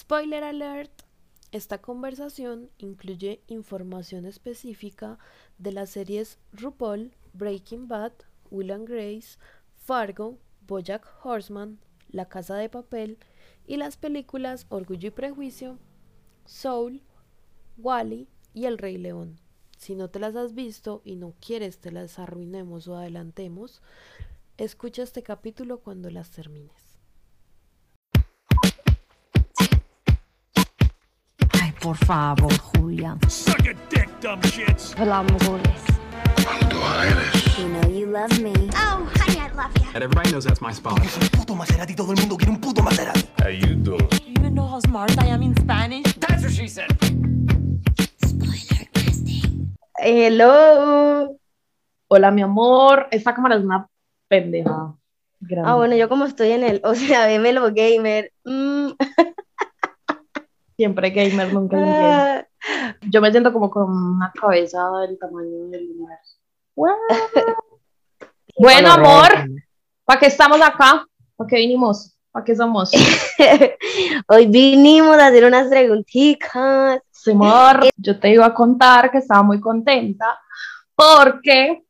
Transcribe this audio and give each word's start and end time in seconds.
Spoiler 0.00 0.42
alert. 0.44 1.02
Esta 1.52 1.76
conversación 1.76 2.70
incluye 2.78 3.42
información 3.48 4.24
específica 4.24 5.18
de 5.58 5.72
las 5.72 5.90
series 5.90 6.38
RuPaul, 6.54 7.12
Breaking 7.34 7.86
Bad, 7.86 8.14
Will 8.50 8.70
and 8.70 8.88
Grace, 8.88 9.38
Fargo, 9.76 10.38
Bojack 10.66 11.06
Horseman, 11.22 11.78
La 12.08 12.30
Casa 12.30 12.56
de 12.56 12.70
Papel 12.70 13.18
y 13.66 13.76
las 13.76 13.98
películas 13.98 14.64
Orgullo 14.70 15.08
y 15.08 15.10
Prejuicio, 15.10 15.78
Soul, 16.46 17.02
Wally 17.76 18.26
y 18.54 18.64
El 18.64 18.78
Rey 18.78 18.96
León. 18.96 19.38
Si 19.76 19.96
no 19.96 20.08
te 20.08 20.18
las 20.18 20.34
has 20.34 20.54
visto 20.54 21.02
y 21.04 21.16
no 21.16 21.34
quieres 21.40 21.76
te 21.78 21.92
las 21.92 22.18
arruinemos 22.18 22.88
o 22.88 22.96
adelantemos, 22.96 23.82
escucha 24.56 25.02
este 25.02 25.22
capítulo 25.22 25.80
cuando 25.80 26.08
las 26.08 26.30
termines. 26.30 26.89
Por 31.80 31.96
favor, 31.96 32.52
Julia. 32.74 33.16
Suck 33.28 33.60
a 33.60 33.74
dick, 33.88 34.08
dumb 34.20 34.40
shits. 34.42 34.94
Hola, 34.98 35.18
amores. 35.18 35.82
Cuando 36.44 36.76
eres. 37.02 37.58
You 37.58 37.68
know 37.68 37.88
you 37.88 38.06
love 38.06 38.38
me. 38.40 38.52
Oh, 38.74 39.08
honey, 39.16 39.40
I 39.40 39.48
love 39.54 39.72
you. 39.78 39.88
And 39.94 40.02
everybody 40.02 40.30
knows 40.30 40.44
that's 40.44 40.60
my 40.60 40.72
spot. 40.72 41.02
Es 41.04 41.16
un 41.16 41.28
puto 41.28 41.54
Maserati, 41.54 41.94
todo 41.94 42.12
el 42.12 42.18
mundo 42.18 42.36
quiere 42.36 42.52
un 42.52 42.60
puto 42.60 42.82
Maserati. 42.82 43.26
How 43.42 43.48
you 43.48 43.74
doing? 43.76 44.06
Do 44.08 44.16
you 44.24 44.34
even 44.38 44.54
know 44.54 44.66
how 44.66 44.80
smart 44.80 45.16
I 45.18 45.28
am 45.28 45.42
in 45.42 45.54
Spanish? 45.56 46.12
That's 46.18 46.42
what 46.42 46.52
she 46.52 46.68
said. 46.68 46.90
Hello. 49.98 51.36
Hola, 52.08 52.30
mi 52.30 52.42
amor. 52.42 53.06
Esta 53.10 53.34
cámara 53.34 53.56
es 53.56 53.62
una 53.64 53.86
pendeja. 54.28 54.94
grande. 55.40 55.70
Ah, 55.70 55.74
bueno, 55.76 55.96
yo 55.96 56.08
como 56.08 56.24
estoy 56.24 56.52
en 56.52 56.64
el, 56.64 56.80
o 56.84 56.94
sea, 56.94 57.26
lo 57.52 57.72
gamer. 57.72 58.32
mm, 58.44 58.90
Siempre 60.80 61.10
gamer, 61.10 61.52
nunca 61.52 61.76
gay. 61.76 61.84
ah, 61.86 62.46
Yo 63.02 63.20
me 63.20 63.30
siento 63.30 63.52
como 63.52 63.68
con 63.68 63.92
una 63.92 64.32
cabeza 64.32 64.90
del 65.06 65.18
tamaño 65.18 65.68
del 65.68 65.90
universo. 65.90 66.38
Bueno, 68.58 68.90
amor, 68.90 69.28
¿para 70.06 70.20
qué 70.20 70.26
estamos 70.26 70.58
acá? 70.62 71.06
¿Para 71.36 71.48
qué 71.48 71.56
vinimos? 71.56 72.16
¿Para 72.32 72.44
qué 72.46 72.56
somos? 72.56 72.92
Hoy 74.28 74.46
vinimos 74.46 75.18
a 75.18 75.26
hacer 75.26 75.44
unas 75.44 75.68
preguntitas. 75.68 77.02
Amor, 77.26 77.90
yo 77.96 78.18
te 78.18 78.30
iba 78.30 78.46
a 78.46 78.54
contar 78.54 79.10
que 79.10 79.18
estaba 79.18 79.42
muy 79.42 79.60
contenta 79.60 80.38
porque 80.94 81.84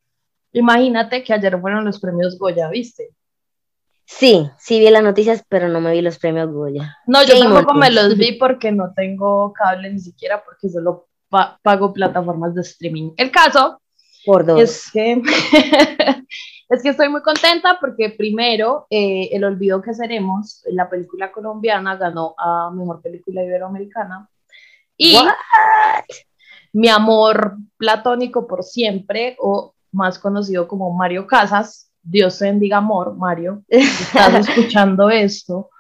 imagínate 0.53 1.23
que 1.23 1.33
ayer 1.33 1.61
fueron 1.61 1.85
los 1.85 2.01
premios 2.01 2.37
Goya, 2.37 2.69
¿viste? 2.69 3.11
Sí, 4.13 4.51
sí 4.59 4.81
vi 4.81 4.91
las 4.91 5.05
noticias, 5.05 5.45
pero 5.49 5.69
no 5.69 5.81
me 5.81 5.93
vi 5.93 6.03
los 6.03 6.19
premios 6.19 6.51
Goya. 6.51 6.97
No, 7.07 7.23
yo 7.23 7.39
tampoco 7.39 7.75
me 7.75 7.91
los 7.91 8.17
vi 8.19 8.33
porque 8.33 8.73
no 8.73 8.93
tengo 8.95 9.53
cable 9.53 9.91
ni 9.93 10.01
siquiera 10.01 10.43
porque 10.45 10.69
solo 10.69 11.07
pa- 11.29 11.59
pago 11.63 11.93
plataformas 11.93 12.55
de 12.55 12.63
streaming. 12.63 13.13
El 13.17 13.31
caso 13.31 13.81
Por 14.27 14.45
dos. 14.45 14.61
es 14.61 14.91
que 14.93 15.23
es 16.69 16.83
que 16.83 16.89
estoy 16.89 17.09
muy 17.09 17.23
contenta 17.23 17.79
porque 17.81 18.11
primero 18.11 18.87
eh, 18.91 19.29
El 19.33 19.45
olvido 19.45 19.81
que 19.81 19.95
seremos, 19.95 20.65
la 20.73 20.91
película 20.91 21.31
colombiana 21.31 21.97
ganó 21.97 22.35
a 22.37 22.71
mejor 22.75 23.01
película 23.01 23.45
iberoamericana 23.45 24.29
y 24.97 25.15
What? 25.17 25.29
mi 26.73 26.89
amor 26.89 27.57
platónico 27.77 28.47
por 28.47 28.65
siempre 28.65 29.37
o 29.39 29.73
más 29.93 30.19
conocido 30.19 30.67
como 30.69 30.93
Mario 30.93 31.27
Casas, 31.27 31.90
Dios 32.03 32.39
te 32.39 32.47
bendiga 32.47 32.79
amor, 32.79 33.15
Mario, 33.17 33.63
si 33.71 33.79
estás 33.79 34.49
escuchando 34.49 35.11
esto, 35.11 35.71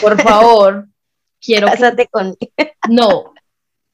por 0.00 0.20
favor, 0.22 0.86
quiero 1.40 1.66
que 1.66 1.72
Cásate 1.72 2.08
con. 2.08 2.34
no, 2.88 3.32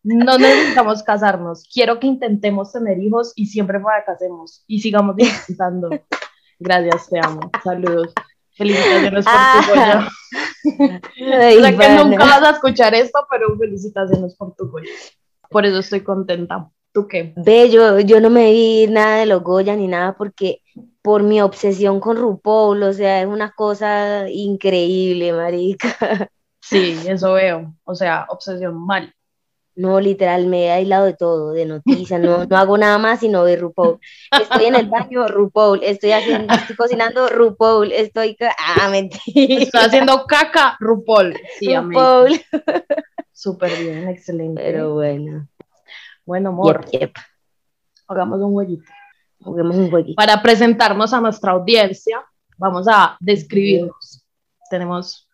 no 0.02 0.38
necesitamos 0.38 1.02
casarnos. 1.02 1.68
Quiero 1.72 1.98
que 1.98 2.06
intentemos 2.06 2.72
tener 2.72 2.98
hijos 2.98 3.32
y 3.36 3.46
siempre 3.46 3.80
fracasemos 3.80 4.62
y 4.66 4.80
sigamos 4.80 5.16
intentando. 5.18 5.90
Gracias, 6.58 7.08
te 7.08 7.18
amo. 7.22 7.50
Saludos. 7.62 8.12
Felicitaciones 8.56 9.24
por 9.24 9.32
tu 9.34 9.38
Ah. 9.38 9.64
Goya. 9.68 10.08
Ay, 11.40 11.56
O 11.56 11.60
sea 11.60 11.70
que 11.72 11.76
pana. 11.76 12.04
nunca 12.04 12.24
vas 12.24 12.42
a 12.44 12.50
escuchar 12.50 12.94
esto, 12.94 13.18
pero 13.28 13.56
felicitaciones 13.58 14.34
por 14.36 14.54
tu 14.54 14.70
Goya. 14.70 14.88
Por 15.50 15.66
eso 15.66 15.78
estoy 15.80 16.02
contenta. 16.02 16.70
¿Tú 16.92 17.08
qué? 17.08 17.32
Ve, 17.36 17.68
yo, 17.70 17.98
yo 18.00 18.20
no 18.20 18.30
me 18.30 18.52
vi 18.52 18.86
nada 18.88 19.16
de 19.18 19.26
los 19.26 19.42
Goya 19.42 19.74
ni 19.74 19.88
nada 19.88 20.16
porque 20.16 20.60
por 21.04 21.22
mi 21.22 21.42
obsesión 21.42 22.00
con 22.00 22.16
RuPaul, 22.16 22.82
o 22.82 22.92
sea, 22.94 23.20
es 23.20 23.26
una 23.26 23.52
cosa 23.52 24.26
increíble, 24.30 25.32
marica. 25.32 25.88
Sí, 26.66 26.98
eso 27.06 27.34
veo. 27.34 27.74
O 27.84 27.94
sea, 27.94 28.24
obsesión 28.30 28.86
mal. 28.86 29.14
No, 29.76 30.00
literal, 30.00 30.46
me 30.46 30.64
he 30.64 30.70
aislado 30.70 31.04
de 31.04 31.12
todo, 31.12 31.52
de 31.52 31.66
noticias, 31.66 32.18
no, 32.18 32.46
no 32.46 32.56
hago 32.56 32.78
nada 32.78 32.96
más 32.96 33.20
sino 33.20 33.42
ver 33.44 33.60
RuPaul. 33.60 33.98
Estoy 34.40 34.64
en 34.64 34.76
el 34.76 34.88
baño, 34.88 35.28
RuPaul, 35.28 35.82
estoy 35.82 36.12
haciendo, 36.12 36.54
estoy 36.54 36.74
cocinando 36.74 37.28
RuPaul, 37.28 37.92
estoy, 37.92 38.34
ah, 38.78 38.88
mentira. 38.88 39.62
Estoy 39.62 39.80
haciendo 39.82 40.24
caca, 40.24 40.78
RuPaul. 40.80 41.36
Sí, 41.58 41.74
amén. 41.74 41.98
RuPaul. 41.98 42.40
Súper 43.30 43.78
bien, 43.78 44.08
excelente. 44.08 44.62
Pero 44.62 44.94
bueno, 44.94 45.48
Bueno, 46.24 46.48
amor, 46.48 46.86
yep, 46.86 47.00
yep. 47.00 47.12
hagamos 48.08 48.40
un 48.40 48.52
jueguito. 48.54 48.90
Juguemos 49.44 49.76
un 49.76 49.90
jueguito. 49.90 50.16
Para 50.16 50.42
presentarnos 50.42 51.12
a 51.12 51.20
nuestra 51.20 51.52
audiencia, 51.52 52.24
vamos 52.56 52.86
a 52.88 53.16
describirnos. 53.20 54.24
Tenemos 54.70 55.28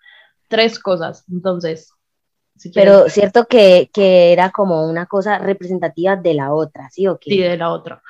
tres 0.48 0.78
cosas. 0.78 1.24
Entonces, 1.30 1.92
si 2.56 2.70
quieres, 2.70 2.92
Pero 2.94 3.08
cierto 3.08 3.46
que, 3.46 3.88
que 3.92 4.32
era 4.32 4.50
como 4.50 4.86
una 4.88 5.06
cosa 5.06 5.38
representativa 5.38 6.16
de 6.16 6.34
la 6.34 6.52
otra, 6.52 6.90
¿sí 6.90 7.06
o 7.06 7.18
qué? 7.18 7.30
sí, 7.30 7.38
de 7.38 7.56
la 7.56 7.70
otra. 7.70 8.02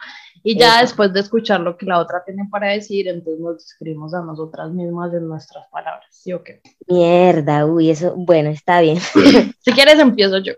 Y 0.42 0.58
ya 0.58 0.76
Eso. 0.76 0.86
después 0.86 1.12
de 1.12 1.20
escuchar 1.20 1.60
lo 1.60 1.76
que 1.76 1.84
la 1.84 1.98
otra 1.98 2.24
tiene 2.24 2.48
para 2.50 2.68
decir, 2.68 3.06
entonces 3.08 3.40
nos 3.40 3.58
describimos 3.58 4.14
a 4.14 4.22
nosotras 4.22 4.70
mismas 4.70 5.12
en 5.12 5.28
nuestras 5.28 5.68
palabras. 5.68 6.06
¿Sí 6.10 6.32
o 6.32 6.42
qué? 6.42 6.62
Mierda, 6.88 7.66
uy, 7.66 7.90
eso, 7.90 8.14
bueno, 8.16 8.48
está 8.48 8.80
bien, 8.80 8.98
Si 8.98 9.72
quieres, 9.72 9.98
empiezo 9.98 10.38
yo. 10.38 10.54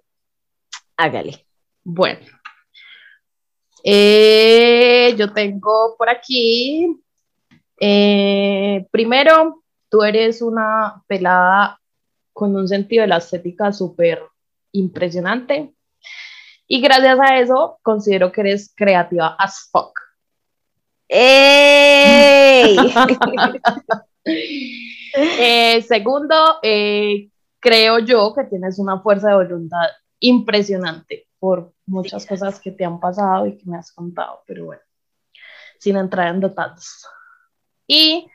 hágale. 0.96 1.44
Bueno. 1.82 2.20
Eh, 3.84 5.14
yo 5.18 5.32
tengo 5.32 5.96
por 5.96 6.08
aquí. 6.08 7.00
eh, 7.80 8.86
primero, 8.92 9.64
tú 9.88 10.02
eres 10.04 10.40
una 10.40 11.02
pelada 11.08 11.80
con 12.32 12.54
un 12.56 12.68
sentido 12.68 13.02
de 13.02 13.08
la 13.08 13.16
estética 13.18 13.72
súper 13.72 14.22
impresionante. 14.72 15.74
Y 16.68 16.80
gracias 16.80 17.18
a 17.20 17.38
eso, 17.40 17.78
considero 17.82 18.30
que 18.32 18.42
eres 18.42 18.72
creativa 18.76 19.36
as 19.38 19.68
fuck. 19.70 19.98
¡Ey! 21.08 22.76
Eh, 25.14 25.82
segundo, 25.82 26.34
creo 27.60 27.98
yo 27.98 28.32
que 28.34 28.44
tienes 28.44 28.78
una 28.78 29.00
fuerza 29.00 29.28
de 29.28 29.34
voluntad 29.34 29.88
impresionante 30.20 31.26
por 31.38 31.74
muchas 31.86 32.26
cosas 32.26 32.60
que 32.60 32.70
te 32.70 32.84
han 32.84 33.00
pasado 33.00 33.46
y 33.46 33.56
que 33.58 33.68
me 33.68 33.76
has 33.76 33.92
contado, 33.92 34.42
pero 34.46 34.66
bueno, 34.66 34.82
sin 35.78 35.96
entrar 35.96 36.28
en 36.34 36.40
detalles. 36.40 37.06
Y 37.86 38.28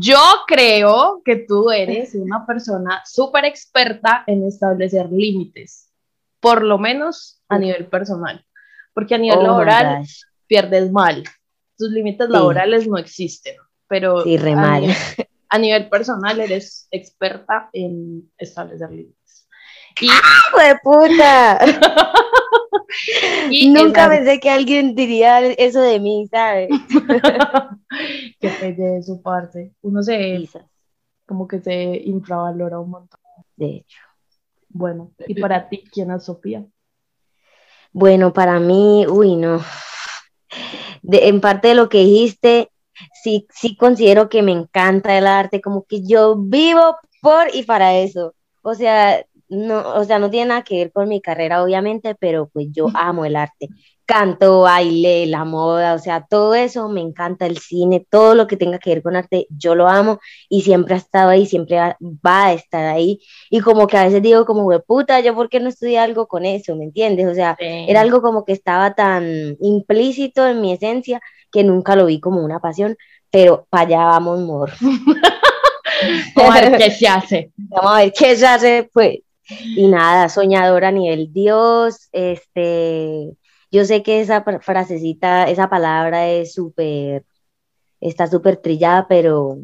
yo 0.00 0.18
creo 0.46 1.22
que 1.24 1.36
tú 1.36 1.70
eres 1.70 2.14
una 2.14 2.44
persona 2.46 3.02
súper 3.04 3.44
experta 3.44 4.24
en 4.26 4.44
establecer 4.46 5.10
límites, 5.10 5.92
por 6.40 6.62
lo 6.62 6.78
menos 6.78 7.40
a 7.48 7.58
nivel 7.58 7.86
personal, 7.86 8.44
porque 8.92 9.14
a 9.14 9.18
nivel 9.18 9.38
Oh 9.38 9.42
laboral 9.42 10.04
pierdes 10.46 10.90
mal. 10.90 11.22
Tus 11.78 11.90
límites 11.90 12.26
Sí. 12.26 12.32
laborales 12.32 12.86
no 12.88 12.98
existen, 12.98 13.56
pero 13.88 14.22
Sí, 14.22 14.36
re 14.36 14.52
a 14.52 14.56
mal. 14.56 14.80
nivel- 14.82 14.96
a 15.48 15.58
nivel 15.58 15.88
personal 15.88 16.40
eres 16.40 16.88
experta 16.90 17.70
en 17.72 18.32
establecer 18.36 18.90
límites. 18.90 19.48
Y, 20.00 20.06
¡Hijo 20.06 20.58
de 20.58 20.76
puta! 20.82 21.58
y 23.50 23.68
Nunca 23.70 24.08
pensé 24.08 24.40
que 24.40 24.50
alguien 24.50 24.94
diría 24.94 25.40
eso 25.46 25.80
de 25.80 26.00
mí, 26.00 26.26
¿sabes? 26.30 26.68
que 28.40 28.72
de 28.72 29.02
su 29.02 29.22
parte. 29.22 29.72
Uno 29.82 30.02
se, 30.02 30.36
Quizás, 30.38 30.64
como 31.26 31.46
que 31.48 31.60
se 31.60 31.96
infravalora 32.04 32.78
un 32.80 32.90
montón. 32.90 33.20
de 33.56 33.66
hecho. 33.76 33.98
Bueno, 34.68 35.12
y 35.26 35.40
para 35.40 35.68
ti, 35.68 35.84
¿quién 35.92 36.10
es 36.10 36.24
Sofía? 36.24 36.64
Bueno, 37.92 38.32
para 38.32 38.58
mí, 38.58 39.06
uy, 39.06 39.36
no. 39.36 39.62
De- 41.02 41.28
en 41.28 41.40
parte 41.40 41.68
de 41.68 41.74
lo 41.74 41.88
que 41.88 41.98
dijiste, 41.98 42.70
sí, 43.22 43.46
sí 43.50 43.76
considero 43.76 44.28
que 44.28 44.42
me 44.42 44.52
encanta 44.52 45.16
el 45.16 45.26
arte, 45.26 45.60
como 45.60 45.84
que 45.84 46.02
yo 46.04 46.36
vivo 46.36 46.96
por 47.20 47.54
y 47.54 47.62
para 47.62 47.96
eso. 47.98 48.34
O 48.62 48.74
sea, 48.74 49.24
no, 49.54 49.94
o 49.94 50.04
sea, 50.04 50.18
no 50.18 50.30
tiene 50.30 50.48
nada 50.48 50.62
que 50.62 50.76
ver 50.78 50.92
con 50.92 51.08
mi 51.08 51.20
carrera, 51.20 51.62
obviamente, 51.62 52.14
pero 52.14 52.48
pues 52.52 52.66
yo 52.72 52.86
amo 52.94 53.24
el 53.24 53.36
arte. 53.36 53.68
canto, 54.06 54.60
baile, 54.60 55.24
la 55.26 55.46
moda, 55.46 55.94
o 55.94 55.98
sea, 55.98 56.26
todo 56.28 56.54
eso 56.54 56.90
me 56.90 57.00
encanta, 57.00 57.46
el 57.46 57.56
cine, 57.56 58.06
todo 58.10 58.34
lo 58.34 58.46
que 58.46 58.58
tenga 58.58 58.78
que 58.78 58.90
ver 58.90 59.02
con 59.02 59.16
arte, 59.16 59.46
yo 59.48 59.74
lo 59.74 59.88
amo 59.88 60.20
y 60.50 60.60
siempre 60.60 60.92
ha 60.94 60.98
estado 60.98 61.30
ahí, 61.30 61.46
siempre 61.46 61.76
va, 61.78 61.96
va 62.02 62.46
a 62.48 62.52
estar 62.52 62.84
ahí. 62.84 63.18
Y 63.48 63.60
como 63.60 63.86
que 63.86 63.96
a 63.96 64.04
veces 64.04 64.20
digo 64.20 64.44
como, 64.44 64.64
"Hue 64.66 64.80
puta, 64.80 65.20
yo 65.20 65.34
por 65.34 65.48
qué 65.48 65.58
no 65.58 65.70
estudié 65.70 65.98
algo 65.98 66.26
con 66.28 66.44
eso, 66.44 66.76
¿me 66.76 66.84
entiendes? 66.84 67.26
O 67.28 67.34
sea, 67.34 67.56
Sí. 67.58 67.64
era 67.88 68.02
algo 68.02 68.20
como 68.20 68.44
que 68.44 68.52
estaba 68.52 68.94
tan 68.94 69.56
implícito 69.62 70.46
en 70.46 70.60
mi 70.60 70.72
esencia 70.74 71.20
que 71.50 71.64
nunca 71.64 71.96
lo 71.96 72.04
vi 72.04 72.20
como 72.20 72.44
una 72.44 72.60
pasión, 72.60 72.96
pero 73.30 73.66
para 73.70 73.84
allá 73.86 74.04
vamos, 74.04 74.38
amor. 74.40 74.70
Vamos 76.36 76.56
a 76.56 76.60
ver 76.60 76.78
qué 76.78 76.90
se 76.90 77.08
hace. 77.08 77.52
Vamos 77.56 77.92
a 77.92 77.98
ver 78.00 78.12
qué 78.12 78.36
se 78.36 78.46
hace, 78.46 78.90
pues. 78.92 79.18
Y 79.48 79.86
nada, 79.88 80.28
soñadora 80.28 80.88
a 80.88 80.92
nivel 80.92 81.32
Dios, 81.32 82.08
este, 82.12 83.30
yo 83.70 83.84
sé 83.84 84.02
que 84.02 84.20
esa 84.20 84.42
fra- 84.42 84.60
frasecita, 84.60 85.44
esa 85.50 85.68
palabra 85.68 86.28
es 86.28 86.54
súper, 86.54 87.24
está 88.00 88.26
súper 88.26 88.56
trillada, 88.58 89.06
pero, 89.08 89.58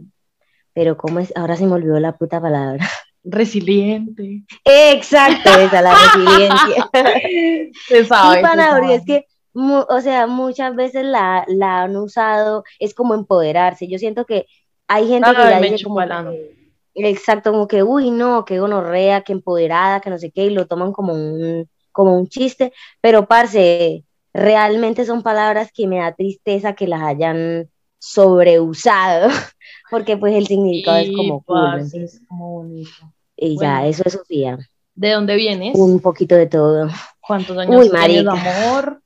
pero 0.72 0.96
¿cómo 0.96 1.20
es? 1.20 1.32
Ahora 1.36 1.56
se 1.56 1.66
me 1.66 1.72
olvidó 1.74 1.98
la 2.00 2.16
puta 2.16 2.40
palabra. 2.40 2.86
Resiliente. 3.24 4.44
Exacto, 4.64 5.50
esa, 5.50 5.82
la 5.82 5.94
resiliencia. 5.94 6.90
Se 7.88 8.04
sabe. 8.06 8.40
Porque 8.40 8.56
sabe. 8.56 8.94
es 8.94 9.04
que, 9.04 9.26
o 9.52 10.00
sea, 10.00 10.26
muchas 10.26 10.74
veces 10.74 11.04
la, 11.04 11.44
la 11.48 11.82
han 11.82 11.96
usado, 11.96 12.64
es 12.78 12.94
como 12.94 13.14
empoderarse. 13.14 13.88
Yo 13.88 13.98
siento 13.98 14.24
que 14.24 14.46
hay 14.88 15.06
gente 15.08 15.28
que 15.34 15.70
dice 15.70 15.84
como 15.84 15.98
que- 16.00 16.59
exacto, 16.94 17.52
como 17.52 17.68
que, 17.68 17.82
uy, 17.82 18.10
no, 18.10 18.44
que 18.44 18.58
gonorrea, 18.58 19.22
que 19.22 19.32
empoderada, 19.32 20.00
que 20.00 20.10
no 20.10 20.18
sé 20.18 20.30
qué, 20.30 20.46
y 20.46 20.50
lo 20.50 20.66
toman 20.66 20.92
como 20.92 21.12
un, 21.12 21.68
como 21.92 22.16
un 22.16 22.28
chiste, 22.28 22.72
pero 23.00 23.26
parce, 23.26 24.04
realmente 24.32 25.04
son 25.04 25.22
palabras 25.22 25.70
que 25.72 25.86
me 25.86 25.98
da 25.98 26.14
tristeza 26.14 26.74
que 26.74 26.86
las 26.86 27.02
hayan 27.02 27.68
sobreusado, 27.98 29.28
porque 29.90 30.16
pues 30.16 30.34
el 30.34 30.46
significado 30.46 30.98
es 30.98 31.10
como 31.16 31.42
cool, 31.42 31.62
¿me 31.62 31.78
parce, 31.78 32.04
es 32.04 32.20
como 32.28 32.52
bonito. 32.52 32.90
Y 33.36 33.58
ya, 33.58 33.86
eso 33.86 34.02
es 34.04 34.12
Sofía, 34.12 34.58
¿De 34.94 35.12
dónde 35.12 35.36
vienes? 35.36 35.74
un 35.74 36.00
poquito 36.00 36.34
de 36.34 36.46
todo. 36.46 36.88
¿Cuántos 37.20 37.56
Uy, 37.56 37.62
años 37.62 37.90
tienes, 37.90 38.24
marica. 38.24 38.32
amor? 38.32 39.02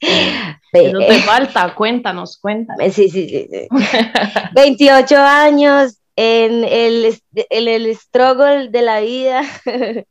Eso 0.72 0.98
te 0.98 1.20
falta, 1.20 1.74
cuéntanos, 1.74 2.36
cuéntanos. 2.36 2.92
Sí, 2.92 3.08
sí, 3.08 3.28
sí, 3.28 3.48
sí. 3.50 3.68
28 4.54 5.16
años 5.16 5.98
en 6.16 6.64
el, 6.64 7.20
en 7.34 7.68
el 7.68 7.94
struggle 7.94 8.68
de 8.70 8.82
la 8.82 9.00
vida, 9.00 9.42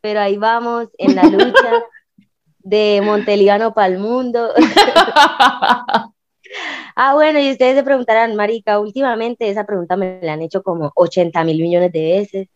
pero 0.00 0.20
ahí 0.20 0.38
vamos 0.38 0.88
en 0.98 1.14
la 1.14 1.24
lucha 1.24 1.84
de 2.58 3.00
Montelíbano 3.04 3.74
para 3.74 3.88
el 3.88 3.98
mundo. 3.98 4.50
Ah, 6.94 7.14
bueno, 7.14 7.40
y 7.40 7.50
ustedes 7.50 7.76
se 7.76 7.82
preguntarán, 7.82 8.36
Marica, 8.36 8.78
últimamente 8.78 9.48
esa 9.48 9.64
pregunta 9.64 9.96
me 9.96 10.20
la 10.20 10.34
han 10.34 10.42
hecho 10.42 10.62
como 10.62 10.92
80 10.94 11.44
mil 11.44 11.62
millones 11.62 11.92
de 11.92 12.02
veces, 12.02 12.48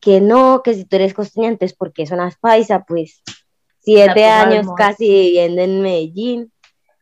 que 0.00 0.20
no, 0.20 0.62
que 0.62 0.74
si 0.74 0.84
tú 0.84 0.94
eres 0.94 1.14
costeña, 1.14 1.48
entonces 1.48 1.76
¿por 1.76 1.92
qué 1.92 2.06
sonas 2.06 2.36
paisa? 2.38 2.84
Pues 2.86 3.22
siete 3.80 4.24
años 4.24 4.68
casi 4.76 5.08
viviendo 5.08 5.62
en 5.62 5.82
Medellín, 5.82 6.52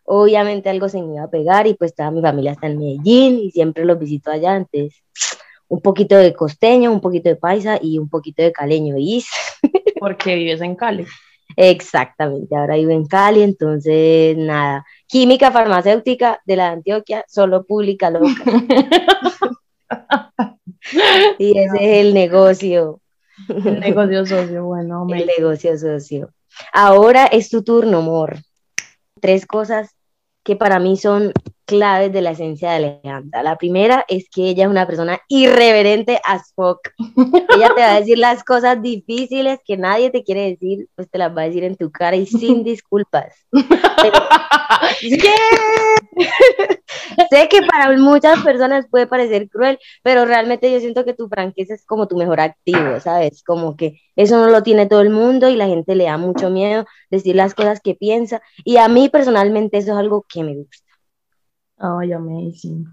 obviamente 0.05 0.71
algo 0.71 0.89
se 0.89 1.03
me 1.03 1.17
iba 1.17 1.25
a 1.25 1.31
pegar 1.31 1.67
y 1.67 1.75
pues 1.75 1.95
toda 1.95 2.11
mi 2.11 2.23
familia 2.23 2.53
está 2.53 2.67
en 2.67 2.79
Medellín 2.79 3.39
y 3.41 3.51
siempre 3.51 3.85
los 3.85 3.99
visito 3.99 4.31
allá, 4.31 4.57
entonces 4.57 5.03
un 5.69 5.81
poquito 5.81 6.17
de 6.17 6.33
costeño, 6.33 6.93
un 6.93 7.01
poquito 7.01 7.29
de 7.29 7.37
paisa 7.37 7.79
y 7.81 7.99
un 7.99 8.09
poquito 8.09 8.43
de 8.43 8.53
caleño, 8.53 8.97
¿y? 8.99 9.25
Porque 10.01 10.35
vives 10.35 10.61
en 10.61 10.75
Cali. 10.75 11.07
Exactamente, 11.57 12.55
ahora 12.55 12.77
vivo 12.77 12.93
en 12.93 13.07
Cali, 13.07 13.43
entonces 13.43 14.37
nada, 14.37 14.85
química 15.07 15.51
farmacéutica 15.51 16.41
de 16.45 16.57
la 16.57 16.71
Antioquia, 16.71 17.25
solo 17.29 17.65
pública 17.65 18.11
loca. 18.11 18.29
Y 21.39 21.59
ese 21.59 21.77
es 21.77 22.07
el 22.07 22.15
negocio, 22.15 23.01
El 23.49 23.81
negocio 23.81 24.27
socio, 24.27 24.65
bueno, 24.65 25.07
el 25.09 25.27
me... 25.27 25.27
negocio 25.27 25.77
socio. 25.79 26.31
Ahora 26.73 27.27
es 27.27 27.51
tu 27.51 27.63
turno, 27.63 27.99
amor. 27.99 28.39
Tres 29.21 29.47
cosas 29.47 29.95
que 30.43 30.57
para 30.57 30.79
mí 30.79 30.97
son 30.97 31.33
claves 31.69 32.11
de 32.13 32.23
la 32.23 32.31
esencia 32.31 32.71
de 32.71 32.77
Alejandra. 32.77 33.43
La 33.43 33.59
primera 33.59 34.05
es 34.09 34.29
que 34.31 34.49
ella 34.49 34.65
es 34.65 34.71
una 34.71 34.87
persona 34.87 35.21
irreverente 35.29 36.19
as 36.25 36.53
fuck. 36.57 36.81
Ella 37.55 37.69
te 37.75 37.81
va 37.83 37.93
a 37.93 38.01
decir 38.01 38.17
las 38.19 38.43
cosas 38.43 38.81
difíciles 38.81 39.61
que 39.67 39.77
nadie 39.77 40.11
te 40.11 40.25
quiere 40.25 40.49
decir, 40.49 40.89
pues 40.97 41.11
te 41.11 41.19
las 41.19 41.37
va 41.37 41.43
a 41.43 41.45
decir 41.45 41.65
en 41.65 41.77
tu 41.77 41.93
cara 41.93 42.17
y 42.17 42.25
sin 42.25 42.65
disculpas. 42.65 43.35
Pero- 43.51 44.19
sé 47.31 47.49
que 47.49 47.63
para 47.63 47.95
muchas 47.99 48.43
personas 48.43 48.87
puede 48.91 49.07
parecer 49.07 49.49
cruel, 49.51 49.79
pero 50.03 50.25
realmente 50.25 50.73
yo 50.73 50.81
siento 50.81 51.05
que 51.05 51.13
tu 51.13 51.29
franqueza 51.29 51.75
es 51.75 51.85
como 51.85 52.09
tu 52.09 52.17
mejor 52.17 52.41
activo, 52.41 52.99
¿sabes? 53.01 53.43
Como 53.45 53.77
que 53.77 54.01
eso 54.17 54.39
no 54.39 54.51
lo 54.51 54.63
tiene 54.63 54.87
todo 54.87 55.03
el 55.03 55.11
mundo 55.11 55.51
y 55.51 55.57
la 55.57 55.67
gente 55.67 55.95
le 55.95 56.05
da 56.05 56.17
mucho 56.17 56.49
miedo 56.49 56.87
decir 57.11 57.37
las 57.37 57.55
cosas 57.55 57.81
que 57.81 57.95
piensa. 57.95 58.41
Y 58.65 58.79
a 58.79 58.89
mí 58.89 59.11
personalmente 59.11 59.77
eso 59.77 59.93
es 59.93 59.99
algo 59.99 60.25
que 60.27 60.43
me 60.43 60.57
gusta. 60.57 60.88
Ay, 61.79 62.13
amazing. 62.13 62.87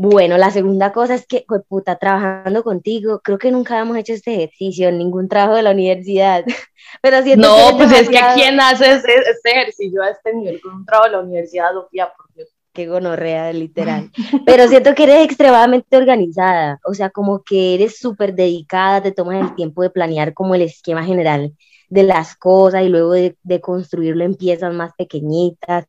Bueno, 0.00 0.38
la 0.38 0.52
segunda 0.52 0.92
cosa 0.92 1.16
es 1.16 1.26
que, 1.26 1.44
pues, 1.48 1.62
puta, 1.66 1.96
trabajando 1.96 2.62
contigo, 2.62 3.20
creo 3.20 3.36
que 3.36 3.50
nunca 3.50 3.80
hemos 3.80 3.96
hecho 3.96 4.12
este 4.12 4.32
ejercicio, 4.34 4.92
ningún 4.92 5.28
trabajo 5.28 5.56
de 5.56 5.62
la 5.62 5.72
universidad, 5.72 6.44
pero 7.02 7.20
siento 7.22 7.48
No, 7.48 7.56
eres 7.56 7.72
pues 7.76 7.92
es 8.02 8.08
que 8.08 8.20
¿quién 8.34 8.60
hace 8.60 8.92
ese, 8.92 9.12
ese 9.12 9.50
ejercicio 9.50 10.00
a 10.02 10.10
este 10.10 10.32
nivel 10.34 10.60
con 10.60 10.74
un 10.74 10.86
trabajo 10.86 11.10
de 11.10 11.16
la 11.16 11.22
universidad, 11.22 11.72
Sofía? 11.72 12.12
Por 12.16 12.32
Dios. 12.32 12.48
Qué 12.72 12.86
gonorrea, 12.86 13.52
literal. 13.52 14.12
Pero 14.46 14.68
siento 14.68 14.94
que 14.94 15.02
eres 15.02 15.24
extremadamente 15.24 15.96
organizada, 15.96 16.78
o 16.84 16.94
sea, 16.94 17.10
como 17.10 17.42
que 17.42 17.74
eres 17.74 17.98
súper 17.98 18.34
dedicada, 18.34 19.02
te 19.02 19.10
tomas 19.10 19.42
el 19.42 19.56
tiempo 19.56 19.82
de 19.82 19.90
planear 19.90 20.32
como 20.32 20.54
el 20.54 20.62
esquema 20.62 21.04
general 21.04 21.54
de 21.88 22.02
las 22.04 22.36
cosas 22.36 22.84
y 22.84 22.88
luego 22.88 23.14
de, 23.14 23.36
de 23.42 23.60
construirlo 23.60 24.22
en 24.22 24.36
piezas 24.36 24.72
más 24.72 24.92
pequeñitas. 24.96 25.86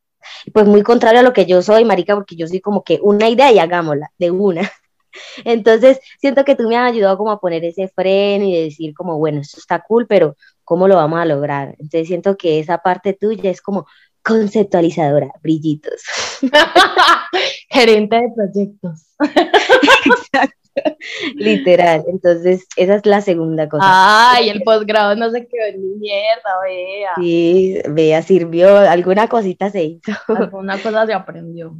Pues 0.54 0.66
muy 0.66 0.84
contrario 0.84 1.20
a 1.20 1.24
lo 1.24 1.34
que 1.34 1.46
yo 1.46 1.62
soy, 1.62 1.86
marica, 1.86 2.16
porque 2.16 2.36
yo 2.36 2.48
soy 2.48 2.62
como 2.62 2.84
que 2.84 3.00
una 3.02 3.30
idea 3.30 3.52
y 3.52 3.60
hagámosla, 3.60 4.12
de 4.18 4.32
una. 4.32 4.70
Entonces, 5.46 6.00
siento 6.20 6.44
que 6.44 6.56
tú 6.56 6.68
me 6.68 6.78
has 6.78 6.92
ayudado 6.92 7.18
como 7.18 7.32
a 7.32 7.40
poner 7.40 7.64
ese 7.66 7.88
freno 7.88 8.46
y 8.46 8.54
de 8.54 8.64
decir 8.66 8.94
como, 8.94 9.18
bueno, 9.18 9.42
esto 9.42 9.60
está 9.60 9.82
cool, 9.82 10.08
pero 10.08 10.36
¿cómo 10.64 10.88
lo 10.88 10.96
vamos 10.96 11.20
a 11.20 11.26
lograr? 11.26 11.70
Entonces 11.80 12.08
siento 12.08 12.38
que 12.38 12.60
esa 12.60 12.80
parte 12.80 13.14
tuya 13.14 13.50
es 13.50 13.62
como 13.62 13.88
conceptualizadora, 14.24 15.30
brillitos. 15.42 16.04
Gerente 17.70 18.16
de 18.16 18.30
proyectos. 18.36 19.08
Literal. 21.36 22.04
Entonces, 22.08 22.68
esa 22.76 22.96
es 22.96 23.06
la 23.06 23.22
segunda 23.22 23.70
cosa. 23.70 23.86
Ay, 24.34 24.50
el 24.50 24.62
posgrado 24.64 25.16
no 25.16 25.30
se 25.32 25.48
quedó 25.48 25.66
en 25.66 25.82
mi 25.82 25.96
mierda, 26.00 26.62
vea. 26.64 27.12
Sí, 27.18 27.80
vea, 27.90 28.22
sirvió, 28.22 28.78
alguna 28.78 29.28
cosita 29.28 29.70
se 29.70 29.84
hizo. 29.84 30.12
Alguna 30.28 30.82
cosa 30.82 31.06
se 31.06 31.14
aprendió. 31.14 31.76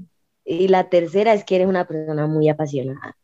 Y 0.46 0.68
la 0.68 0.90
tercera 0.90 1.34
es 1.34 1.44
que 1.44 1.56
eres 1.56 1.68
una 1.68 1.86
persona 1.86 2.28
muy 2.28 2.50
apasionada. 2.50 3.16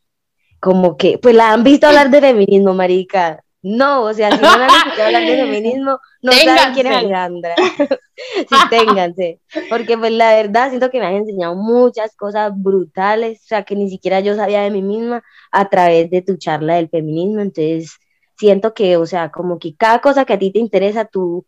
Como 0.59 0.97
que, 0.97 1.17
pues 1.17 1.35
la 1.35 1.53
han 1.53 1.63
visto 1.63 1.87
hablar 1.87 2.09
de 2.09 2.21
feminismo, 2.21 2.73
marica. 2.73 3.44
No, 3.67 4.03
o 4.03 4.13
sea, 4.13 4.29
si 4.29 4.39
no 4.39 4.47
han 4.47 4.69
escuchado 4.69 5.05
hablar 5.07 5.23
de 5.23 5.37
feminismo, 5.41 5.99
no 6.21 6.31
saben 6.31 6.73
quién 6.75 6.85
es 6.85 6.99
Ténganse. 6.99 7.15
Alejandra. 7.15 7.55
sí, 8.15 8.55
ténganse. 8.69 9.39
Porque 9.69 9.97
pues 9.97 10.11
la 10.11 10.35
verdad 10.35 10.69
siento 10.69 10.91
que 10.91 10.99
me 10.99 11.07
han 11.07 11.15
enseñado 11.15 11.55
muchas 11.55 12.15
cosas 12.15 12.51
brutales, 12.55 13.41
o 13.43 13.47
sea, 13.47 13.63
que 13.63 13.75
ni 13.75 13.89
siquiera 13.89 14.19
yo 14.19 14.35
sabía 14.35 14.61
de 14.61 14.69
mí 14.69 14.83
misma 14.83 15.23
a 15.51 15.67
través 15.67 16.11
de 16.11 16.21
tu 16.21 16.37
charla 16.37 16.75
del 16.75 16.89
feminismo. 16.89 17.41
Entonces, 17.41 17.97
siento 18.37 18.75
que, 18.75 18.97
o 18.97 19.07
sea, 19.07 19.31
como 19.31 19.57
que 19.57 19.75
cada 19.75 19.99
cosa 19.99 20.25
que 20.25 20.33
a 20.33 20.39
ti 20.39 20.51
te 20.51 20.59
interesa, 20.59 21.05
tú 21.05 21.43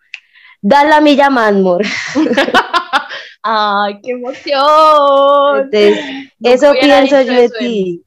das 0.59 0.89
la 0.89 1.01
milla 1.01 1.29
más, 1.29 1.49
amor. 1.49 1.85
Ay, 3.43 3.99
qué 4.01 4.13
emoción. 4.13 5.69
Entonces, 5.71 5.99
eso 6.41 6.73
pienso 6.81 7.21
yo 7.21 7.33
de 7.33 7.49
ti. 7.59 8.06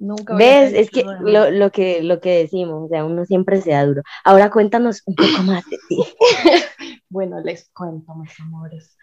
Nunca 0.00 0.34
¿Ves? 0.34 0.72
Es 0.72 0.90
que 0.90 1.04
lo, 1.04 1.50
lo 1.50 1.70
que 1.70 2.02
lo 2.02 2.20
que 2.20 2.38
decimos, 2.38 2.86
o 2.86 2.88
sea, 2.88 3.04
uno 3.04 3.26
siempre 3.26 3.60
se 3.60 3.72
da 3.72 3.84
duro. 3.84 4.00
Ahora 4.24 4.50
cuéntanos 4.50 5.02
un 5.04 5.14
poco 5.14 5.42
más 5.44 5.62
de 5.68 5.76
ti. 5.88 5.98
Bueno, 7.12 7.40
les 7.40 7.68
cuento, 7.74 8.14
mis 8.14 8.38
amores. 8.38 8.96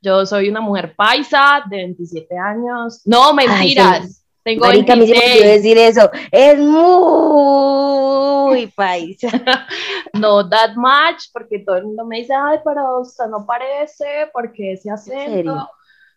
Yo 0.00 0.26
soy 0.26 0.48
una 0.48 0.60
mujer 0.60 0.96
paisa 0.96 1.62
de 1.70 1.76
27 1.76 2.36
años. 2.36 3.02
No, 3.04 3.32
mentiras. 3.34 4.24
Tengo 4.42 4.66
Marica, 4.66 4.94
a 4.94 4.96
mí 4.96 5.06
se 5.06 5.12
me 5.12 5.18
olvidó 5.20 5.44
26. 5.44 5.62
decir 5.62 5.78
eso. 5.78 6.10
Es 6.32 6.58
muy 6.58 8.66
paisa. 8.66 9.28
No 10.14 10.48
that 10.48 10.74
much, 10.74 11.30
porque 11.32 11.60
todo 11.60 11.76
el 11.76 11.84
mundo 11.84 12.04
me 12.04 12.18
dice, 12.18 12.34
ay, 12.34 12.58
pero 12.64 12.98
usted 13.00 13.26
no 13.26 13.46
parece, 13.46 14.28
porque 14.32 14.72
ese 14.72 14.90
acento. 14.90 15.70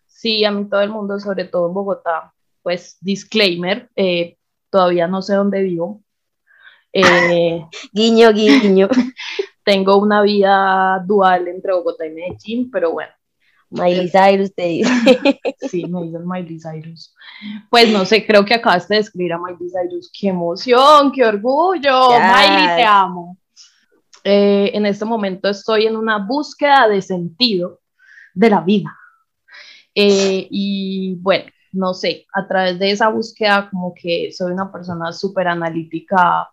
Sí, 0.04 0.44
a 0.44 0.50
mí 0.50 0.68
todo 0.68 0.80
el 0.80 0.90
mundo, 0.90 1.20
sobre 1.20 1.44
todo 1.44 1.68
en 1.68 1.74
Bogotá. 1.74 2.34
Pues, 2.66 2.96
disclaimer, 3.00 3.88
eh, 3.94 4.38
todavía 4.70 5.06
no 5.06 5.22
sé 5.22 5.36
dónde 5.36 5.62
vivo. 5.62 6.02
Eh, 6.92 7.64
Guiño, 7.92 8.32
guiño. 8.32 8.88
tengo 9.64 9.98
una 9.98 10.20
vida 10.22 11.00
dual 11.06 11.46
entre 11.46 11.72
Bogotá 11.74 12.06
y 12.06 12.10
Medellín, 12.10 12.68
pero 12.72 12.90
bueno, 12.90 13.12
Miley 13.70 14.10
Cyrus 14.10 14.52
te 14.52 14.64
dice. 14.64 14.90
Sí, 15.70 15.86
me 15.86 16.02
dicen 16.02 16.26
Miley 16.26 16.58
Cyrus. 16.58 17.14
Pues 17.70 17.88
no 17.92 18.04
sé, 18.04 18.26
creo 18.26 18.44
que 18.44 18.54
acabaste 18.54 18.94
de 18.94 19.00
escribir 19.02 19.34
a 19.34 19.38
Miley 19.38 19.70
Cyrus. 19.70 20.10
¡Qué 20.12 20.26
emoción! 20.30 21.12
¡Qué 21.12 21.24
orgullo! 21.24 22.08
Yes. 22.10 22.20
Miley, 22.20 22.66
te 22.78 22.84
amo. 22.84 23.38
Eh, 24.24 24.72
en 24.74 24.86
este 24.86 25.04
momento 25.04 25.48
estoy 25.48 25.86
en 25.86 25.96
una 25.96 26.18
búsqueda 26.18 26.88
de 26.88 27.00
sentido 27.00 27.78
de 28.34 28.50
la 28.50 28.60
vida. 28.60 28.92
Eh, 29.94 30.48
y 30.50 31.14
bueno, 31.20 31.46
no 31.76 31.94
sé, 31.94 32.26
a 32.34 32.46
través 32.46 32.78
de 32.78 32.90
esa 32.90 33.08
búsqueda 33.08 33.68
como 33.70 33.94
que 33.94 34.32
soy 34.32 34.52
una 34.52 34.72
persona 34.72 35.12
súper 35.12 35.48
analítica 35.48 36.48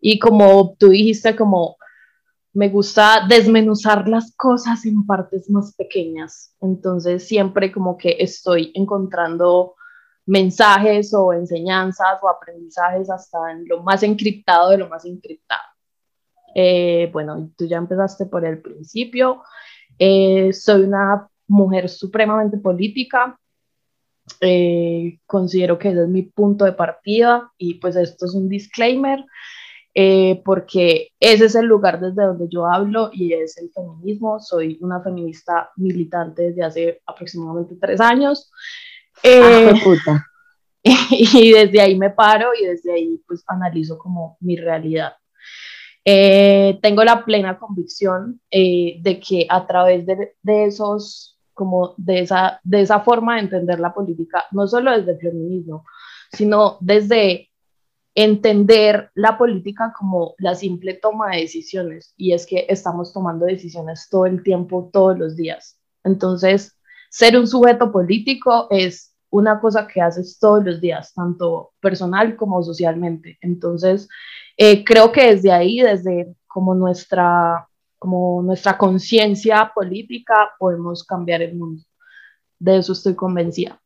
y 0.00 0.18
como 0.18 0.76
tú 0.78 0.90
dijiste, 0.90 1.34
como 1.34 1.76
me 2.52 2.68
gusta 2.68 3.26
desmenuzar 3.28 4.06
las 4.08 4.34
cosas 4.36 4.84
en 4.86 5.04
partes 5.06 5.50
más 5.50 5.74
pequeñas. 5.74 6.54
Entonces 6.60 7.26
siempre 7.26 7.72
como 7.72 7.96
que 7.96 8.16
estoy 8.20 8.70
encontrando 8.74 9.74
mensajes 10.26 11.12
o 11.14 11.32
enseñanzas 11.32 12.18
o 12.22 12.28
aprendizajes 12.28 13.10
hasta 13.10 13.50
en 13.50 13.66
lo 13.66 13.82
más 13.82 14.02
encriptado 14.02 14.70
de 14.70 14.78
lo 14.78 14.88
más 14.88 15.04
encriptado. 15.04 15.62
Eh, 16.54 17.10
bueno, 17.12 17.50
tú 17.56 17.66
ya 17.66 17.78
empezaste 17.78 18.26
por 18.26 18.44
el 18.44 18.62
principio. 18.62 19.42
Eh, 19.98 20.52
soy 20.52 20.82
una 20.82 21.28
mujer 21.48 21.88
supremamente 21.88 22.58
política. 22.58 23.38
Eh, 24.40 25.20
considero 25.26 25.78
que 25.78 25.90
ese 25.90 26.02
es 26.02 26.08
mi 26.08 26.22
punto 26.22 26.64
de 26.64 26.72
partida 26.72 27.52
y 27.58 27.74
pues 27.74 27.96
esto 27.96 28.24
es 28.26 28.34
un 28.34 28.48
disclaimer 28.48 29.24
eh, 29.94 30.40
porque 30.44 31.12
ese 31.20 31.44
es 31.44 31.54
el 31.54 31.66
lugar 31.66 32.00
desde 32.00 32.24
donde 32.24 32.48
yo 32.50 32.66
hablo 32.66 33.10
y 33.12 33.32
es 33.32 33.56
el 33.58 33.70
feminismo. 33.70 34.40
Soy 34.40 34.78
una 34.80 35.00
feminista 35.02 35.70
militante 35.76 36.42
desde 36.50 36.64
hace 36.64 37.02
aproximadamente 37.06 37.76
tres 37.80 38.00
años. 38.00 38.50
Eh, 39.22 39.70
Ah, 39.72 39.80
puta. 39.82 40.26
y 41.10 41.52
desde 41.52 41.80
ahí 41.80 41.96
me 41.96 42.10
paro 42.10 42.50
y 42.60 42.66
desde 42.66 42.92
ahí 42.92 43.22
pues 43.26 43.44
analizo 43.46 43.96
como 43.98 44.36
mi 44.40 44.56
realidad. 44.56 45.14
Eh, 46.04 46.78
tengo 46.82 47.02
la 47.04 47.24
plena 47.24 47.58
convicción 47.58 48.40
eh, 48.50 48.98
de 49.00 49.20
que 49.20 49.46
a 49.48 49.66
través 49.66 50.04
de, 50.04 50.34
de, 50.42 50.64
esos, 50.66 51.33
como 51.54 51.94
de 51.96 52.20
esa, 52.20 52.60
de 52.62 52.82
esa 52.82 53.00
forma 53.00 53.36
de 53.36 53.42
entender 53.42 53.80
la 53.80 53.94
política, 53.94 54.44
no 54.50 54.66
solo 54.66 54.90
desde 54.92 55.12
el 55.12 55.18
feminismo, 55.18 55.84
sino 56.32 56.78
desde 56.80 57.50
entender 58.14 59.10
la 59.14 59.36
política 59.36 59.92
como 59.98 60.34
la 60.38 60.54
simple 60.54 60.94
toma 60.94 61.30
de 61.30 61.42
decisiones. 61.42 62.14
Y 62.16 62.32
es 62.32 62.46
que 62.46 62.66
estamos 62.68 63.12
tomando 63.12 63.46
decisiones 63.46 64.08
todo 64.10 64.26
el 64.26 64.42
tiempo, 64.42 64.90
todos 64.92 65.18
los 65.18 65.36
días. 65.36 65.78
Entonces, 66.04 66.76
ser 67.10 67.38
un 67.38 67.46
sujeto 67.46 67.90
político 67.90 68.68
es 68.70 69.14
una 69.30 69.60
cosa 69.60 69.86
que 69.86 70.00
haces 70.00 70.38
todos 70.38 70.64
los 70.64 70.80
días, 70.80 71.12
tanto 71.12 71.72
personal 71.80 72.36
como 72.36 72.62
socialmente. 72.62 73.36
Entonces, 73.40 74.08
eh, 74.56 74.84
creo 74.84 75.10
que 75.10 75.34
desde 75.34 75.50
ahí, 75.50 75.80
desde 75.80 76.34
como 76.46 76.74
nuestra, 76.74 77.68
como 78.04 78.42
nuestra 78.42 78.76
conciencia 78.76 79.72
política, 79.74 80.50
podemos 80.58 81.04
cambiar 81.04 81.40
el 81.40 81.54
mundo. 81.56 81.82
De 82.58 82.78
eso 82.78 82.92
estoy 82.92 83.14
convencida. 83.14 83.80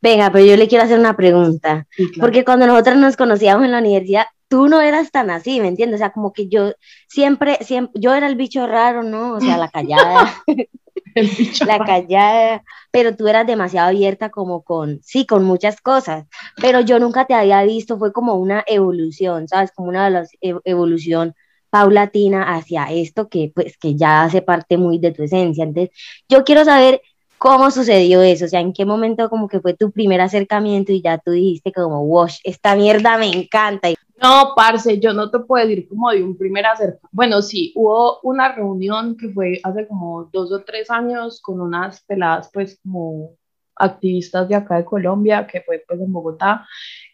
Venga, 0.00 0.30
pero 0.32 0.44
yo 0.44 0.56
le 0.56 0.68
quiero 0.68 0.84
hacer 0.84 0.98
una 0.98 1.16
pregunta, 1.16 1.86
Sí, 1.90 2.10
claro. 2.12 2.20
porque 2.28 2.44
cuando 2.44 2.66
nosotros 2.66 2.96
nos 2.96 3.16
conocíamos 3.16 3.64
en 3.66 3.72
la 3.72 3.78
universidad, 3.80 4.26
tú 4.48 4.68
no 4.68 4.80
eras 4.80 5.10
tan 5.10 5.30
así, 5.30 5.60
¿me 5.60 5.68
entiendes? 5.68 5.96
O 6.00 6.04
sea, 6.04 6.12
como 6.12 6.32
que 6.32 6.48
yo 6.48 6.72
siempre, 7.08 7.58
siempre, 7.62 8.00
yo 8.00 8.14
era 8.14 8.26
el 8.26 8.36
bicho 8.36 8.66
raro, 8.66 9.02
¿no? 9.02 9.34
O 9.34 9.40
sea, 9.40 9.58
la 9.58 9.68
callada. 9.68 10.34
El 11.14 11.28
bicho 11.28 11.66
la 11.66 11.78
callada, 11.84 12.64
pero 12.90 13.14
tú 13.16 13.28
eras 13.28 13.46
demasiado 13.46 13.88
abierta 13.88 14.30
como 14.30 14.62
con, 14.62 15.00
sí, 15.02 15.26
con 15.26 15.44
muchas 15.44 15.80
cosas, 15.82 16.26
pero 16.60 16.80
yo 16.80 16.98
nunca 16.98 17.26
te 17.26 17.34
había 17.34 17.62
visto, 17.64 17.98
fue 17.98 18.12
como 18.14 18.34
una 18.36 18.64
evolución, 18.66 19.46
¿sabes? 19.48 19.72
Como 19.72 19.88
una 19.90 20.08
ev- 20.40 20.62
evolución 20.64 21.34
paulatina 21.72 22.54
hacia 22.54 22.84
esto 22.92 23.30
que 23.30 23.50
pues 23.54 23.78
que 23.78 23.96
ya 23.96 24.24
hace 24.24 24.42
parte 24.42 24.76
muy 24.76 24.98
de 24.98 25.10
tu 25.10 25.22
esencia. 25.22 25.64
Entonces, 25.64 25.96
yo 26.28 26.44
quiero 26.44 26.66
saber 26.66 27.00
cómo 27.38 27.70
sucedió 27.70 28.20
eso, 28.20 28.44
o 28.44 28.48
sea, 28.48 28.60
en 28.60 28.74
qué 28.74 28.84
momento 28.84 29.30
como 29.30 29.48
que 29.48 29.58
fue 29.58 29.72
tu 29.74 29.90
primer 29.90 30.20
acercamiento 30.20 30.92
y 30.92 31.00
ya 31.00 31.16
tú 31.16 31.30
dijiste 31.30 31.72
como, 31.72 32.02
wash, 32.02 32.40
esta 32.44 32.76
mierda 32.76 33.16
me 33.16 33.30
encanta. 33.30 33.88
No, 34.22 34.52
parce, 34.54 35.00
yo 35.00 35.14
no 35.14 35.30
te 35.30 35.38
puedo 35.38 35.66
decir 35.66 35.88
como 35.88 36.10
de 36.10 36.22
un 36.22 36.36
primer 36.36 36.66
acercamiento. 36.66 37.08
Bueno, 37.10 37.40
sí, 37.40 37.72
hubo 37.74 38.20
una 38.22 38.54
reunión 38.54 39.16
que 39.16 39.30
fue 39.30 39.58
hace 39.64 39.88
como 39.88 40.28
dos 40.30 40.52
o 40.52 40.60
tres 40.60 40.90
años 40.90 41.40
con 41.40 41.58
unas 41.60 42.02
peladas, 42.02 42.50
pues 42.52 42.78
como 42.82 43.30
activistas 43.76 44.46
de 44.46 44.56
acá 44.56 44.76
de 44.76 44.84
Colombia, 44.84 45.46
que 45.46 45.62
fue 45.62 45.82
pues 45.88 45.98
en 46.00 46.12
Bogotá, 46.12 46.66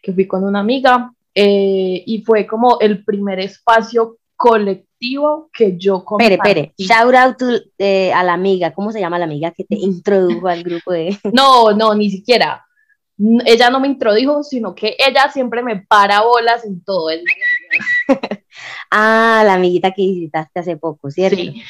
que 0.03 0.11
fui 0.11 0.27
con 0.27 0.43
una 0.43 0.59
amiga, 0.59 1.13
eh, 1.33 2.03
y 2.05 2.23
fue 2.23 2.45
como 2.45 2.77
el 2.81 3.05
primer 3.05 3.39
espacio 3.39 4.17
colectivo 4.39 5.49
que 5.53 5.77
yo 5.77 6.03
Pere, 6.17 6.37
pere, 6.37 6.61
compartí. 6.73 6.85
shout 6.85 7.13
out 7.15 7.37
to, 7.37 7.45
eh, 7.77 8.11
a 8.13 8.23
la 8.23 8.33
amiga, 8.33 8.71
¿cómo 8.73 8.91
se 8.91 8.99
llama 9.01 9.19
la 9.19 9.25
amiga 9.25 9.51
que 9.51 9.65
te 9.65 9.75
introdujo 9.75 10.47
al 10.47 10.63
grupo 10.63 10.93
de... 10.93 11.17
No, 11.33 11.71
no, 11.73 11.93
ni 11.93 12.09
siquiera. 12.09 12.65
Ella 13.45 13.69
no 13.69 13.81
me 13.81 13.87
introdujo, 13.89 14.43
sino 14.43 14.73
que 14.73 14.95
ella 14.97 15.29
siempre 15.29 15.61
me 15.61 15.81
para 15.81 16.21
bolas 16.21 16.63
en 16.65 16.81
todo. 16.83 17.09
Juliana. 17.09 18.39
Ah, 18.91 19.43
la 19.45 19.53
amiguita 19.55 19.91
que 19.91 20.01
visitaste 20.01 20.59
hace 20.59 20.75
poco, 20.77 21.11
¿cierto? 21.11 21.37
Sí, 21.37 21.61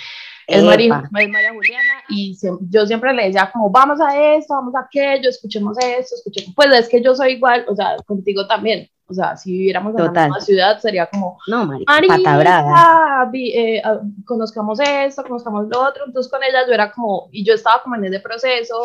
es 0.48 0.64
María, 0.64 1.04
es 1.06 1.12
María 1.12 1.54
Juliana 1.54 2.04
y 2.10 2.34
se- 2.36 2.50
yo 2.62 2.86
siempre 2.88 3.14
le 3.14 3.26
decía 3.26 3.50
como 3.52 3.70
vamos 3.70 4.00
a 4.02 4.36
esto, 4.36 4.54
vamos 4.54 4.74
a 4.76 4.80
aquello, 4.82 5.30
escuchemos 5.30 5.78
esto, 5.80 6.16
escuchemos, 6.16 6.54
pues 6.56 6.70
es 6.74 6.88
que 6.90 7.04
yo 7.04 7.14
soy 7.16 7.34
igual, 7.34 7.66
o 7.68 7.76
sea, 7.76 7.98
contigo 8.08 8.48
también, 8.48 8.88
o 9.10 9.14
sea, 9.14 9.36
si 9.36 9.52
viviéramos 9.52 9.92
en 9.92 10.04
la 10.04 10.12
misma 10.28 10.40
ciudad 10.40 10.80
sería 10.80 11.08
como, 11.08 11.40
No. 11.48 11.66
Marica, 11.66 13.28
vi- 13.32 13.52
eh, 13.58 13.82
ah, 13.84 14.00
conozcamos 14.26 14.80
esto, 14.80 15.24
conozcamos 15.24 15.68
lo 15.68 15.82
otro, 15.84 16.06
entonces 16.06 16.32
con 16.32 16.44
ella 16.44 16.66
yo 16.68 16.74
era 16.74 16.92
como, 16.92 17.28
y 17.32 17.44
yo 17.44 17.54
estaba 17.56 17.82
como 17.82 17.96
en 17.96 18.06
ese 18.06 18.20
proceso, 18.20 18.84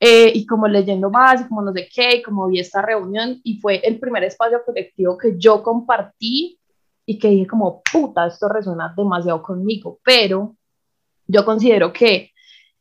eh, 0.00 0.30
y 0.34 0.46
como 0.46 0.66
leyendo 0.68 1.10
más, 1.10 1.40
y 1.42 1.48
como 1.48 1.62
no 1.62 1.72
sé 1.72 1.88
qué, 1.94 2.16
y 2.16 2.22
como 2.22 2.48
vi 2.48 2.60
esta 2.60 2.80
reunión, 2.82 3.40
y 3.44 3.60
fue 3.60 3.76
el 3.86 3.98
primer 3.98 4.24
espacio 4.24 4.62
colectivo 4.64 5.16
que 5.18 5.34
yo 5.38 5.62
compartí, 5.62 6.58
y 7.04 7.18
que 7.18 7.28
dije 7.28 7.46
como, 7.46 7.82
puta, 7.92 8.26
esto 8.26 8.48
resuena 8.48 8.92
demasiado 8.96 9.40
conmigo, 9.42 9.98
pero 10.02 10.56
yo 11.26 11.44
considero 11.44 11.92
que 11.92 12.32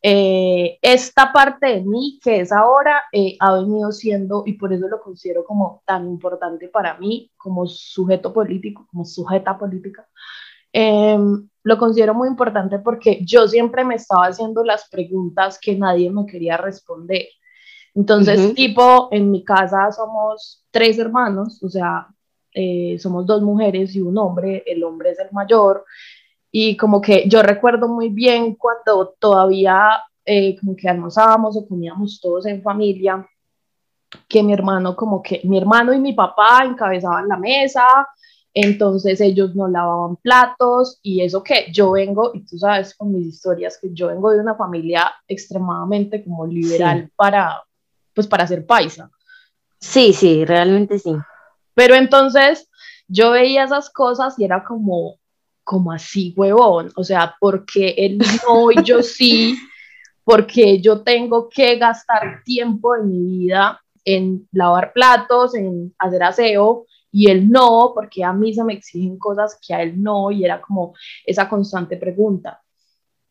eh, 0.07 0.77
esta 0.83 1.33
parte 1.33 1.65
de 1.65 1.81
mí 1.81 2.19
que 2.23 2.41
es 2.41 2.51
ahora 2.51 3.05
eh, 3.11 3.35
ha 3.39 3.53
venido 3.55 3.91
siendo, 3.91 4.43
y 4.45 4.53
por 4.53 4.71
eso 4.71 4.87
lo 4.87 5.01
considero 5.01 5.43
como 5.43 5.81
tan 5.83 6.07
importante 6.07 6.67
para 6.67 6.95
mí 6.99 7.31
como 7.35 7.65
sujeto 7.65 8.31
político, 8.31 8.85
como 8.91 9.03
sujeta 9.03 9.57
política, 9.57 10.07
eh, 10.71 11.17
lo 11.63 11.77
considero 11.79 12.13
muy 12.13 12.27
importante 12.27 12.77
porque 12.77 13.25
yo 13.25 13.47
siempre 13.47 13.83
me 13.83 13.95
estaba 13.95 14.27
haciendo 14.27 14.63
las 14.63 14.87
preguntas 14.89 15.57
que 15.59 15.75
nadie 15.75 16.11
me 16.11 16.27
quería 16.27 16.57
responder. 16.57 17.25
Entonces, 17.95 18.39
Ujú. 18.39 18.53
tipo, 18.53 19.07
en 19.09 19.31
mi 19.31 19.43
casa 19.43 19.91
somos 19.91 20.63
tres 20.69 20.99
hermanos, 20.99 21.63
o 21.63 21.69
sea, 21.69 22.07
eh, 22.53 22.97
somos 22.99 23.25
dos 23.25 23.41
mujeres 23.41 23.95
y 23.95 24.01
un 24.01 24.19
hombre, 24.19 24.63
el 24.67 24.83
hombre 24.83 25.09
es 25.09 25.19
el 25.19 25.31
mayor, 25.31 25.83
y 26.57 26.77
como 26.77 27.01
que 27.01 27.27
yo 27.27 27.41
recuerdo 27.43 27.89
muy 27.89 28.07
bien 28.07 28.55
cuando 28.55 29.13
todavía 29.19 30.01
eh, 30.23 30.55
como 30.57 30.73
que 30.73 30.87
almorzábamos 30.87 31.57
o 31.57 31.67
comíamos 31.67 32.21
todos 32.21 32.45
en 32.45 32.61
familia, 32.63 33.27
que 34.29 34.41
mi 34.41 34.53
hermano 34.53 34.95
como 34.95 35.21
que 35.21 35.41
mi 35.43 35.57
hermano 35.57 35.93
y 35.93 35.99
mi 35.99 36.13
papá 36.13 36.63
encabezaban 36.63 37.27
la 37.27 37.35
mesa, 37.35 38.07
entonces 38.53 39.19
ellos 39.19 39.53
no 39.53 39.67
lavaban 39.67 40.15
platos 40.15 40.97
y 41.03 41.23
eso 41.23 41.43
que 41.43 41.69
yo 41.73 41.91
vengo, 41.91 42.31
y 42.33 42.45
tú 42.45 42.57
sabes 42.57 42.95
con 42.95 43.11
mis 43.11 43.27
historias 43.35 43.77
que 43.77 43.89
yo 43.93 44.07
vengo 44.07 44.31
de 44.31 44.39
una 44.39 44.55
familia 44.55 45.13
extremadamente 45.27 46.23
como 46.23 46.47
liberal 46.47 47.01
Sí. 47.03 47.11
para, 47.17 47.63
pues 48.13 48.27
para 48.27 48.47
ser 48.47 48.65
paisa. 48.65 49.11
Sí, 49.81 50.13
sí, 50.13 50.45
realmente 50.45 50.99
sí. 50.99 51.17
Pero 51.73 51.95
entonces 51.95 52.69
yo 53.09 53.31
veía 53.31 53.65
esas 53.65 53.89
cosas 53.89 54.39
y 54.39 54.45
era 54.45 54.63
como, 54.63 55.17
como 55.65 55.91
así, 55.91 56.33
huevón. 56.37 56.91
O 56.95 57.03
sea, 57.03 57.35
porque 57.41 57.93
él 57.97 58.19
no 58.47 58.71
y 58.71 58.81
yo 58.83 59.03
sí, 59.03 59.57
porque 60.23 60.79
yo 60.79 61.01
tengo 61.01 61.49
que 61.49 61.75
gastar 61.77 62.41
tiempo 62.45 62.93
de 62.93 63.03
mi 63.03 63.39
vida 63.39 63.81
en 64.05 64.47
lavar 64.53 64.93
platos, 64.93 65.55
en 65.55 65.93
hacer 65.99 66.23
aseo, 66.23 66.85
y 67.11 67.29
él 67.29 67.49
no, 67.49 67.91
porque 67.93 68.23
a 68.23 68.31
mí 68.31 68.53
se 68.53 68.63
me 68.63 68.73
exigen 68.73 69.17
cosas 69.17 69.59
que 69.65 69.73
a 69.73 69.81
él 69.81 70.01
no, 70.01 70.31
y 70.31 70.45
era 70.45 70.61
como 70.61 70.93
esa 71.25 71.49
constante 71.49 71.97
pregunta. 71.97 72.61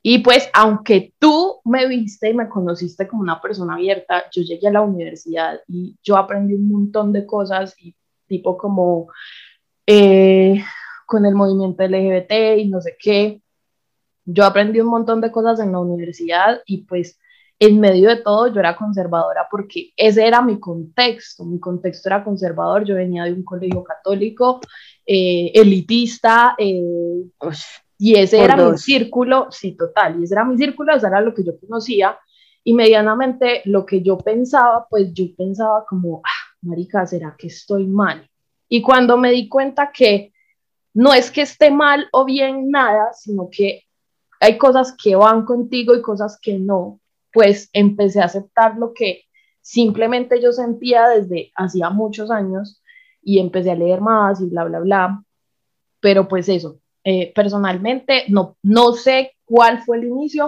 Y 0.02 0.18
pues, 0.18 0.50
aunque 0.52 1.14
tú 1.18 1.60
me 1.64 1.86
viste 1.86 2.28
y 2.28 2.34
me 2.34 2.48
conociste 2.48 3.08
como 3.08 3.22
una 3.22 3.40
persona 3.40 3.74
abierta, 3.74 4.24
yo 4.30 4.42
llegué 4.42 4.68
a 4.68 4.72
la 4.72 4.82
universidad 4.82 5.60
y 5.68 5.96
yo 6.02 6.16
aprendí 6.16 6.54
un 6.54 6.68
montón 6.68 7.12
de 7.12 7.24
cosas 7.24 7.74
y 7.78 7.94
tipo 8.26 8.56
como 8.56 9.08
eh, 9.86 10.62
con 11.14 11.26
el 11.26 11.36
movimiento 11.36 11.84
LGBT 11.84 12.58
y 12.58 12.68
no 12.68 12.80
sé 12.80 12.96
qué. 12.98 13.40
Yo 14.24 14.44
aprendí 14.44 14.80
un 14.80 14.88
montón 14.88 15.20
de 15.20 15.30
cosas 15.30 15.60
en 15.60 15.70
la 15.70 15.78
universidad 15.78 16.60
y 16.66 16.78
pues 16.86 17.20
en 17.60 17.78
medio 17.78 18.08
de 18.08 18.16
todo 18.16 18.48
yo 18.48 18.58
era 18.58 18.76
conservadora 18.76 19.46
porque 19.48 19.92
ese 19.96 20.26
era 20.26 20.42
mi 20.42 20.58
contexto, 20.58 21.44
mi 21.44 21.60
contexto 21.60 22.08
era 22.08 22.24
conservador, 22.24 22.84
yo 22.84 22.96
venía 22.96 23.22
de 23.22 23.32
un 23.32 23.44
colegio 23.44 23.84
católico, 23.84 24.60
eh, 25.06 25.52
elitista, 25.54 26.56
eh, 26.58 26.82
y 27.96 28.16
ese 28.16 28.42
era 28.42 28.56
mi 28.56 28.62
dos. 28.62 28.80
círculo, 28.80 29.46
sí, 29.52 29.76
total, 29.76 30.20
y 30.20 30.24
ese 30.24 30.34
era 30.34 30.44
mi 30.44 30.56
círculo, 30.56 30.96
eso 30.96 31.06
era 31.06 31.20
lo 31.20 31.32
que 31.32 31.44
yo 31.44 31.52
conocía, 31.60 32.18
y 32.64 32.74
medianamente 32.74 33.62
lo 33.66 33.86
que 33.86 34.02
yo 34.02 34.18
pensaba, 34.18 34.88
pues 34.90 35.14
yo 35.14 35.26
pensaba 35.36 35.84
como, 35.88 36.22
ah, 36.24 36.56
marica, 36.62 37.06
¿será 37.06 37.36
que 37.38 37.46
estoy 37.46 37.86
mal? 37.86 38.28
Y 38.68 38.82
cuando 38.82 39.16
me 39.16 39.30
di 39.30 39.48
cuenta 39.48 39.92
que 39.92 40.33
no 40.94 41.12
es 41.12 41.30
que 41.30 41.42
esté 41.42 41.70
mal 41.70 42.08
o 42.12 42.24
bien 42.24 42.70
nada, 42.70 43.12
sino 43.12 43.48
que 43.50 43.82
hay 44.40 44.56
cosas 44.56 44.94
que 44.96 45.16
van 45.16 45.44
contigo 45.44 45.94
y 45.94 46.02
cosas 46.02 46.38
que 46.40 46.58
no, 46.58 47.00
pues 47.32 47.68
empecé 47.72 48.20
a 48.20 48.26
aceptar 48.26 48.76
lo 48.76 48.94
que 48.94 49.24
simplemente 49.60 50.40
yo 50.40 50.52
sentía 50.52 51.08
desde 51.08 51.50
hacía 51.56 51.90
muchos 51.90 52.30
años 52.30 52.82
y 53.22 53.38
empecé 53.38 53.72
a 53.72 53.76
leer 53.76 54.00
más 54.00 54.40
y 54.40 54.46
bla, 54.46 54.64
bla, 54.64 54.80
bla. 54.80 55.24
Pero 56.00 56.28
pues 56.28 56.48
eso, 56.48 56.78
eh, 57.02 57.32
personalmente 57.34 58.24
no, 58.28 58.56
no 58.62 58.92
sé 58.92 59.32
cuál 59.44 59.82
fue 59.82 59.98
el 59.98 60.04
inicio, 60.04 60.46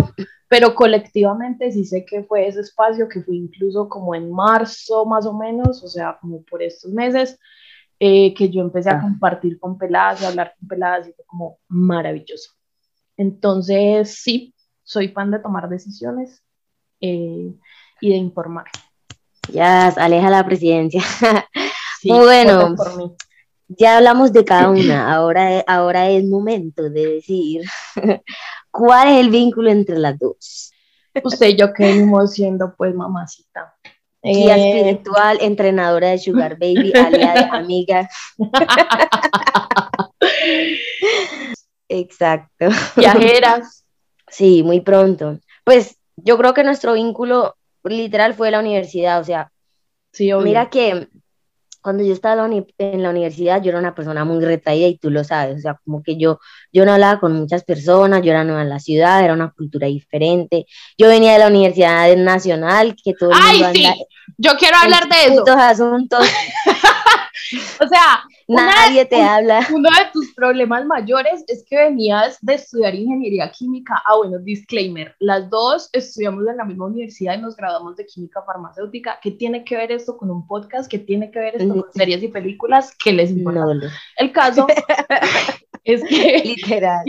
pero 0.48 0.74
colectivamente 0.74 1.72
sí 1.72 1.84
sé 1.84 2.04
que 2.04 2.22
fue 2.22 2.46
ese 2.46 2.60
espacio 2.60 3.08
que 3.08 3.22
fue 3.22 3.36
incluso 3.36 3.88
como 3.88 4.14
en 4.14 4.30
marzo 4.30 5.04
más 5.06 5.26
o 5.26 5.32
menos, 5.32 5.82
o 5.82 5.88
sea, 5.88 6.18
como 6.20 6.42
por 6.42 6.62
estos 6.62 6.92
meses, 6.92 7.38
eh, 7.98 8.34
que 8.34 8.50
yo 8.50 8.60
empecé 8.62 8.90
a 8.90 8.98
Ah. 8.98 9.00
compartir 9.02 9.58
con 9.58 9.78
peladas, 9.78 10.22
a 10.22 10.28
hablar 10.28 10.54
con 10.58 10.68
peladas 10.68 11.08
y 11.08 11.12
fue 11.12 11.24
como 11.26 11.58
maravilloso. 11.68 12.52
Entonces, 13.16 14.18
sí, 14.22 14.54
soy 14.82 15.08
fan 15.08 15.30
de 15.30 15.38
tomar 15.38 15.68
decisiones 15.68 16.42
eh, 17.00 17.52
y 18.00 18.08
de 18.10 18.16
informar. 18.16 18.66
Ya, 19.52 19.88
aleja 19.88 20.30
la 20.30 20.44
presidencia. 20.44 21.02
Sí, 22.00 22.10
Bueno. 22.10 22.74
Ya 23.68 23.96
hablamos 23.96 24.32
de 24.32 24.44
cada 24.44 24.70
una, 24.70 25.12
ahora, 25.12 25.60
ahora 25.66 26.08
es 26.10 26.24
momento 26.24 26.88
de 26.88 27.14
decir 27.14 27.62
cuál 28.70 29.08
es 29.08 29.18
el 29.24 29.30
vínculo 29.30 29.70
entre 29.70 29.98
las 29.98 30.16
dos. 30.18 30.70
Usted 31.24 31.48
y 31.48 31.56
yo 31.56 31.72
que 31.72 31.84
venimos 31.84 32.32
siendo 32.34 32.76
pues 32.76 32.94
mamacita. 32.94 33.74
Guía 34.32 34.56
Eh, 34.56 34.78
espiritual, 34.80 35.38
entrenadora 35.40 36.10
de 36.10 36.18
Sugar 36.18 36.58
Baby, 36.58 36.92
aliada, 36.96 37.50
amiga. 37.52 38.08
Exacto. 41.88 42.66
viajeras. 42.96 43.84
Sí, 44.28 44.62
muy 44.62 44.80
pronto. 44.80 45.38
Pues 45.64 45.98
yo 46.16 46.36
creo 46.36 46.54
que 46.54 46.64
nuestro 46.64 46.94
vínculo 46.94 47.56
literal 47.84 48.34
fue 48.34 48.50
la 48.50 48.60
universidad, 48.60 49.20
o 49.20 49.24
sea, 49.24 49.50
Sí. 50.12 50.32
Mira 50.32 50.70
que 50.70 51.08
cuando 51.86 52.02
yo 52.02 52.14
estaba 52.14 52.34
en 52.34 53.02
la, 53.04 53.10
universidad, 53.10 53.62
yo 53.62 53.68
era 53.68 53.78
una 53.78 53.94
persona 53.94 54.24
muy 54.24 54.44
retraída 54.44 54.88
y 54.88 54.98
tú 54.98 55.08
lo 55.08 55.22
sabes, 55.22 55.58
o 55.58 55.60
sea, 55.60 55.80
como 55.84 56.02
que 56.02 56.16
yo, 56.16 56.40
yo 56.72 56.84
no 56.84 56.92
hablaba 56.92 57.20
con 57.20 57.32
muchas 57.32 57.62
personas, 57.62 58.22
yo 58.22 58.32
era 58.32 58.42
nueva 58.42 58.62
en 58.62 58.70
la 58.70 58.80
ciudad, 58.80 59.22
era 59.22 59.34
una 59.34 59.52
cultura 59.52 59.86
diferente. 59.86 60.66
Yo 60.98 61.06
venía 61.06 61.34
de 61.34 61.38
la 61.38 61.46
Universidad 61.46 62.16
Nacional, 62.16 62.96
que 63.04 63.14
todo 63.14 63.30
el 63.30 63.36
¡Ay, 63.40 63.62
mundo 63.62 63.72
sí! 63.72 63.86
anda 63.86 63.98
Yo 64.36 64.50
quiero 64.58 64.78
hablar 64.78 65.08
de 65.08 65.32
eso. 65.32 65.44
asuntos, 65.56 66.26
O 67.80 67.86
sea, 67.86 68.24
de- 68.46 68.62
nadie 68.62 69.04
te 69.06 69.20
habla. 69.22 69.66
uno 69.72 69.88
de 69.90 70.10
tus 70.12 70.32
problemas 70.34 70.84
mayores 70.86 71.44
es 71.48 71.64
que 71.68 71.76
venías 71.76 72.38
de 72.40 72.54
estudiar 72.54 72.94
ingeniería 72.94 73.50
química. 73.50 74.00
Ah, 74.06 74.16
bueno, 74.16 74.38
disclaimer. 74.38 75.14
Las 75.18 75.50
dos 75.50 75.88
estudiamos 75.92 76.46
en 76.46 76.56
la 76.56 76.64
misma 76.64 76.86
universidad 76.86 77.38
y 77.38 77.42
nos 77.42 77.56
graduamos 77.56 77.96
de 77.96 78.06
química 78.06 78.42
farmacéutica. 78.46 79.18
¿Qué 79.22 79.32
tiene 79.32 79.64
que 79.64 79.76
ver 79.76 79.90
esto 79.92 80.16
con 80.16 80.30
un 80.30 80.46
podcast? 80.46 80.90
¿Qué 80.90 80.98
tiene 80.98 81.30
que 81.30 81.38
ver 81.40 81.56
esto 81.56 81.68
con 81.74 81.84
series 81.92 82.22
y 82.22 82.28
películas? 82.28 82.94
¿Qué 83.02 83.12
les 83.12 83.30
importa? 83.30 83.60
No, 83.60 83.72
El 84.18 84.32
caso 84.32 84.66
es 85.84 86.02
que 86.04 86.42
literal. 86.44 87.04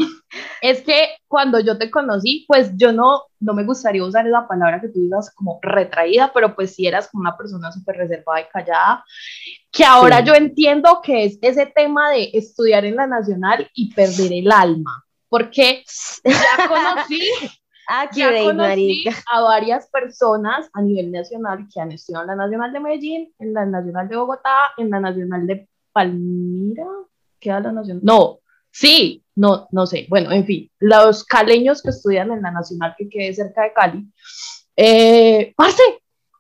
Es 0.61 0.81
que 0.81 1.09
cuando 1.27 1.59
yo 1.59 1.77
te 1.77 1.89
conocí, 1.91 2.45
pues 2.47 2.71
yo 2.75 2.91
no, 2.91 3.23
no 3.39 3.53
me 3.53 3.63
gustaría 3.63 4.03
usar 4.03 4.27
esa 4.27 4.47
palabra 4.47 4.81
que 4.81 4.89
tú 4.89 4.99
digas 4.99 5.33
como 5.35 5.59
retraída, 5.61 6.31
pero 6.33 6.55
pues 6.55 6.73
si 6.75 6.87
eras 6.87 7.07
como 7.09 7.21
una 7.21 7.37
persona 7.37 7.71
súper 7.71 7.97
reservada 7.97 8.41
y 8.41 8.45
callada, 8.51 9.03
que 9.71 9.83
ahora 9.85 10.19
Sí. 10.19 10.25
yo 10.25 10.33
entiendo 10.33 11.01
que 11.03 11.25
es 11.25 11.37
ese 11.41 11.65
tema 11.67 12.09
de 12.11 12.31
estudiar 12.33 12.85
en 12.85 12.95
la 12.95 13.07
nacional 13.07 13.69
y 13.73 13.93
perder 13.93 14.33
el 14.33 14.51
alma, 14.51 15.03
porque 15.29 15.83
ya 16.23 16.67
conocí, 16.67 17.21
ya 17.89 18.01
Accurate, 18.01 18.43
conocí 18.43 19.03
marica. 19.05 19.23
a 19.31 19.41
varias 19.41 19.89
personas 19.89 20.69
a 20.73 20.81
nivel 20.81 21.11
nacional 21.11 21.67
que 21.73 21.79
han 21.79 21.91
estudiado 21.91 22.23
en 22.23 22.29
la 22.29 22.35
Nacional 22.43 22.73
de 22.73 22.79
Medellín, 22.81 23.33
en 23.39 23.53
la 23.53 23.65
Nacional 23.65 24.07
de 24.09 24.15
Bogotá, 24.17 24.55
en 24.77 24.89
la 24.89 24.99
Nacional 24.99 25.47
de 25.47 25.69
Palmira, 25.93 26.85
¿queda 27.39 27.59
la 27.61 27.71
Nacional? 27.71 28.01
No, 28.03 28.39
sí, 28.77 29.23
no, 29.35 29.67
no 29.71 29.87
sé, 29.87 30.05
bueno, 30.07 30.31
en 30.31 30.45
fin, 30.45 30.71
los 30.79 31.23
caleños 31.23 31.81
que 31.81 31.89
estudian 31.89 32.31
en 32.31 32.43
la 32.43 32.51
Nacional 32.51 32.93
que 32.95 33.09
quede 33.09 33.33
cerca 33.33 33.63
de 33.63 33.73
Cali, 33.73 34.05
eh, 34.75 35.51
parce, 35.55 35.81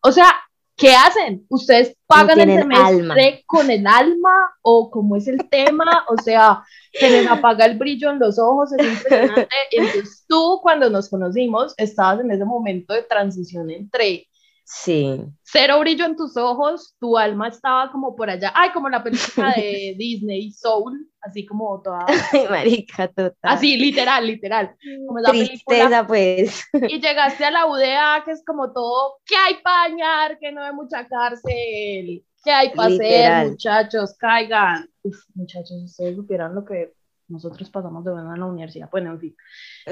o 0.03 0.11
sea, 0.11 0.27
¿qué 0.75 0.93
hacen? 0.93 1.47
¿Ustedes 1.49 1.97
pagan 2.05 2.39
el 2.39 2.59
semestre 2.59 2.75
alma. 2.99 3.15
con 3.47 3.71
el 3.71 3.87
alma 3.87 4.53
o 4.61 4.91
cómo 4.91 5.15
es 5.15 5.27
el 5.27 5.49
tema? 5.49 6.05
O 6.09 6.21
sea, 6.21 6.63
se 6.93 7.09
les 7.09 7.27
apaga 7.27 7.65
el 7.65 7.77
brillo 7.77 8.11
en 8.11 8.19
los 8.19 8.37
ojos, 8.37 8.71
es 8.77 8.85
impresionante. 8.85 9.47
Entonces 9.71 10.23
tú 10.27 10.59
cuando 10.61 10.91
nos 10.91 11.09
conocimos 11.09 11.73
estabas 11.77 12.19
en 12.19 12.29
ese 12.29 12.45
momento 12.45 12.93
de 12.93 13.01
transición 13.01 13.71
entre 13.71 14.27
Sí. 14.69 15.23
cero 15.43 15.79
brillo 15.79 16.03
en 16.05 16.17
tus 16.17 16.35
ojos, 16.35 16.93
tu 16.99 17.17
alma 17.17 17.47
estaba 17.47 17.89
como 17.89 18.13
por 18.17 18.29
allá, 18.29 18.51
ay, 18.53 18.71
como 18.71 18.89
la 18.89 19.01
película 19.01 19.53
de 19.55 19.95
Disney, 19.97 20.51
Soul, 20.51 21.09
así 21.21 21.45
como 21.45 21.81
toda, 21.81 22.05
Ay, 22.33 22.47
marica, 22.49 23.07
total. 23.07 23.33
así 23.43 23.77
literal, 23.77 24.27
literal, 24.27 24.75
como 25.07 25.19
esa 25.19 25.31
película. 25.31 25.57
Tristeza, 25.57 26.05
pues. 26.05 26.65
Y 26.89 26.99
llegaste 26.99 27.45
a 27.45 27.51
la 27.51 27.65
UDA, 27.65 28.23
que 28.25 28.31
es 28.31 28.43
como 28.45 28.73
todo, 28.73 29.19
¿qué 29.25 29.37
hay 29.37 29.55
para 29.63 29.89
bañar? 29.89 30.37
Que 30.37 30.51
no 30.51 30.61
hay 30.61 30.73
mucha 30.73 31.07
cárcel, 31.07 32.25
¿qué 32.43 32.51
hay 32.51 32.69
para 32.75 32.93
hacer, 32.93 33.51
muchachos? 33.51 34.17
Caigan. 34.19 34.89
Uf, 35.01 35.17
muchachos, 35.33 35.81
ustedes 35.85 36.17
supieran 36.17 36.53
lo 36.53 36.65
que 36.65 36.91
nosotros 37.29 37.69
pasamos 37.69 38.03
de 38.03 38.11
bueno 38.11 38.33
en 38.33 38.39
la 38.41 38.45
universidad, 38.45 38.89
bueno, 38.91 39.11
en 39.11 39.19
fin. 39.21 39.35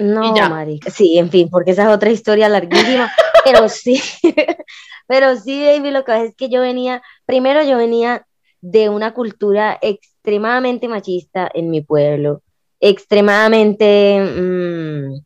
No, 0.01 0.33
marica. 0.49 0.89
Sí, 0.89 1.17
en 1.17 1.29
fin, 1.29 1.49
porque 1.49 1.71
esa 1.71 1.83
es 1.83 1.95
otra 1.95 2.11
historia 2.11 2.49
larguísima. 2.49 3.09
pero 3.45 3.69
sí, 3.69 4.01
pero 5.07 5.37
sí, 5.37 5.63
baby, 5.63 5.91
lo 5.91 6.03
que 6.03 6.11
pasa 6.11 6.23
es 6.25 6.35
que 6.35 6.49
yo 6.49 6.61
venía, 6.61 7.01
primero 7.25 7.63
yo 7.63 7.77
venía 7.77 8.27
de 8.61 8.89
una 8.89 9.13
cultura 9.13 9.77
extremadamente 9.81 10.87
machista 10.87 11.49
en 11.53 11.69
mi 11.69 11.81
pueblo, 11.81 12.41
extremadamente 12.79 14.19
mm, 14.19 15.19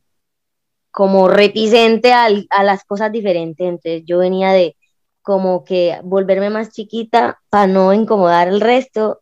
como 0.90 1.28
reticente 1.28 2.12
a 2.12 2.62
las 2.62 2.84
cosas 2.84 3.10
diferentes. 3.10 3.66
Entonces 3.66 4.02
yo 4.04 4.18
venía 4.18 4.52
de 4.52 4.76
como 5.22 5.64
que 5.64 5.98
volverme 6.04 6.50
más 6.50 6.70
chiquita 6.70 7.40
para 7.48 7.66
no 7.66 7.92
incomodar 7.92 8.48
al 8.48 8.60
resto 8.60 9.20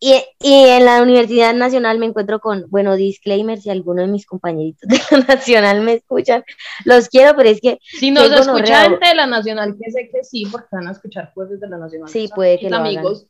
y, 0.00 0.14
y 0.40 0.64
en 0.64 0.84
la 0.86 1.02
Universidad 1.02 1.52
Nacional 1.54 1.98
me 1.98 2.06
encuentro 2.06 2.40
con, 2.40 2.64
bueno, 2.70 2.96
disclaimer, 2.96 3.60
si 3.60 3.68
alguno 3.70 4.00
de 4.02 4.08
mis 4.08 4.24
compañeritos 4.26 4.88
de 4.88 4.98
la 5.10 5.24
Nacional 5.34 5.82
me 5.82 5.92
escuchan, 5.94 6.42
los 6.84 7.08
quiero, 7.08 7.36
pero 7.36 7.50
es 7.50 7.60
que 7.60 7.78
Si 7.82 8.10
nos 8.10 8.24
Qué 8.28 8.34
escucha 8.36 8.52
gonorrea. 8.52 8.80
gente 8.90 9.08
de 9.08 9.14
la 9.14 9.26
Nacional, 9.26 9.76
que 9.80 9.90
sé 9.90 10.10
que 10.12 10.24
sí, 10.24 10.46
porque 10.50 10.68
van 10.72 10.88
a 10.88 10.92
escuchar 10.92 11.30
jueces 11.34 11.60
de 11.60 11.68
la 11.68 11.78
Nacional. 11.78 12.08
Sí, 12.08 12.28
puede 12.34 12.58
que 12.58 12.70
lo 12.70 12.76
hagan. 12.76 12.86
amigos. 12.88 13.26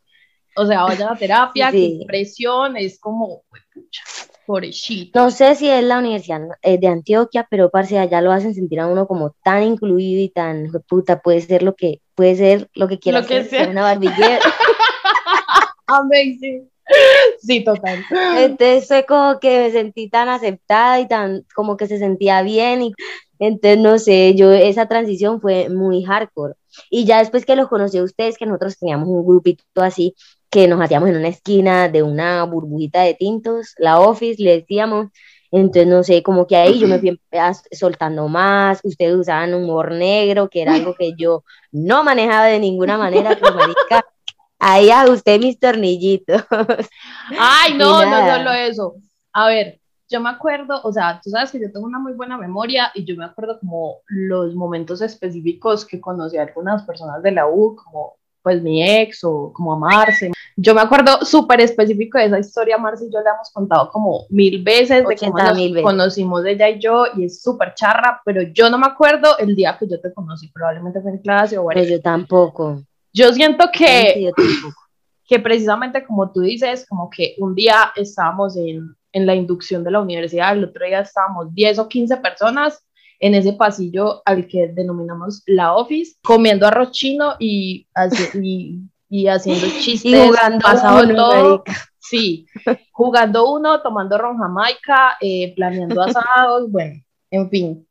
O 0.57 0.67
sea, 0.67 0.83
vayan 0.85 1.09
a 1.13 1.17
terapia, 1.17 1.71
Sí. 1.71 1.99
que 2.01 2.07
presión, 2.07 2.77
es 2.77 2.99
como, 2.99 3.43
pucha, 3.73 4.03
pobrecito. 4.47 5.19
no 5.21 5.31
sé 5.31 5.55
si 5.55 5.69
es 5.71 5.83
la 5.85 5.99
Universidad 5.99 6.41
eh, 6.63 6.77
de 6.79 6.89
Antioquia, 6.89 7.47
pero 7.51 7.71
parce, 7.71 7.99
allá 7.99 8.21
lo 8.21 8.33
hacen 8.33 8.55
sentir 8.55 8.81
a 8.81 8.89
uno 8.89 9.07
como 9.07 9.31
tan 9.45 9.63
incluido 9.63 10.21
y 10.23 10.29
tan, 10.29 10.71
puta, 10.89 11.21
puede 11.21 11.41
ser 11.41 11.63
lo 11.63 11.75
que, 11.77 12.01
puede 12.17 12.35
ser 12.35 12.69
lo 12.75 12.89
que 12.89 12.99
quiera 12.99 13.21
Lo 13.21 13.27
que 13.27 13.45
ser, 13.45 13.49
sea. 13.65 13.69
una 13.69 13.83
barbillera. 13.83 14.39
Amazing. 15.91 16.69
Sí, 17.39 17.63
total. 17.65 18.05
Entonces 18.37 18.89
fue 18.89 19.07
como 19.07 19.39
que 19.39 19.61
me 19.61 19.71
sentí 19.71 20.09
tan 20.09 20.29
aceptada 20.29 20.99
y 21.01 21.07
tan 21.07 21.45
como 21.55 21.77
que 21.77 21.87
se 21.87 21.99
sentía 21.99 22.43
bien 22.43 22.83
y 22.83 22.93
entonces 23.39 23.79
no 23.79 23.99
sé, 23.99 24.35
yo 24.35 24.53
esa 24.53 24.87
transición 24.87 25.41
fue 25.41 25.69
muy 25.69 26.03
hardcore. 26.03 26.55
Y 26.91 27.05
ya 27.05 27.19
después 27.19 27.47
que 27.47 27.57
los 27.57 27.69
conocí 27.69 27.99
a 27.99 28.03
ustedes, 28.03 28.37
que 28.37 28.47
nosotros 28.47 28.79
teníamos 28.79 29.09
un 29.09 29.25
grupito 29.25 29.65
así 29.77 30.15
que 30.51 30.67
nos 30.67 30.81
hacíamos 30.81 31.09
en 31.09 31.17
una 31.17 31.29
esquina 31.29 31.89
de 31.89 32.03
una 32.03 32.43
burbujita 32.45 33.03
de 33.03 33.15
tintos, 33.15 33.75
la 33.79 34.01
office, 34.01 34.43
le 34.43 34.59
decíamos, 34.59 35.07
entonces 35.53 35.87
no 35.87 36.03
sé, 36.03 36.23
como 36.23 36.47
que 36.47 36.57
ahí 36.57 36.79
yo 36.79 36.89
me 36.89 36.99
fui 36.99 37.21
soltando 37.71 38.29
más, 38.29 38.81
ustedes 38.83 39.15
usaban 39.15 39.55
humor 39.55 39.93
negro, 39.93 40.51
que 40.51 40.63
era 40.63 40.75
algo 40.75 40.95
que 40.97 41.13
yo 41.17 41.45
no 41.71 42.03
manejaba 42.03 42.47
de 42.47 42.59
ninguna 42.59 42.99
manera, 42.99 43.39
pero 43.41 43.55
marica, 43.55 44.05
ahí 44.61 44.91
ajusté 44.91 45.39
mis 45.39 45.59
tornillitos. 45.59 46.43
Ay, 47.39 47.75
no, 47.75 48.05
no 48.05 48.37
solo 48.37 48.53
eso. 48.53 48.95
A 49.33 49.49
ver, 49.49 49.81
yo 50.09 50.21
me 50.21 50.29
acuerdo, 50.31 50.81
o 50.83 50.93
sea, 50.93 51.21
tú 51.23 51.31
sabes 51.31 51.51
que 51.51 51.61
yo 51.61 51.71
tengo 51.73 51.87
una 51.87 51.99
muy 51.99 52.13
buena 52.13 52.37
memoria 52.37 52.91
y 52.95 53.05
yo 53.05 53.17
me 53.17 53.25
acuerdo 53.25 53.59
como 53.61 53.99
los 54.09 54.55
momentos 54.55 55.01
específicos 55.03 55.85
que 55.85 56.01
conocí 56.01 56.37
a 56.37 56.43
algunas 56.43 56.83
personas 56.83 57.23
de 57.23 57.31
la 57.33 57.47
U, 57.49 57.77
como 57.77 58.17
pues 58.43 58.63
mi 58.63 58.83
ex 58.83 59.23
o 59.25 59.53
como 59.53 59.75
a 59.75 59.79
Marce. 59.79 60.33
Yo 60.57 60.75
me 60.75 60.81
acuerdo 60.81 61.25
súper 61.25 61.61
específico 61.61 62.19
de 62.19 62.25
esa 62.25 62.39
historia, 62.39 62.79
Marce 62.79 63.05
y 63.07 63.13
yo 63.13 63.21
le 63.21 63.31
hemos 63.31 63.51
contado 63.53 63.91
como 63.91 64.25
mil 64.31 64.63
veces 64.63 65.07
de 65.07 65.17
cómo 65.17 65.39
nos 65.39 65.55
veces. 65.57 65.83
conocimos 65.83 66.45
ella 66.45 66.69
y 66.69 66.81
yo 66.81 67.05
y 67.17 67.25
es 67.27 67.43
súper 67.43 67.75
charra, 67.75 68.21
pero 68.25 68.43
yo 68.43 68.69
no 68.71 68.79
me 68.79 68.87
acuerdo 68.87 69.39
el 69.39 69.55
día 69.55 69.77
que 69.79 69.87
yo 69.89 70.01
te 70.01 70.13
conocí, 70.13 70.49
probablemente 70.49 71.01
fue 71.01 71.13
en 71.13 71.19
clase 71.19 71.57
o 71.59 71.67
Pero 71.69 71.81
whatever. 71.81 71.91
yo 71.91 72.01
tampoco. 72.01 72.83
Yo 73.13 73.33
siento 73.33 73.69
que 73.73 74.31
Yo 74.37 74.45
que 75.27 75.39
precisamente 75.39 76.05
como 76.05 76.33
tú 76.33 76.41
dices, 76.41 76.85
como 76.89 77.09
que 77.09 77.37
un 77.39 77.55
día 77.55 77.93
estábamos 77.95 78.57
en, 78.57 78.97
en 79.13 79.27
la 79.27 79.35
inducción 79.37 79.85
de 79.85 79.93
la 79.93 80.01
universidad, 80.01 80.53
el 80.57 80.65
otro 80.65 80.85
día 80.85 81.01
estábamos 81.01 81.55
10 81.55 81.79
o 81.79 81.89
15 81.89 82.17
personas 82.17 82.85
en 83.21 83.35
ese 83.37 83.53
pasillo 83.53 84.23
al 84.25 84.49
que 84.49 84.69
denominamos 84.69 85.43
la 85.47 85.75
office, 85.77 86.17
comiendo 86.23 86.67
arroz 86.67 86.91
chino 86.91 87.35
y, 87.39 87.87
hace- 87.95 88.31
y, 88.43 88.81
y 89.09 89.29
haciendo 89.29 89.67
chistes, 89.81 90.13
Y 90.13 90.17
jugando 90.29 90.59
pasado 90.65 91.05
uno, 91.05 91.15
todo. 91.15 91.65
Sí, 92.01 92.47
jugando 92.91 93.53
uno, 93.53 93.83
tomando 93.83 94.19
ron 94.19 94.37
jamaica, 94.39 95.17
eh, 95.21 95.53
planeando 95.55 96.03
asados, 96.03 96.69
bueno, 96.73 97.01
en 97.31 97.51
fin. 97.51 97.87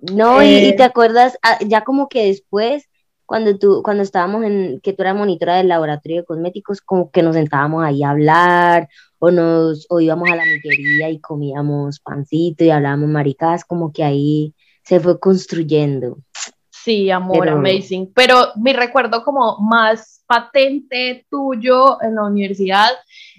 No, 0.00 0.42
y, 0.42 0.46
y 0.46 0.68
Eh, 0.70 0.72
te 0.76 0.82
acuerdas, 0.82 1.38
ah, 1.42 1.58
ya 1.66 1.84
como 1.84 2.08
que 2.10 2.26
después, 2.26 2.86
cuando 3.26 3.58
tú, 3.58 3.82
cuando 3.82 4.02
estábamos 4.02 4.44
en, 4.44 4.80
que 4.80 4.92
tú 4.92 5.02
eras 5.02 5.16
monitora 5.16 5.56
del 5.56 5.68
laboratorio 5.68 6.18
de 6.18 6.24
cosméticos, 6.24 6.80
como 6.80 7.10
que 7.10 7.22
nos 7.22 7.34
sentábamos 7.36 7.84
ahí 7.84 8.02
a 8.02 8.10
hablar, 8.10 8.88
o 9.18 9.30
nos, 9.30 9.86
o 9.88 10.00
íbamos 10.00 10.30
a 10.30 10.36
la 10.36 10.44
miquería 10.44 11.08
y 11.10 11.20
comíamos 11.20 12.00
pancito 12.00 12.64
y 12.64 12.70
hablábamos 12.70 13.08
maricadas, 13.08 13.64
como 13.64 13.92
que 13.92 14.04
ahí 14.04 14.54
se 14.82 15.00
fue 15.00 15.18
construyendo. 15.18 16.18
Sí, 16.70 17.10
amor, 17.10 17.38
Pero- 17.40 17.56
amazing. 17.56 18.12
Pero 18.14 18.52
mi 18.56 18.74
recuerdo 18.74 19.24
como 19.24 19.58
más 19.58 20.22
patente 20.26 21.26
tuyo 21.30 22.02
en 22.02 22.14
la 22.14 22.24
universidad 22.24 22.90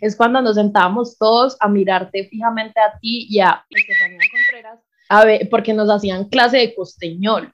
es 0.01 0.15
cuando 0.15 0.41
nos 0.41 0.55
sentábamos 0.55 1.17
todos 1.17 1.55
a 1.59 1.67
mirarte 1.67 2.27
fijamente 2.27 2.79
a 2.79 2.97
ti 2.99 3.27
y 3.29 3.39
a 3.39 3.63
Estefanía 3.69 4.19
Contreras, 4.31 4.79
a 5.09 5.25
ver, 5.25 5.47
porque 5.49 5.73
nos 5.73 5.89
hacían 5.89 6.29
clase 6.29 6.57
de 6.57 6.73
costeñol. 6.73 7.53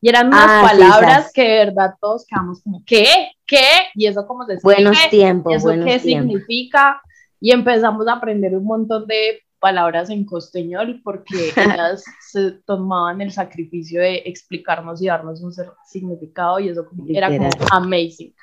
Y 0.00 0.08
eran 0.08 0.28
unas 0.28 0.44
Ah, 0.46 0.60
sí, 0.62 0.78
palabras 0.78 1.18
esas. 1.20 1.32
que 1.32 1.42
de 1.42 1.64
verdad 1.66 1.94
todos 2.00 2.24
quedamos 2.26 2.62
como, 2.62 2.82
¿qué? 2.86 3.32
¿Qué? 3.46 3.64
Y 3.94 4.06
eso 4.06 4.26
como 4.26 4.46
se 4.46 4.58
Buenos 4.62 4.92
escribe, 4.96 5.10
tiempos, 5.10 5.54
¿Eso 5.54 5.66
buenos 5.66 5.86
qué 5.86 5.98
tiempos. 5.98 6.32
significa? 6.32 7.02
Y 7.40 7.50
empezamos 7.50 8.06
a 8.08 8.14
aprender 8.14 8.54
un 8.56 8.64
montón 8.64 9.06
de 9.06 9.40
palabras 9.60 10.08
en 10.10 10.24
costeñol 10.24 11.00
porque 11.02 11.50
ellas 11.82 12.04
se 12.30 12.52
tomaban 12.64 13.20
el 13.20 13.32
sacrificio 13.32 14.00
de 14.00 14.22
explicarnos 14.26 15.02
y 15.02 15.06
darnos 15.08 15.42
un 15.42 15.52
significado 15.86 16.60
y 16.60 16.68
eso 16.68 16.86
como- 16.86 17.04
era 17.08 17.28
como 17.28 17.48
amazing. 17.72 18.34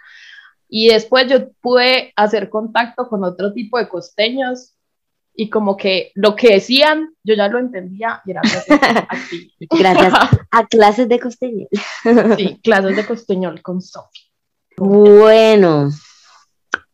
Y 0.68 0.90
después 0.90 1.28
yo 1.30 1.52
pude 1.62 2.12
hacer 2.18 2.50
contacto 2.50 3.08
con 3.08 3.24
otro 3.24 3.54
tipo 3.54 3.78
de 3.78 3.88
costeños 3.88 4.75
y 5.38 5.50
como 5.50 5.76
que 5.78 6.12
lo 6.16 6.36
que 6.36 6.54
decían 6.54 7.14
yo 7.24 7.36
ya 7.36 7.48
lo 7.48 7.60
entendía 7.60 8.22
y 8.26 8.32
era 8.32 8.42
gracias 8.42 8.82
a 8.82 9.08
ti. 9.30 9.52
Gracias 9.70 10.14
a 10.52 10.66
clases 10.68 11.10
de 11.10 11.20
costeño. 11.20 11.68
Sí, 12.38 12.60
clases 12.64 12.96
de 12.96 13.06
costeñol 13.06 13.62
con 13.62 13.82
Sofi. 13.82 14.22
Bueno, 14.78 15.90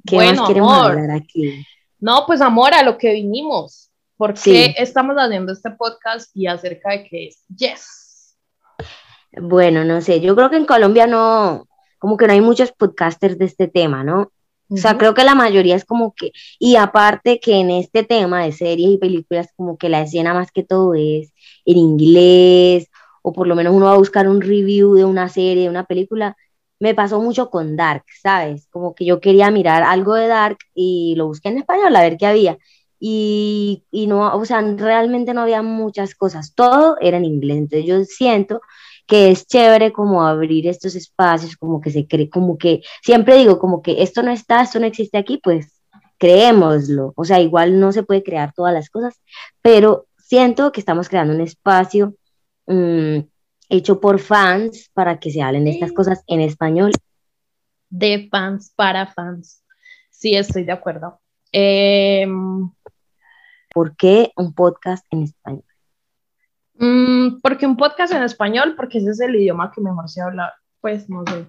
¿qué 0.06 0.16
Bueno, 0.16 0.42
más 0.42 0.48
queremos 0.48 0.74
amor. 0.74 0.92
hablar 0.92 1.12
aquí? 1.12 1.66
No, 2.00 2.26
pues 2.26 2.42
amor, 2.42 2.74
a 2.74 2.84
lo 2.84 2.98
que 2.98 3.14
vinimos. 3.14 3.90
¿Por 4.18 4.34
qué 4.34 4.40
Sí. 4.40 4.76
estamos 4.78 5.16
haciendo 5.18 5.52
este 5.54 5.72
podcast 5.72 6.30
y 6.36 6.46
acerca 6.48 6.92
de 6.92 7.04
qué 7.08 7.28
es? 7.28 7.44
Yes. 7.56 8.38
Bueno, 9.34 9.84
no 9.84 10.02
sé, 10.02 10.20
yo 10.22 10.36
creo 10.36 10.50
que 10.50 10.58
en 10.58 10.66
Colombia 10.66 11.08
no, 11.08 11.68
como 12.00 12.18
que 12.18 12.28
no 12.28 12.34
hay 12.34 12.42
muchos 12.42 12.72
podcasters 12.72 13.38
de 13.38 13.46
este 13.46 13.68
tema, 13.68 14.04
¿no? 14.04 14.32
O 14.72 14.78
sea, 14.78 14.92
Ujú. 14.92 15.00
creo 15.00 15.14
que 15.14 15.24
la 15.24 15.36
mayoría 15.36 15.76
es 15.76 15.86
como 15.86 16.14
que, 16.16 16.32
y 16.60 16.76
aparte 16.78 17.40
que 17.40 17.60
en 17.60 17.72
este 17.72 18.04
tema 18.04 18.44
de 18.44 18.52
series 18.54 18.92
y 18.92 18.98
películas, 18.98 19.50
como 19.56 19.78
que 19.78 19.90
la 19.90 20.02
escena 20.02 20.34
más 20.34 20.52
que 20.52 20.64
todo 20.64 20.94
es 20.96 21.34
en 21.66 21.78
inglés, 21.78 22.90
o 23.22 23.34
por 23.34 23.48
lo 23.48 23.56
menos 23.56 23.74
uno 23.76 23.86
va 23.88 23.94
a 23.94 23.98
buscar 23.98 24.28
un 24.30 24.42
review 24.42 24.94
de 24.96 25.06
una 25.06 25.30
serie, 25.30 25.64
de 25.64 25.70
una 25.70 25.86
película. 25.86 26.38
Me 26.80 26.96
pasó 26.96 27.22
mucho 27.22 27.50
con 27.50 27.76
Dark, 27.76 28.06
¿sabes? 28.24 28.68
Como 28.72 28.96
que 28.96 29.06
yo 29.06 29.20
quería 29.22 29.52
mirar 29.52 29.84
algo 29.84 30.16
de 30.16 30.28
Dark 30.28 30.58
y 30.74 31.14
lo 31.18 31.28
busqué 31.28 31.50
en 31.50 31.60
español 31.60 31.96
a 31.96 32.02
ver 32.02 32.18
qué 32.18 32.26
había. 32.26 32.58
Y, 33.00 33.84
y 33.92 34.08
no, 34.08 34.34
o 34.36 34.46
sea, 34.46 34.62
realmente 34.62 35.34
no 35.34 35.42
había 35.42 35.62
muchas 35.64 36.16
cosas, 36.16 36.54
todo 36.56 36.98
era 37.02 37.18
en 37.18 37.26
inglés. 37.26 37.58
Entonces 37.58 37.86
yo 37.88 38.04
siento 38.06 38.62
que 39.12 39.30
es 39.30 39.46
chévere 39.46 39.92
como 39.92 40.24
abrir 40.24 40.68
estos 40.68 40.96
espacios, 40.96 41.58
como 41.58 41.82
que 41.82 41.92
se 41.92 42.08
cree, 42.08 42.30
como 42.30 42.58
que 42.58 42.82
siempre 43.04 43.36
digo, 43.36 43.60
como 43.60 43.82
que 43.82 44.02
esto 44.04 44.24
no 44.24 44.32
está, 44.32 44.62
esto 44.62 44.80
no 44.80 44.86
existe 44.86 45.18
aquí, 45.18 45.38
pues 45.44 45.82
creémoslo. 46.18 47.12
O 47.18 47.26
sea, 47.26 47.42
igual 47.42 47.78
no 47.78 47.92
se 47.92 48.04
puede 48.04 48.24
crear 48.24 48.54
todas 48.54 48.74
las 48.74 48.90
cosas, 48.90 49.20
pero 49.62 50.08
siento 50.18 50.72
que 50.72 50.80
estamos 50.80 51.10
creando 51.10 51.34
un 51.34 51.42
espacio 51.42 52.16
mm, 52.68 53.18
hecho 53.68 54.00
por 54.00 54.20
fans 54.20 54.90
para 54.94 55.20
que 55.20 55.30
se 55.30 55.42
hablen 55.42 55.66
de 55.66 55.72
estas 55.72 55.92
cosas 55.92 56.24
en 56.28 56.40
español. 56.40 56.94
De 57.90 58.30
fans 58.32 58.72
para 58.78 59.08
fans. 59.08 59.62
Sí, 60.10 60.38
estoy 60.38 60.64
de 60.64 60.72
acuerdo. 60.72 61.20
Em, 61.52 62.72
¿Por 63.74 63.94
qué 63.98 64.32
un 64.38 64.54
podcast 64.54 65.06
en 65.10 65.24
español? 65.24 65.66
Mm, 66.82 67.40
porque 67.42 67.66
un 67.66 67.78
podcast 67.78 68.14
en 68.14 68.24
español, 68.24 68.76
porque 68.76 68.98
ese 68.98 69.12
es 69.12 69.20
el 69.22 69.36
idioma 69.36 69.72
que 69.72 69.82
mejor 69.82 70.10
se 70.10 70.22
habla. 70.22 70.54
Pues 70.82 71.10
no 71.10 71.24
sé. 71.26 71.48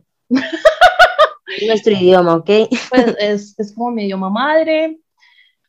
Nuestro 1.66 1.92
idioma, 1.92 2.37
¿ok? 2.37 2.51
Pues 2.90 3.16
es, 3.18 3.59
es 3.59 3.75
como 3.75 3.90
mi 3.90 4.05
idioma 4.05 4.31
madre. 4.31 5.01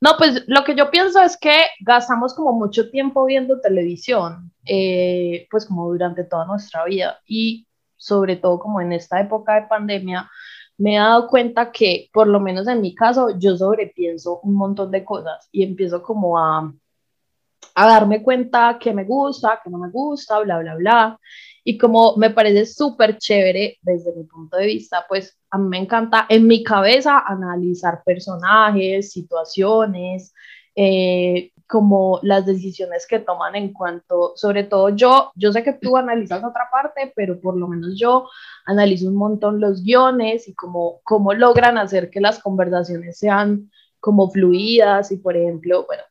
No, 0.04 0.12
pues 0.18 0.44
lo 0.48 0.66
que 0.66 0.76
yo 0.76 0.92
pienso 0.92 1.22
es 1.22 1.38
que 1.38 1.56
gastamos 1.80 2.34
como 2.34 2.52
mucho 2.52 2.90
tiempo 2.90 3.24
viendo 3.24 3.62
televisión, 3.62 4.52
eh, 4.66 5.48
pues 5.50 5.66
como 5.66 5.88
durante 5.88 6.26
toda 6.26 6.46
nuestra 6.46 6.84
vida 6.84 7.22
y 7.26 7.66
sobre 7.96 8.36
todo 8.36 8.60
como 8.60 8.82
en 8.82 8.92
esta 8.92 9.22
época 9.22 9.56
de 9.56 9.68
pandemia, 9.68 10.30
me 10.78 10.96
he 10.96 11.00
dado 11.00 11.28
cuenta 11.30 11.72
que 11.72 12.10
por 12.12 12.28
lo 12.28 12.42
menos 12.42 12.68
en 12.68 12.82
mi 12.82 12.94
caso 12.94 13.40
yo 13.40 13.56
sobrepienso 13.56 14.42
un 14.42 14.56
montón 14.56 14.92
de 14.92 15.06
cosas 15.06 15.48
y 15.54 15.64
empiezo 15.64 16.04
como 16.04 16.38
a, 16.38 16.74
a 17.76 17.88
darme 17.88 18.22
cuenta 18.22 18.78
que 18.80 18.94
me 18.94 19.04
gusta, 19.04 19.60
que 19.64 19.70
no 19.70 19.78
me 19.78 19.90
gusta, 19.90 20.40
bla, 20.40 20.60
bla, 20.60 20.76
bla. 20.76 21.20
Y 21.64 21.78
como 21.78 22.16
me 22.18 22.30
parece 22.30 22.66
súper 22.66 23.18
chévere 23.18 23.78
desde 23.82 24.14
mi 24.14 24.24
punto 24.26 24.58
de 24.58 24.66
vista, 24.66 25.06
pues 25.08 25.38
a 25.50 25.58
mí 25.58 25.70
me 25.70 25.78
encanta 25.78 26.26
en 26.30 26.46
mi 26.46 26.64
cabeza 26.64 27.24
analizar 27.26 28.04
personajes, 28.04 29.12
situaciones, 29.12 30.34
eh, 30.76 31.52
como 31.68 32.20
las 32.24 32.46
decisiones 32.46 33.08
que 33.08 33.20
toman 33.20 33.56
en 33.56 33.74
cuanto, 33.74 34.34
sobre 34.36 34.64
todo 34.64 34.90
yo, 34.90 35.32
yo 35.36 35.52
sé 35.52 35.64
que 35.64 35.74
tú 35.74 35.98
analizas 35.98 36.44
otra 36.44 36.68
parte, 36.72 37.14
pero 37.16 37.40
por 37.40 37.58
lo 37.58 37.68
menos 37.68 37.98
yo 37.98 38.28
analizo 38.66 39.08
un 39.08 39.16
montón 39.16 39.60
los 39.60 39.84
guiones 39.84 40.48
y 40.48 40.54
cómo, 40.54 41.00
cómo 41.04 41.34
logran 41.34 41.78
hacer 41.78 42.10
que 42.10 42.22
las 42.22 42.40
conversaciones 42.40 43.18
sean 43.18 43.72
como 44.00 44.30
fluidas 44.30 45.12
y 45.12 45.18
por 45.18 45.38
ejemplo, 45.38 45.86
bueno, 45.86 46.04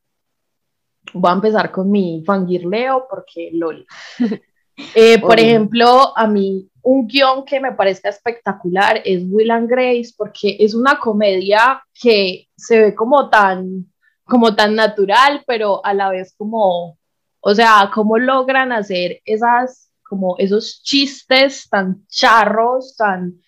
voy 1.13 1.31
a 1.31 1.35
empezar 1.35 1.71
con 1.71 1.91
mi 1.91 2.23
fangirleo 2.25 3.07
porque 3.09 3.51
LOL. 3.53 3.87
Eh, 4.95 5.21
por 5.21 5.39
ejemplo, 5.39 6.17
a 6.17 6.27
mí 6.27 6.67
un 6.83 7.07
guion 7.07 7.45
que 7.45 7.61
me 7.61 7.73
parezca 7.73 8.09
espectacular 8.09 9.01
es 9.05 9.23
Will 9.29 9.51
and 9.51 9.69
Grace 9.69 10.13
porque 10.17 10.57
es 10.59 10.75
una 10.75 10.99
comedia 10.99 11.83
que 11.95 12.49
se 12.57 12.81
ve 12.81 12.95
como 12.95 13.29
tan, 13.29 13.87
como 14.25 14.55
tan 14.55 14.75
natural, 14.75 15.45
pero 15.47 15.85
a 15.85 15.95
la 15.95 16.11
vez 16.11 16.35
como, 16.37 16.99
o 17.41 17.55
sea, 17.55 17.91
cómo 17.95 18.19
logran 18.19 18.73
hacer 18.73 19.21
esas, 19.25 19.91
como 20.03 20.37
esos 20.39 20.83
chistes 20.83 21.69
tan 21.69 22.07
charros, 22.09 22.97
tan 22.97 23.41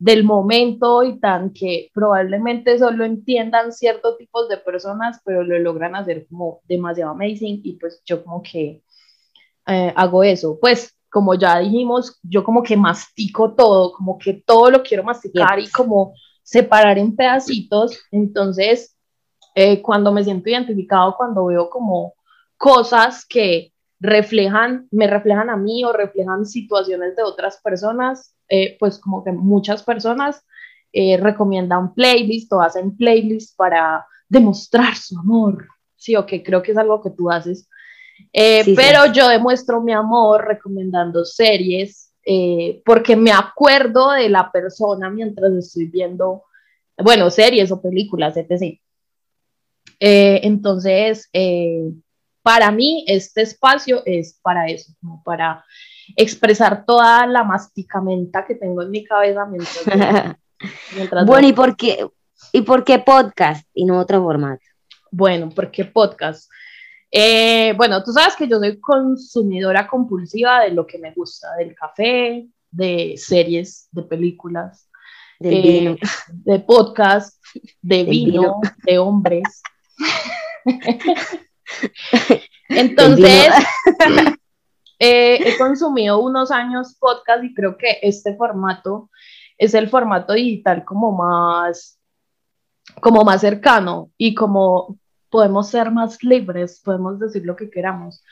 del 0.00 0.24
momento 0.24 1.02
y 1.02 1.20
tan 1.20 1.52
que 1.52 1.90
probablemente 1.92 2.78
solo 2.78 3.04
entiendan 3.04 3.70
ciertos 3.70 4.16
tipos 4.16 4.48
de 4.48 4.56
personas, 4.56 5.20
pero 5.24 5.44
lo 5.44 5.58
logran 5.58 5.94
hacer 5.94 6.26
como 6.26 6.62
demasiado 6.64 7.12
amazing 7.12 7.60
y 7.62 7.74
pues 7.74 8.02
yo 8.06 8.24
como 8.24 8.42
que 8.42 8.82
eh, 9.66 9.92
hago 9.94 10.24
eso. 10.24 10.58
Pues 10.58 10.96
como 11.10 11.34
ya 11.34 11.58
dijimos, 11.58 12.18
yo 12.22 12.42
como 12.42 12.62
que 12.62 12.78
mastico 12.78 13.54
todo, 13.54 13.92
como 13.92 14.18
que 14.18 14.42
todo 14.46 14.70
lo 14.70 14.82
quiero 14.82 15.04
masticar 15.04 15.60
y 15.60 15.68
como 15.70 16.14
separar 16.42 16.96
en 16.96 17.14
pedacitos. 17.14 17.98
Entonces, 18.10 18.96
eh, 19.54 19.82
cuando 19.82 20.12
me 20.12 20.24
siento 20.24 20.48
identificado, 20.48 21.14
cuando 21.14 21.44
veo 21.44 21.68
como 21.68 22.14
cosas 22.56 23.26
que 23.26 23.74
reflejan, 23.98 24.88
me 24.90 25.06
reflejan 25.06 25.50
a 25.50 25.58
mí 25.58 25.84
o 25.84 25.92
reflejan 25.92 26.46
situaciones 26.46 27.16
de 27.16 27.22
otras 27.22 27.60
personas, 27.62 28.34
eh, 28.52 28.76
pues 28.80 28.98
como 28.98 29.22
que 29.22 29.30
muchas 29.30 29.84
personas 29.84 30.44
eh, 30.92 31.16
recomiendan 31.16 31.94
playlists 31.94 32.52
o 32.52 32.60
hacen 32.60 32.96
playlists 32.96 33.54
para 33.54 34.04
demostrar 34.28 34.96
su 34.96 35.16
amor 35.16 35.68
sí, 35.94 36.16
o 36.16 36.26
que 36.26 36.42
creo 36.42 36.60
que 36.60 36.72
es 36.72 36.78
algo 36.78 37.00
que 37.00 37.10
tú 37.10 37.30
haces. 37.30 37.68
Eh, 38.32 38.64
Sí, 38.64 38.70
sí. 38.70 38.76
pero 38.76 39.12
yo 39.12 39.28
demuestro 39.28 39.80
mi 39.80 39.92
amor 39.92 40.46
recomendando 40.46 41.24
series 41.24 42.12
eh, 42.26 42.82
porque 42.84 43.14
me 43.14 43.30
acuerdo 43.30 44.10
de 44.12 44.28
la 44.28 44.50
persona 44.50 45.08
mientras 45.10 45.52
estoy 45.52 45.86
viendo, 45.86 46.42
bueno, 46.98 47.30
series 47.30 47.70
o 47.70 47.80
películas, 47.80 48.36
etc. 48.36 48.80
Entonces, 50.00 51.30
para 52.42 52.70
mí, 52.72 53.04
este 53.06 53.42
espacio 53.42 54.02
es 54.04 54.38
para 54.42 54.66
eso, 54.66 54.92
como 55.00 55.22
para 55.22 55.64
expresar 56.16 56.84
toda 56.84 57.26
la 57.26 57.44
masticamenta 57.44 58.44
que 58.44 58.54
tengo 58.54 58.82
en 58.82 58.90
mi 58.90 59.04
cabeza 59.04 59.46
mientras, 59.46 59.84
mientras 60.94 61.26
Bueno, 61.26 61.48
¿y 61.48 61.52
por 61.52 61.76
qué, 61.76 62.06
y 62.52 62.62
por 62.62 62.84
qué 62.84 62.98
podcast 62.98 63.66
y 63.74 63.84
no 63.84 63.98
otro 63.98 64.22
formato? 64.22 64.62
Bueno, 65.10 65.48
¿por 65.48 65.70
qué 65.70 65.84
podcast? 65.84 66.50
Eh, 67.10 67.74
bueno, 67.76 68.04
tú 68.04 68.12
sabes 68.12 68.36
que 68.36 68.46
yo 68.46 68.58
soy 68.58 68.78
consumidora 68.78 69.88
compulsiva 69.88 70.60
de 70.60 70.70
lo 70.70 70.86
que 70.86 70.98
me 70.98 71.12
gusta, 71.12 71.48
del 71.56 71.74
café, 71.74 72.46
de 72.70 73.14
series, 73.16 73.88
de 73.90 74.02
películas, 74.02 74.88
Del 75.38 75.88
eh, 75.88 75.98
de 76.32 76.60
podcast, 76.60 77.42
de 77.82 78.04
vino. 78.04 78.60
de 78.84 78.98
hombres. 78.98 79.62
Entonces, 82.68 83.48
eh, 85.02 85.38
he 85.46 85.56
consumido 85.56 86.20
unos 86.20 86.50
años 86.50 86.94
podcast 87.00 87.42
y 87.42 87.54
creo 87.54 87.78
que 87.78 87.98
este 88.02 88.36
formato 88.36 89.10
es 89.56 89.72
el 89.72 89.88
formato 89.88 90.34
digital 90.34 90.84
como 90.84 91.12
más, 91.12 91.98
como 93.00 93.24
más 93.24 93.40
cercano 93.40 94.10
y 94.18 94.34
como 94.34 94.98
podemos 95.30 95.70
ser 95.70 95.90
más 95.90 96.22
libres, 96.22 96.82
podemos 96.84 97.18
decir 97.18 97.46
lo 97.46 97.56
que 97.56 97.70
queramos, 97.70 98.22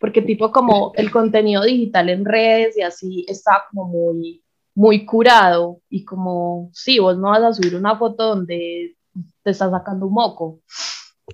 porque 0.00 0.20
tipo 0.20 0.50
como 0.50 0.90
el 0.96 1.12
contenido 1.12 1.62
digital 1.62 2.08
en 2.08 2.24
redes 2.24 2.76
y 2.76 2.82
así 2.82 3.24
está 3.28 3.62
como 3.70 3.86
muy, 3.86 4.42
muy 4.74 5.06
curado 5.06 5.80
y 5.88 6.04
como, 6.04 6.70
sí, 6.72 6.98
vos 6.98 7.16
no 7.16 7.30
vas 7.30 7.42
a 7.42 7.52
subir 7.52 7.76
una 7.76 7.96
foto 7.96 8.34
donde 8.34 8.96
te 9.44 9.50
estás 9.50 9.70
sacando 9.70 10.06
un 10.06 10.14
moco. 10.14 10.60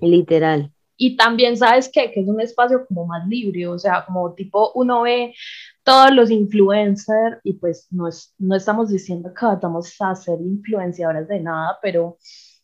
Literal. 0.01 0.71
Y 1.05 1.17
también 1.17 1.57
sabes 1.57 1.89
qué? 1.91 2.11
que 2.11 2.21
es 2.21 2.27
un 2.29 2.39
espacio 2.39 2.85
como 2.87 3.05
más 3.05 3.27
libre, 3.27 3.67
o 3.67 3.77
sea, 3.77 4.05
como 4.05 4.33
tipo 4.33 4.71
uno 4.75 5.01
ve 5.01 5.33
todos 5.83 6.11
los 6.11 6.31
influencers 6.31 7.41
y 7.43 7.53
pues 7.53 7.87
no, 7.91 8.07
es, 8.07 8.33
no 8.37 8.55
estamos 8.55 8.89
diciendo 8.89 9.33
que 9.33 9.45
vamos 9.61 9.93
a 9.99 10.15
ser 10.15 10.39
influenciadoras 10.39 11.27
de 11.27 11.41
nada, 11.41 11.77
pero 11.81 12.17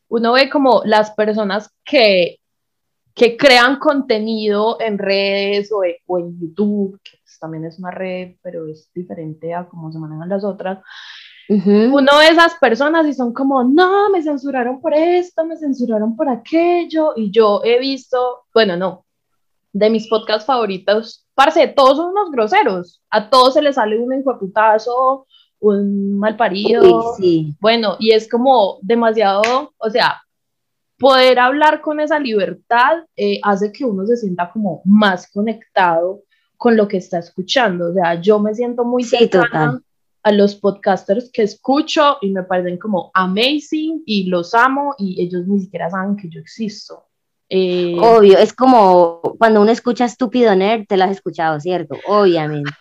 uno 0.08 0.32
ve 0.32 0.49
como 0.49 0.84
las 0.86 1.12
personas 1.12 1.69
que, 1.84 2.38
que 3.13 3.36
crean 3.36 3.78
contenido 3.78 4.78
en 4.80 4.97
redes 4.97 5.69
o, 5.73 5.84
e- 5.84 6.02
en 6.08 6.39
YouTube, 6.39 6.97
que 7.04 7.17
pues 7.21 7.39
también 7.41 7.65
es 7.65 7.78
una 7.78 7.91
red, 7.91 8.38
pero 8.41 8.69
es 8.69 8.89
diferente 8.93 9.54
a 9.54 9.67
cómo 9.67 9.91
se 9.91 9.99
manejan 9.99 10.30
las 10.30 10.45
otras, 10.45 10.80
Uno 11.49 12.12
ve 12.19 12.27
esas 12.29 12.53
personas 12.55 13.07
y 13.07 13.13
son 13.13 13.33
como, 13.33 13.63
no, 13.63 14.12
me 14.12 14.21
censuraron 14.21 14.79
por 14.79 14.93
esto, 14.93 15.43
me 15.45 15.57
censuraron 15.57 16.15
por 16.15 16.29
aquello, 16.29 17.13
y 17.15 17.31
yo 17.31 17.62
he 17.63 17.79
visto, 17.79 18.43
bueno, 18.53 18.77
no, 18.77 19.05
de 19.73 19.89
mis 19.89 20.07
podcasts 20.07 20.45
favoritos, 20.45 21.25
parce, 21.33 21.67
todos 21.69 21.97
son 21.97 22.12
unos 22.12 22.29
groseros, 22.31 23.01
a 23.09 23.31
todos 23.31 23.55
se 23.55 23.63
les 23.63 23.75
sale 23.75 23.97
un 23.97 24.13
enjuaputazo, 24.13 25.25
un 25.59 26.19
mal 26.19 26.38
parido, 26.38 26.83
Uy, 26.83 27.03
sí. 27.17 27.55
bueno, 27.59 27.95
y 27.97 28.12
es 28.12 28.29
como 28.29 28.77
demasiado, 28.83 29.73
o 29.75 29.89
sea, 29.89 30.21
poder 30.99 31.39
hablar 31.39 31.81
con 31.81 31.99
esa 31.99 32.19
libertad 32.19 33.05
eh, 33.15 33.39
hace 33.41 33.71
que 33.71 33.85
uno 33.85 34.05
se 34.05 34.17
sienta 34.17 34.51
como 34.51 34.81
más 34.85 35.31
conectado 35.31 36.21
con 36.57 36.77
lo 36.77 36.88
que 36.88 36.97
está 36.97 37.17
escuchando, 37.17 37.89
o 37.89 37.93
sea, 37.93 38.21
yo 38.21 38.38
me 38.38 38.53
siento 38.53 38.85
muy 38.85 39.03
Sí, 39.03 39.17
cercana 39.17 39.71
total. 39.71 39.83
A 40.23 40.32
los 40.32 40.55
podcasters 40.55 41.29
que 41.32 41.43
escucho 41.43 42.17
y 42.21 42.32
me 42.32 42.43
parecen 42.43 42.77
como 42.77 43.12
amazing 43.13 44.03
y 44.05 44.25
los 44.25 44.53
amo 44.53 44.95
y 44.97 45.21
ellos 45.21 45.47
ni 45.47 45.60
siquiera 45.62 45.89
saben 45.89 46.15
que 46.15 46.29
yo 46.29 46.39
existo. 46.39 47.05
Eh, 47.49 47.95
Obvio, 47.99 48.38
es 48.38 48.53
como 48.53 49.21
cuando 49.39 49.62
uno 49.62 49.71
escucha 49.71 50.05
Estúpido 50.05 50.55
Nerd, 50.55 50.86
te 50.88 50.97
lo 50.97 51.05
has 51.05 51.12
escuchado, 51.12 51.60
¿cierto? 51.60 51.95
Obviamente. 52.08 52.71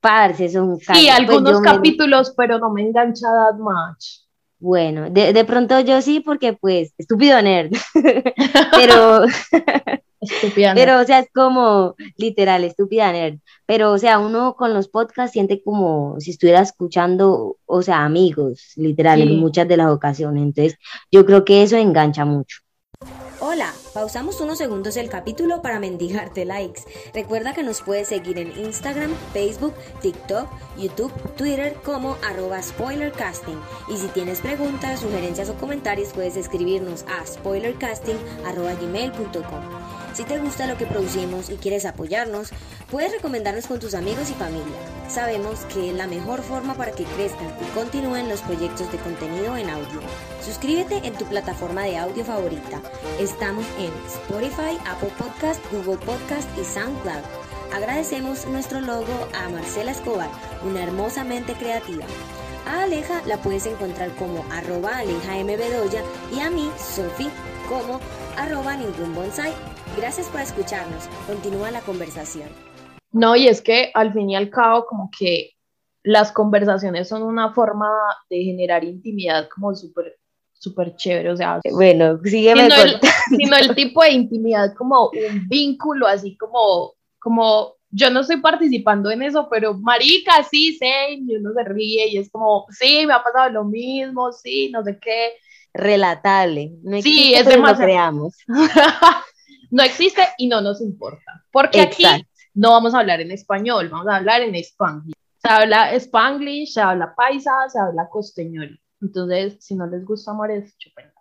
Parce, 0.00 0.46
es 0.46 0.54
un 0.56 0.78
sí, 0.78 0.84
caso. 0.86 1.00
Pues 1.00 1.10
algunos 1.18 1.60
me- 1.60 1.66
capítulos, 1.66 2.34
pero 2.36 2.58
no 2.58 2.70
me 2.70 2.82
engancha 2.82 3.26
that 3.28 3.58
much. 3.58 4.20
Bueno, 4.58 5.08
de, 5.08 5.32
de 5.32 5.44
pronto 5.46 5.80
yo 5.80 6.02
sí, 6.02 6.20
porque 6.20 6.52
pues, 6.52 6.92
Estúpido 6.98 7.40
Nerd. 7.40 7.72
Pero, 8.72 9.22
Estúpida. 10.20 10.74
pero, 10.74 11.00
o 11.00 11.04
sea, 11.04 11.20
es 11.20 11.28
como 11.34 11.94
literal, 12.16 12.64
Estúpida 12.64 13.10
Nerd. 13.12 13.38
Pero, 13.66 13.92
o 13.92 13.98
sea, 13.98 14.18
uno 14.18 14.54
con 14.54 14.74
los 14.74 14.88
podcasts 14.88 15.32
siente 15.32 15.62
como 15.62 16.16
si 16.20 16.32
estuviera 16.32 16.60
escuchando, 16.60 17.56
o 17.66 17.82
sea, 17.82 18.04
amigos, 18.04 18.72
literal, 18.76 19.20
Sí. 19.22 19.28
en 19.28 19.38
muchas 19.38 19.66
de 19.66 19.76
las 19.76 19.88
ocasiones. 19.90 20.42
Entonces, 20.42 20.78
yo 21.10 21.24
creo 21.24 21.44
que 21.44 21.62
eso 21.62 21.76
engancha 21.76 22.24
mucho. 22.24 22.58
Hola, 23.40 23.72
pausamos 23.92 24.40
unos 24.40 24.58
segundos 24.58 24.96
el 24.96 25.08
capítulo 25.08 25.62
para 25.62 25.78
mendigarte 25.80 26.44
likes. 26.44 26.82
Recuerda 27.14 27.54
que 27.54 27.62
nos 27.62 27.80
puedes 27.82 28.08
seguir 28.08 28.38
en 28.38 28.58
Instagram, 28.58 29.14
Facebook, 29.32 29.74
TikTok, 30.00 30.48
YouTube, 30.76 31.12
Twitter 31.36 31.76
como 31.84 32.16
arroba 32.28 32.60
spoilercasting. 32.62 33.60
Y 33.88 33.96
si 33.96 34.08
tienes 34.08 34.40
preguntas, 34.40 34.98
sugerencias 35.00 35.48
o 35.48 35.54
comentarios 35.54 36.12
puedes 36.12 36.36
escribirnos 36.36 37.04
a 37.04 37.24
spoilercasting.gmail.com. 37.26 39.90
Si 40.12 40.24
te 40.24 40.38
gusta 40.38 40.66
lo 40.66 40.76
que 40.76 40.86
producimos 40.86 41.50
y 41.50 41.56
quieres 41.56 41.84
apoyarnos, 41.84 42.50
puedes 42.90 43.12
recomendarnos 43.12 43.66
con 43.66 43.78
tus 43.78 43.94
amigos 43.94 44.30
y 44.30 44.34
familia. 44.34 44.64
Sabemos 45.08 45.60
que 45.72 45.90
es 45.90 45.96
la 45.96 46.06
mejor 46.06 46.42
forma 46.42 46.74
para 46.74 46.92
que 46.92 47.04
crezcan 47.04 47.54
y 47.60 47.74
continúen 47.74 48.28
los 48.28 48.40
proyectos 48.42 48.90
de 48.90 48.98
contenido 48.98 49.56
en 49.56 49.70
audio. 49.70 50.00
Suscríbete 50.44 51.06
en 51.06 51.14
tu 51.14 51.24
plataforma 51.26 51.84
de 51.84 51.96
audio 51.96 52.24
favorita. 52.24 52.80
Estamos 53.20 53.64
Spotify, 54.06 54.76
Apple 54.86 55.10
Podcast, 55.16 55.64
Google 55.72 55.98
Podcast 56.04 56.48
y 56.58 56.64
SoundCloud. 56.64 57.22
Agradecemos 57.72 58.46
nuestro 58.46 58.80
logo 58.80 59.28
a 59.34 59.48
Marcela 59.48 59.92
Escobar, 59.92 60.28
una 60.64 60.82
hermosa 60.82 61.24
mente 61.24 61.54
creativa. 61.54 62.04
A 62.66 62.82
Aleja 62.82 63.22
la 63.26 63.38
puedes 63.38 63.66
encontrar 63.66 64.14
como 64.16 64.44
arroba 64.52 64.98
Aleja 64.98 65.38
M. 65.38 65.56
Bedoya 65.56 66.02
y 66.34 66.40
a 66.40 66.50
mí, 66.50 66.70
Sofi, 66.76 67.28
como 67.68 68.00
arroba 68.36 68.76
ningún 68.76 69.14
bonsai. 69.14 69.52
Gracias 69.96 70.28
por 70.28 70.40
escucharnos. 70.40 71.08
Continúa 71.26 71.70
la 71.70 71.80
conversación. 71.80 72.48
No, 73.12 73.34
y 73.34 73.48
es 73.48 73.60
que 73.62 73.90
al 73.94 74.12
fin 74.12 74.30
y 74.30 74.36
al 74.36 74.50
cabo, 74.50 74.86
como 74.86 75.10
que 75.16 75.52
las 76.02 76.32
conversaciones 76.32 77.08
son 77.08 77.22
una 77.22 77.52
forma 77.52 77.90
de 78.28 78.42
generar 78.42 78.84
intimidad 78.84 79.48
como 79.48 79.74
súper, 79.74 80.19
súper 80.60 80.94
chévere, 80.94 81.30
o 81.32 81.36
sea, 81.36 81.58
Bueno, 81.72 82.18
sígueme 82.22 82.62
sino 82.70 82.74
el, 82.82 83.00
sino 83.38 83.56
el 83.56 83.74
tipo 83.74 84.02
de 84.02 84.10
intimidad 84.12 84.74
como 84.74 85.06
un 85.08 85.48
vínculo, 85.48 86.06
así 86.06 86.36
como, 86.36 86.94
como 87.18 87.74
yo 87.90 88.10
no 88.10 88.20
estoy 88.20 88.36
participando 88.40 89.10
en 89.10 89.22
eso, 89.22 89.48
pero 89.50 89.74
marica, 89.74 90.44
sí, 90.44 90.76
sé, 90.76 91.14
y 91.14 91.34
uno 91.36 91.52
se 91.54 91.64
ríe 91.64 92.08
y 92.08 92.18
es 92.18 92.30
como, 92.30 92.66
sí, 92.70 93.04
me 93.06 93.14
ha 93.14 93.22
pasado 93.22 93.50
lo 93.50 93.64
mismo, 93.64 94.30
sí, 94.32 94.70
no 94.70 94.84
sé 94.84 94.98
qué. 95.00 95.32
Relatable. 95.72 96.72
No 96.82 97.00
Sí, 97.00 97.32
existe, 97.32 97.32
es 97.38 97.44
pero 97.44 97.50
lo 97.56 97.62
demasiado- 97.62 97.84
creamos. 97.86 98.36
no 99.70 99.82
existe 99.82 100.22
y 100.38 100.48
no 100.48 100.60
nos 100.60 100.80
importa, 100.80 101.44
porque 101.52 101.80
aquí 101.80 102.04
Exacto. 102.04 102.26
no 102.54 102.72
vamos 102.72 102.94
a 102.94 102.98
hablar 103.00 103.20
en 103.20 103.30
español, 103.30 103.88
vamos 103.88 104.08
a 104.08 104.16
hablar 104.16 104.42
en 104.42 104.54
spanglish. 104.56 105.14
Se 105.38 105.48
habla 105.48 105.94
spanglish, 105.94 106.72
se 106.74 106.80
habla 106.80 107.14
paisa, 107.14 107.52
se 107.68 107.78
habla 107.78 108.08
costeñol. 108.10 108.79
Entonces, 109.00 109.56
si 109.60 109.74
no 109.74 109.86
les 109.86 110.04
gusta 110.04 110.30
amores, 110.30 110.76
chupenla. 110.78 111.14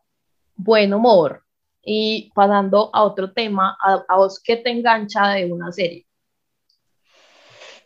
Buen 0.55 0.93
humor. 0.93 1.43
Y 1.81 2.31
pasando 2.35 2.89
a 2.93 3.03
otro 3.03 3.31
tema, 3.31 3.77
a, 3.81 4.03
a 4.07 4.17
vos 4.17 4.39
que 4.43 4.57
te 4.57 4.69
engancha 4.69 5.29
de 5.29 5.51
una 5.51 5.71
serie. 5.71 6.05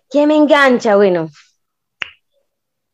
¿Qué 0.10 0.28
me 0.28 0.36
engancha? 0.36 0.96
Bueno. 0.96 1.24
o 1.24 1.30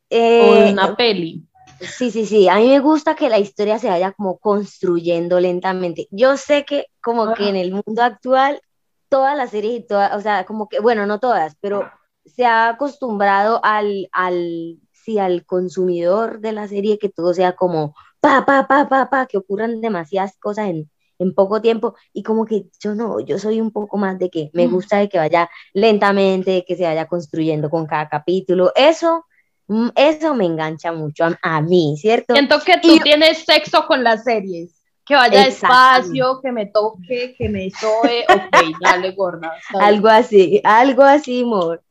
eh, 0.10 0.64
de 0.66 0.72
una 0.74 0.96
peli. 0.96 1.46
Sí, 1.82 2.12
sí, 2.12 2.26
sí. 2.26 2.50
A 2.50 2.56
mí 2.56 2.68
me 2.68 2.80
gusta 2.80 3.16
que 3.16 3.30
la 3.30 3.40
historia 3.40 3.80
se 3.80 3.90
vaya 3.90 4.12
como 4.12 4.38
construyendo 4.38 5.40
lentamente. 5.40 6.08
Yo 6.12 6.38
sé 6.38 6.66
que 6.66 6.88
como 7.02 7.34
que 7.34 7.50
en 7.50 7.56
el 7.56 7.72
mundo 7.72 8.04
actual, 8.04 8.62
todas 9.10 9.36
las 9.38 9.52
series 9.52 9.80
y 9.80 9.88
todas, 9.88 10.16
o 10.16 10.22
sea, 10.22 10.46
como 10.46 10.70
que, 10.70 10.80
bueno, 10.80 11.06
no 11.06 11.20
todas, 11.20 11.56
pero 11.62 11.90
se 12.26 12.46
ha 12.46 12.70
acostumbrado 12.70 13.60
al, 13.64 14.10
al, 14.12 14.78
sí, 15.04 15.20
al 15.20 15.46
consumidor 15.46 16.40
de 16.40 16.52
la 16.54 16.68
serie 16.68 17.00
que 17.00 17.10
todo 17.10 17.34
sea 17.34 17.54
como 17.56 17.96
pa, 18.20 18.46
pa, 18.46 18.68
pa, 18.68 18.88
pa, 18.90 19.10
pa, 19.10 19.26
que 19.26 19.38
ocurran 19.38 19.82
demasiadas 19.82 20.38
cosas 20.40 20.70
en, 20.70 20.90
en 21.20 21.34
poco 21.34 21.62
tiempo. 21.62 21.96
Y 22.14 22.24
como 22.24 22.46
que 22.46 22.66
yo 22.80 22.96
no, 22.96 23.20
yo 23.20 23.40
soy 23.40 23.62
un 23.62 23.72
poco 23.72 23.98
más 23.98 24.20
de 24.20 24.30
que 24.30 24.50
me 24.54 24.68
Mm. 24.68 24.72
gusta 24.72 24.98
de 24.98 25.10
que 25.10 25.18
vaya 25.18 25.50
lentamente, 25.74 26.52
de 26.52 26.66
que 26.66 26.76
se 26.76 26.84
vaya 26.84 27.08
construyendo 27.08 27.70
con 27.70 27.86
cada 27.86 28.08
capítulo. 28.10 28.72
Eso 28.76 29.26
Mm, 29.72 29.90
Eso 29.94 30.34
me 30.34 30.46
engancha 30.46 30.92
mucho 30.92 31.26
a, 31.26 31.38
a 31.44 31.62
mí, 31.62 31.96
¿cierto? 31.96 32.34
Siento 32.34 32.60
que 32.66 32.80
tú 32.82 32.96
Y- 32.96 33.00
tienes 33.02 33.46
sexo 33.46 33.86
con 33.86 34.04
las 34.04 34.24
series. 34.24 34.72
Que 35.06 35.14
vaya 35.16 35.46
despacio, 35.46 36.40
que 36.42 36.52
me 36.52 36.66
toque, 36.66 37.36
que 37.38 37.50
me 37.50 37.70
soe. 37.70 38.26
Ok, 38.34 38.80
dale, 38.82 39.12
gorda. 39.12 39.54
Algo 39.80 40.08
así, 40.08 40.60
algo 40.64 41.04
así, 41.04 41.44
amor. 41.44 41.84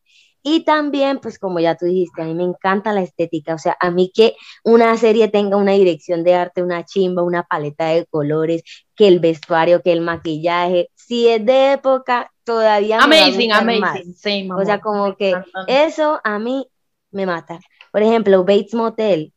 Y 0.43 0.65
también, 0.65 1.19
pues 1.19 1.39
como 1.39 1.59
ya 1.61 1.77
tú 1.77 1.87
dijiste, 1.87 2.23
a 2.23 2.25
mí 2.25 2.35
me 2.35 2.45
encanta 2.45 2.93
la 2.93 3.03
estética, 3.03 3.55
o 3.55 3.59
sea, 3.59 3.77
a 3.81 3.91
mí 3.91 4.11
que 4.15 4.37
una 4.65 4.97
serie 4.97 5.29
tenga 5.29 5.57
una 5.57 5.73
dirección 5.73 6.23
de 6.25 6.35
arte, 6.35 6.63
una 6.63 6.85
chimba, 6.85 7.23
una 7.23 7.43
paleta 7.43 7.87
de 7.89 8.07
colores, 8.07 8.63
que 8.95 9.09
el 9.09 9.19
vestuario, 9.19 9.83
que 9.83 9.93
el 9.93 10.01
maquillaje, 10.01 10.91
si 10.95 11.29
es 11.29 11.45
de 11.45 11.73
época, 11.73 12.31
todavía 12.45 12.99
me 13.07 13.17
va 13.17 13.23
a 13.23 13.27
Amazing, 13.29 13.49
más. 13.51 13.61
amazing. 13.63 14.15
Same, 14.15 14.49
O 14.53 14.65
sea, 14.65 14.81
como 14.81 15.17
que 15.17 15.35
eso 15.67 16.21
a 16.25 16.39
mí 16.39 16.67
me 17.11 17.27
mata. 17.27 17.59
Por 17.93 18.03
ejemplo, 18.03 18.45
Bates 18.45 18.75
Motel, 18.75 19.33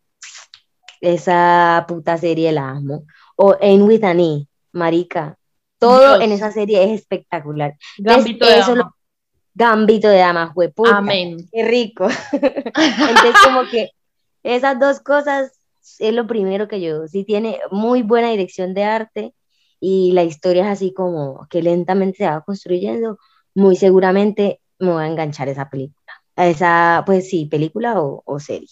esa 1.02 1.86
puta 1.88 2.18
serie 2.18 2.52
la 2.52 2.70
amo. 2.70 3.06
O 3.36 3.56
Ain't 3.60 3.84
With 3.88 4.04
an 4.04 4.20
E, 4.20 4.48
marica. 4.74 5.38
Todo 5.80 6.00
Dios. 6.18 6.22
en 6.24 6.32
esa 6.32 6.52
serie 6.52 6.84
es 6.84 7.02
espectacular. 7.02 7.76
Es- 7.98 8.26
eso 8.40 8.76
lo- 8.76 8.96
Gambito 9.54 10.08
de 10.08 10.18
dama, 10.18 10.52
hueputa. 10.56 10.98
Amén. 10.98 11.38
Qué 11.52 11.64
rico. 11.64 12.08
Entonces, 12.32 13.36
como 13.44 13.64
que 13.70 13.90
esas 14.44 14.80
dos 14.80 15.00
cosas 15.00 15.60
es 16.00 16.14
lo 16.14 16.28
primero 16.28 16.68
que 16.68 16.82
yo. 16.82 17.08
Sí 17.08 17.24
tiene 17.24 17.60
muy 17.70 18.02
buena 18.02 18.30
dirección 18.30 18.74
de 18.74 18.84
arte 18.84 19.34
y 19.80 20.12
la 20.14 20.24
historia 20.24 20.66
es 20.66 20.70
así 20.70 20.94
como 20.94 21.48
que 21.50 21.62
lentamente 21.62 22.20
se 22.20 22.28
va 22.28 22.42
construyendo. 22.42 23.18
Muy 23.54 23.76
seguramente 23.76 24.62
me 24.80 24.92
voy 24.92 25.04
a 25.04 25.08
enganchar 25.08 25.48
a 25.48 25.52
esa 25.52 25.70
película. 25.70 26.14
A 26.36 26.48
esa, 26.48 27.04
pues 27.06 27.30
sí, 27.30 27.46
película 27.46 28.00
o, 28.00 28.24
o 28.26 28.40
serie. 28.40 28.70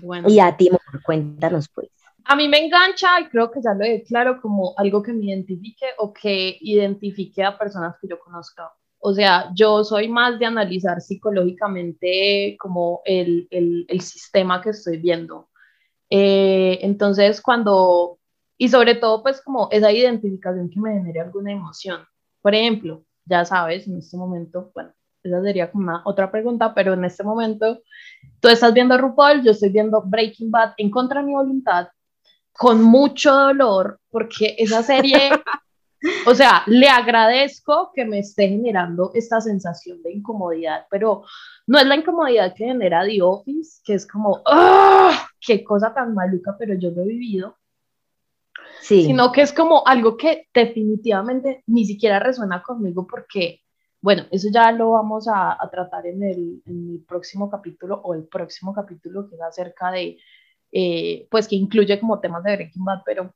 Bueno. 0.00 0.28
Y 0.28 0.40
a 0.40 0.56
ti, 0.56 0.68
amor, 0.68 1.02
cuéntanos 1.04 1.68
pues. 1.68 1.90
A 2.26 2.36
mí 2.36 2.48
me 2.48 2.64
engancha 2.64 3.20
y 3.20 3.28
creo 3.28 3.50
que 3.50 3.60
ya 3.60 3.74
lo 3.74 3.84
he 3.84 4.02
claro 4.02 4.40
como 4.40 4.72
algo 4.78 5.02
que 5.02 5.12
me 5.12 5.26
identifique 5.26 5.86
o 5.98 6.12
que 6.12 6.56
identifique 6.60 7.44
a 7.44 7.58
personas 7.58 7.96
que 8.00 8.08
yo 8.08 8.18
conozca. 8.18 8.72
O 9.06 9.12
sea, 9.12 9.50
yo 9.54 9.84
soy 9.84 10.08
más 10.08 10.38
de 10.38 10.46
analizar 10.46 10.98
psicológicamente 11.02 12.56
como 12.58 13.02
el, 13.04 13.46
el, 13.50 13.84
el 13.86 14.00
sistema 14.00 14.62
que 14.62 14.70
estoy 14.70 14.96
viendo. 14.96 15.50
Eh, 16.08 16.78
entonces, 16.80 17.42
cuando, 17.42 18.18
y 18.56 18.68
sobre 18.70 18.94
todo, 18.94 19.22
pues 19.22 19.42
como 19.42 19.68
esa 19.70 19.92
identificación 19.92 20.70
que 20.70 20.80
me 20.80 20.94
genere 20.94 21.20
alguna 21.20 21.52
emoción. 21.52 22.00
Por 22.40 22.54
ejemplo, 22.54 23.04
ya 23.26 23.44
sabes, 23.44 23.86
en 23.86 23.98
este 23.98 24.16
momento, 24.16 24.70
bueno, 24.74 24.94
esa 25.22 25.42
sería 25.42 25.70
como 25.70 25.84
una 25.84 26.02
otra 26.06 26.30
pregunta, 26.30 26.72
pero 26.72 26.94
en 26.94 27.04
este 27.04 27.24
momento 27.24 27.82
tú 28.40 28.48
estás 28.48 28.72
viendo 28.72 28.96
RuPaul, 28.96 29.42
yo 29.42 29.50
estoy 29.50 29.68
viendo 29.68 30.00
Breaking 30.00 30.50
Bad 30.50 30.72
en 30.78 30.90
contra 30.90 31.20
de 31.20 31.26
mi 31.26 31.34
voluntad, 31.34 31.88
con 32.52 32.82
mucho 32.82 33.34
dolor, 33.34 34.00
porque 34.10 34.54
esa 34.56 34.82
serie, 34.82 35.18
o 36.26 36.34
sea, 36.34 36.62
le 36.66 36.88
agradezco 36.88 37.90
que 37.94 38.04
me 38.04 38.18
esté 38.18 38.48
generando 38.48 39.10
esta 39.14 39.40
sensación 39.40 40.02
de 40.02 40.12
incomodidad, 40.12 40.86
pero 40.90 41.24
no 41.66 41.78
es 41.78 41.86
la 41.86 41.96
incomodidad 41.96 42.54
que 42.54 42.66
genera 42.66 43.04
The 43.04 43.22
Office, 43.22 43.80
que 43.84 43.94
es 43.94 44.06
como, 44.06 44.42
¡ah! 44.46 45.28
¡Qué 45.40 45.64
cosa 45.64 45.94
tan 45.94 46.14
maluca! 46.14 46.56
Pero 46.58 46.74
yo 46.74 46.90
lo 46.90 47.02
he 47.02 47.06
vivido, 47.06 47.56
Sí, 48.80 49.04
sino 49.04 49.32
que 49.32 49.40
es 49.40 49.52
como 49.52 49.86
algo 49.86 50.16
que 50.16 50.48
definitivamente 50.52 51.62
ni 51.66 51.84
siquiera 51.86 52.18
resuena 52.18 52.62
conmigo 52.62 53.06
porque, 53.06 53.62
bueno, 54.00 54.24
eso 54.30 54.48
ya 54.52 54.70
lo 54.72 54.90
vamos 54.90 55.26
a, 55.26 55.52
a 55.52 55.70
tratar 55.70 56.06
en 56.06 56.22
el, 56.22 56.62
en 56.66 56.90
el 56.90 57.04
próximo 57.06 57.50
capítulo 57.50 58.00
o 58.04 58.14
el 58.14 58.24
próximo 58.24 58.74
capítulo 58.74 59.26
que 59.26 59.36
es 59.36 59.42
acerca 59.42 59.90
de, 59.90 60.18
eh, 60.70 61.26
pues 61.30 61.48
que 61.48 61.56
incluye 61.56 61.98
como 61.98 62.20
temas 62.20 62.44
de 62.44 62.56
Breaking 62.56 62.84
Bad, 62.84 63.02
pero 63.06 63.34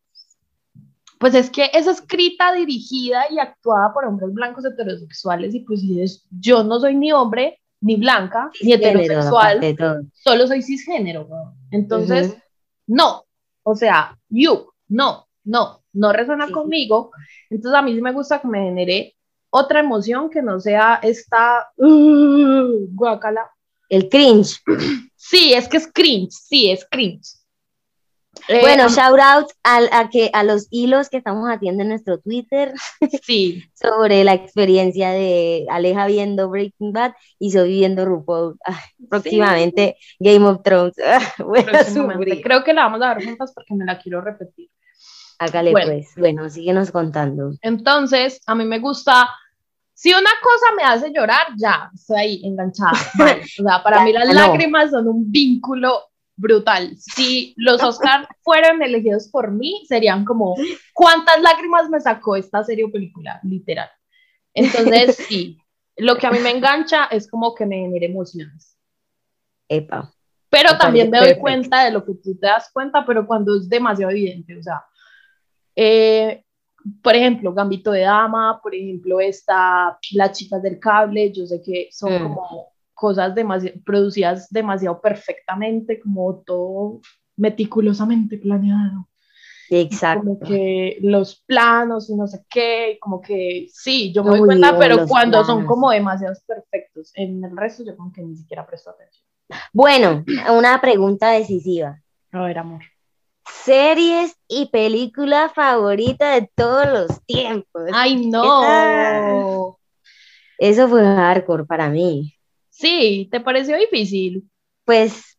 pues 1.18 1.34
es 1.34 1.50
que 1.50 1.70
es 1.72 1.86
escrita, 1.86 2.52
dirigida 2.52 3.24
y 3.30 3.38
actuada 3.38 3.92
por 3.92 4.04
hombres 4.04 4.32
blancos 4.32 4.64
heterosexuales 4.64 5.54
y 5.54 5.60
pues 5.60 5.82
yo 6.30 6.62
no 6.64 6.80
soy 6.80 6.94
ni 6.94 7.12
hombre, 7.12 7.60
ni 7.80 7.96
blanca, 7.96 8.50
ni 8.62 8.72
heterosexual, 8.72 9.76
solo 10.12 10.46
soy 10.46 10.62
cisgénero. 10.62 11.28
Entonces, 11.70 12.36
no, 12.86 13.24
o 13.62 13.74
sea, 13.74 14.16
you, 14.28 14.70
no, 14.88 15.26
no, 15.44 15.82
no 15.92 16.12
resuena 16.12 16.46
Sí. 16.46 16.52
conmigo. 16.52 17.10
Entonces 17.50 17.78
a 17.78 17.82
mí 17.82 17.94
sí 17.94 18.00
me 18.00 18.12
gusta 18.12 18.40
que 18.40 18.48
me 18.48 18.64
genere 18.64 19.14
otra 19.50 19.80
emoción 19.80 20.30
que 20.30 20.42
no 20.42 20.60
sea 20.60 21.00
esta 21.02 21.68
uh, 21.76 22.86
guácala. 22.94 23.50
El 23.88 24.08
cringe. 24.08 24.60
Sí, 25.16 25.52
es 25.52 25.68
que 25.68 25.78
es 25.78 25.90
cringe, 25.92 26.30
sí, 26.32 26.70
es 26.70 26.86
cringe. 26.90 27.37
Eh, 28.48 28.58
Bueno, 28.60 28.88
shout 28.88 29.18
out 29.20 29.46
al- 29.62 29.88
a, 29.92 30.08
que, 30.08 30.30
a 30.32 30.42
los 30.44 30.68
hilos 30.70 31.08
que 31.08 31.16
estamos 31.18 31.48
haciendo 31.48 31.82
en 31.82 31.88
nuestro 31.90 32.18
Twitter 32.18 32.72
sí, 33.22 33.64
sobre 33.74 34.24
la 34.24 34.34
experiencia 34.34 35.10
de 35.10 35.66
Aleja 35.70 36.06
viendo 36.06 36.48
Breaking 36.48 36.92
Bad 36.92 37.12
y 37.38 37.50
soy 37.50 37.70
viendo 37.70 38.04
RuPaul. 38.04 38.56
Ay, 38.64 38.76
próximamente 39.08 39.96
Game 40.18 40.46
of 40.46 40.62
Thrones. 40.62 40.94
Voy 41.38 41.60
a. 41.60 42.42
Creo 42.42 42.64
que 42.64 42.72
la 42.72 42.84
vamos 42.84 43.02
a 43.02 43.14
ver 43.14 43.24
juntas 43.24 43.52
porque 43.54 43.74
me 43.74 43.84
la 43.84 43.98
quiero 43.98 44.20
repetir. 44.20 44.70
Hágale 45.40 45.70
Bueno. 45.70 45.92
pues. 45.92 46.08
Bueno, 46.16 46.48
síguenos 46.50 46.90
contando. 46.90 47.52
Entonces, 47.62 48.40
a 48.46 48.54
mí 48.56 48.64
me 48.64 48.80
gusta, 48.80 49.28
si 49.94 50.10
una 50.12 50.30
cosa 50.42 50.74
me 50.76 50.82
hace 50.82 51.12
llorar, 51.12 51.46
ya, 51.56 51.90
estoy 51.94 52.16
ahí 52.18 52.40
enganchada. 52.44 52.90
O 53.60 53.62
sea, 53.62 53.82
para 53.82 53.98
Ya, 53.98 54.04
mí 54.04 54.12
las 54.12 54.26
no. 54.28 54.34
lágrimas 54.34 54.90
son 54.90 55.06
un 55.08 55.30
vínculo 55.30 56.00
brutal. 56.38 56.96
Si 56.96 57.52
los 57.56 57.82
Oscars 57.82 58.26
fueran 58.42 58.80
elegidos 58.82 59.28
por 59.28 59.50
mí, 59.52 59.84
serían 59.86 60.24
como, 60.24 60.54
¿cuántas 60.94 61.40
lágrimas 61.42 61.90
me 61.90 62.00
sacó 62.00 62.36
esta 62.36 62.64
serie 62.64 62.84
o 62.84 62.90
película? 62.90 63.40
Literal. 63.42 63.90
Entonces, 64.54 65.16
sí, 65.28 65.58
lo 65.96 66.16
que 66.16 66.26
a 66.26 66.30
mí 66.30 66.38
me 66.38 66.50
engancha 66.50 67.04
es 67.06 67.28
como 67.30 67.54
que 67.54 67.66
me 67.66 67.76
genere 67.76 68.06
emociones. 68.06 68.76
Epa. 69.68 70.10
Pero 70.50 70.72
Me 70.72 70.78
también 70.78 71.10
me 71.10 71.18
doy 71.18 71.26
perfecto. 71.26 71.42
cuenta 71.42 71.84
de 71.84 71.90
lo 71.90 72.04
que 72.06 72.14
tú 72.14 72.38
te 72.38 72.46
das 72.46 72.70
cuenta, 72.72 73.04
pero 73.04 73.26
cuando 73.26 73.54
es 73.56 73.68
demasiado 73.68 74.10
evidente, 74.12 74.56
o 74.56 74.62
sea, 74.62 74.82
eh, 75.76 76.42
por 77.02 77.14
ejemplo, 77.14 77.52
Gambito 77.52 77.90
de 77.90 78.00
Dama, 78.02 78.60
por 78.62 78.74
ejemplo, 78.74 79.20
esta 79.20 79.98
Las 80.12 80.38
chicas 80.38 80.62
del 80.62 80.78
cable, 80.78 81.32
yo 81.32 81.44
sé 81.46 81.60
que 81.62 81.88
son 81.92 82.14
Mm. 82.14 82.34
como 82.34 82.72
cosas 82.98 83.32
demasi- 83.32 83.80
producidas 83.84 84.48
demasiado 84.50 85.00
perfectamente, 85.00 86.00
como 86.00 86.42
todo 86.44 87.00
meticulosamente 87.36 88.38
planeado, 88.38 89.08
Exacto. 89.70 90.24
como 90.24 90.40
que 90.40 90.98
los 91.00 91.36
planos 91.46 92.10
y 92.10 92.16
no 92.16 92.26
sé 92.26 92.44
qué, 92.50 92.98
como 93.00 93.20
que 93.20 93.68
sí, 93.72 94.12
yo 94.12 94.24
me 94.24 94.30
doy 94.30 94.40
cuenta, 94.40 94.76
pero 94.76 95.06
cuando 95.06 95.44
son 95.44 95.64
como 95.64 95.90
demasiados 95.90 96.40
perfectos, 96.40 97.12
en 97.14 97.44
el 97.44 97.56
resto 97.56 97.84
yo 97.84 97.96
como 97.96 98.12
que 98.12 98.22
ni 98.22 98.36
siquiera 98.36 98.66
presto 98.66 98.90
atención. 98.90 99.24
Bueno, 99.72 100.24
una 100.50 100.80
pregunta 100.80 101.30
decisiva. 101.30 102.02
A 102.32 102.42
ver, 102.42 102.58
amor. 102.58 102.82
Series 103.64 104.36
y 104.48 104.66
película 104.66 105.50
favorita 105.54 106.32
de 106.32 106.50
todos 106.54 106.86
los 106.86 107.24
tiempos. 107.26 107.84
Ay, 107.92 108.26
no. 108.26 109.78
Eso 110.58 110.88
fue 110.88 111.04
hardcore 111.04 111.64
para 111.64 111.88
mí. 111.88 112.34
Sí, 112.78 113.28
¿te 113.32 113.40
pareció 113.40 113.76
difícil? 113.76 114.48
Pues, 114.84 115.36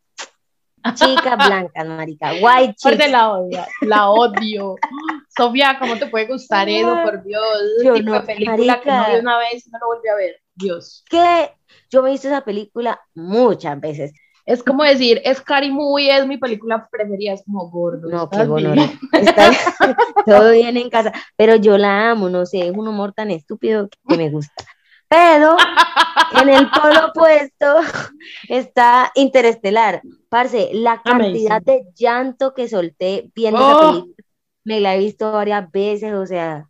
chicas 0.94 1.38
blancas, 1.48 1.88
marica. 1.88 2.34
White 2.42 2.74
chicks. 2.76 3.10
la 3.10 3.30
odio, 3.32 3.66
la 3.82 4.10
odio. 4.10 4.76
Sofía, 5.36 5.78
¿cómo 5.80 5.98
te 5.98 6.08
puede 6.08 6.28
gustar 6.28 6.68
eso? 6.68 6.98
Por 7.04 7.24
Dios, 7.24 7.44
Yo 7.84 7.94
tipo 7.94 8.12
de 8.12 8.20
no, 8.20 8.26
película 8.26 8.82
que 8.82 8.90
no 8.90 8.96
marica. 8.98 9.14
vi 9.14 9.20
una 9.22 9.38
vez 9.38 9.66
y 9.66 9.70
no 9.70 9.80
lo 9.80 9.88
volví 9.88 10.10
a 10.10 10.16
ver. 10.16 10.36
Dios. 10.56 11.06
Que 11.10 11.52
yo 11.90 12.04
me 12.04 12.10
he 12.10 12.12
visto 12.12 12.28
esa 12.28 12.42
película 12.42 13.00
muchas 13.16 13.80
veces. 13.80 14.12
Es 14.46 14.62
como 14.64 14.84
decir, 14.84 15.22
Scary 15.34 15.72
Movie 15.72 16.18
es 16.18 16.28
mi 16.28 16.38
película 16.38 16.90
preferida, 16.92 17.34
es 17.34 17.44
como 17.46 17.70
gordo. 17.70 18.10
No, 18.10 18.30
qué 18.30 18.36
¿estás 18.36 18.48
gonorrea. 18.50 18.74
bien? 19.14 19.28
Está 19.28 19.52
todo 20.26 20.52
bien 20.52 20.76
en 20.76 20.90
casa, 20.90 21.14
pero 21.38 21.56
yo 21.56 21.78
la 21.78 22.12
amo, 22.12 22.28
no 22.30 22.46
sé, 22.46 22.68
es 22.68 22.76
un 22.76 22.88
humor 22.88 23.14
tan 23.14 23.32
estúpido 23.32 23.88
que 24.10 24.18
me 24.18 24.30
gusta. 24.30 24.66
Pero 25.10 25.58
en 26.42 26.50
el 26.50 26.70
polo 26.70 27.08
opuesto 27.08 27.76
está 28.48 29.12
Interestelar. 29.16 30.02
Parce, 30.30 30.70
la 30.74 31.02
cantidad 31.02 31.58
Amazing. 31.58 31.66
de 31.66 31.86
llanto 31.96 32.54
que 32.54 32.68
solté 32.70 33.32
viendo 33.36 33.60
Oh. 33.60 33.70
esa 33.72 33.90
película, 33.92 34.16
me 34.64 34.80
la 34.80 34.96
he 34.96 35.00
visto 35.00 35.32
varias 35.32 35.72
veces, 35.72 36.14
o 36.14 36.26
sea, 36.28 36.68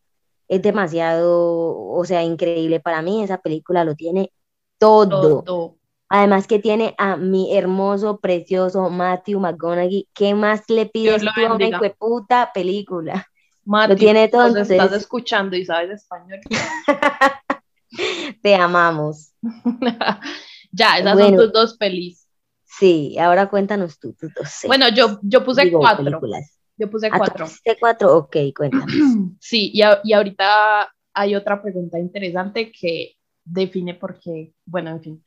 es 0.48 0.62
demasiado, 0.62 1.78
o 1.78 2.06
sea, 2.06 2.24
increíble. 2.24 2.80
Para 2.80 3.02
mí 3.02 3.22
esa 3.24 3.40
película 3.40 3.84
lo 3.84 3.96
tiene 3.96 4.32
todo. 4.80 5.44
Todo. 5.44 5.76
Además 6.08 6.48
que 6.48 6.58
tiene 6.60 6.96
a 6.98 7.18
mi 7.18 7.56
hermoso, 7.56 8.20
precioso 8.20 8.90
Matthew 8.90 9.40
McConaughey. 9.42 10.08
¿Qué 10.14 10.34
más 10.34 10.64
le 10.70 10.86
pides 10.88 11.22
tú 11.22 11.28
a 11.46 11.54
una 11.54 11.68
hijueputa 11.68 12.52
película? 12.54 13.28
Mati, 13.66 13.90
Lo 13.94 13.96
tiene 14.00 14.28
todo, 14.30 14.48
nos 14.48 14.56
estás 14.58 14.70
entonces- 14.72 15.02
escuchando 15.02 15.56
y 15.58 15.66
sabes 15.66 15.92
español. 15.92 16.40
Te 18.42 18.56
amamos. 18.56 19.34
ya, 20.72 20.98
esas 20.98 21.14
Bueno. 21.14 21.30
son 21.30 21.38
tus 21.38 21.54
dos 21.54 21.78
pelis. 21.78 22.28
Sí, 22.66 23.18
ahora 23.18 23.50
cuéntanos 23.50 24.00
tú, 24.00 24.14
tus 24.14 24.34
dos. 24.34 24.48
Bueno, 24.68 24.88
yo, 24.90 25.20
yo 25.24 25.44
puse 25.44 25.66
Digo, 25.66 25.80
cuatro. 25.80 26.04
películas. 26.06 26.58
Yo 26.78 26.90
puse 26.90 27.08
Ah, 27.08 27.12
¿tú 27.12 27.18
cuatro. 27.18 27.46
pusiste 27.46 27.78
cuatro? 27.80 28.18
Ok, 28.18 28.38
cuéntame. 28.56 28.86
Sí, 29.40 29.72
y, 29.74 29.82
a- 29.82 30.00
y 30.04 30.14
ahorita 30.14 30.90
hay 31.14 31.36
otra 31.36 31.62
pregunta 31.62 31.98
interesante 32.00 32.72
que 32.72 33.16
define 33.44 33.96
por 33.96 34.20
qué, 34.20 34.54
bueno, 34.66 34.92
en 34.92 35.02
fin. 35.02 35.26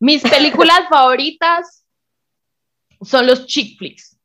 Mis 0.00 0.22
películas 0.30 0.80
favoritas 0.90 1.84
son 3.00 3.26
los 3.26 3.46
chick 3.46 3.78
flicks. 3.78 4.18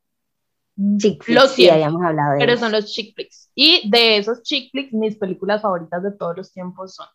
Chick 0.98 1.22
Lo 1.28 1.42
flicks, 1.42 1.52
sí, 1.54 1.68
habíamos 1.70 2.02
hablado 2.02 2.32
de 2.32 2.38
pero 2.40 2.52
eso. 2.54 2.64
son 2.64 2.72
los 2.72 2.92
chick 2.92 3.14
flicks. 3.14 3.50
Y 3.54 3.88
de 3.88 4.16
esos 4.16 4.42
chick 4.42 4.70
flicks, 4.72 4.92
mis 4.92 5.16
películas 5.16 5.62
favoritas 5.62 6.02
de 6.02 6.10
todos 6.12 6.36
los 6.36 6.52
tiempos 6.52 6.94
son 6.96 7.06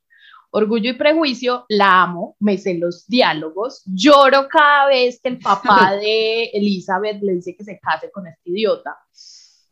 Orgullo 0.52 0.90
y 0.90 0.94
Prejuicio, 0.94 1.66
la 1.70 2.04
amo, 2.04 2.36
me 2.40 2.58
sé 2.58 2.76
los 2.76 3.08
diálogos, 3.08 3.84
lloro 3.86 4.48
cada 4.48 4.88
vez 4.88 5.20
que 5.22 5.30
el 5.30 5.40
papá 5.40 5.96
de 6.02 6.46
Elizabeth 6.54 7.22
le 7.22 7.36
dice 7.36 7.56
que 7.56 7.64
se 7.64 7.80
case 7.80 8.12
con 8.12 8.28
este 8.28 8.50
idiota. 8.50 8.98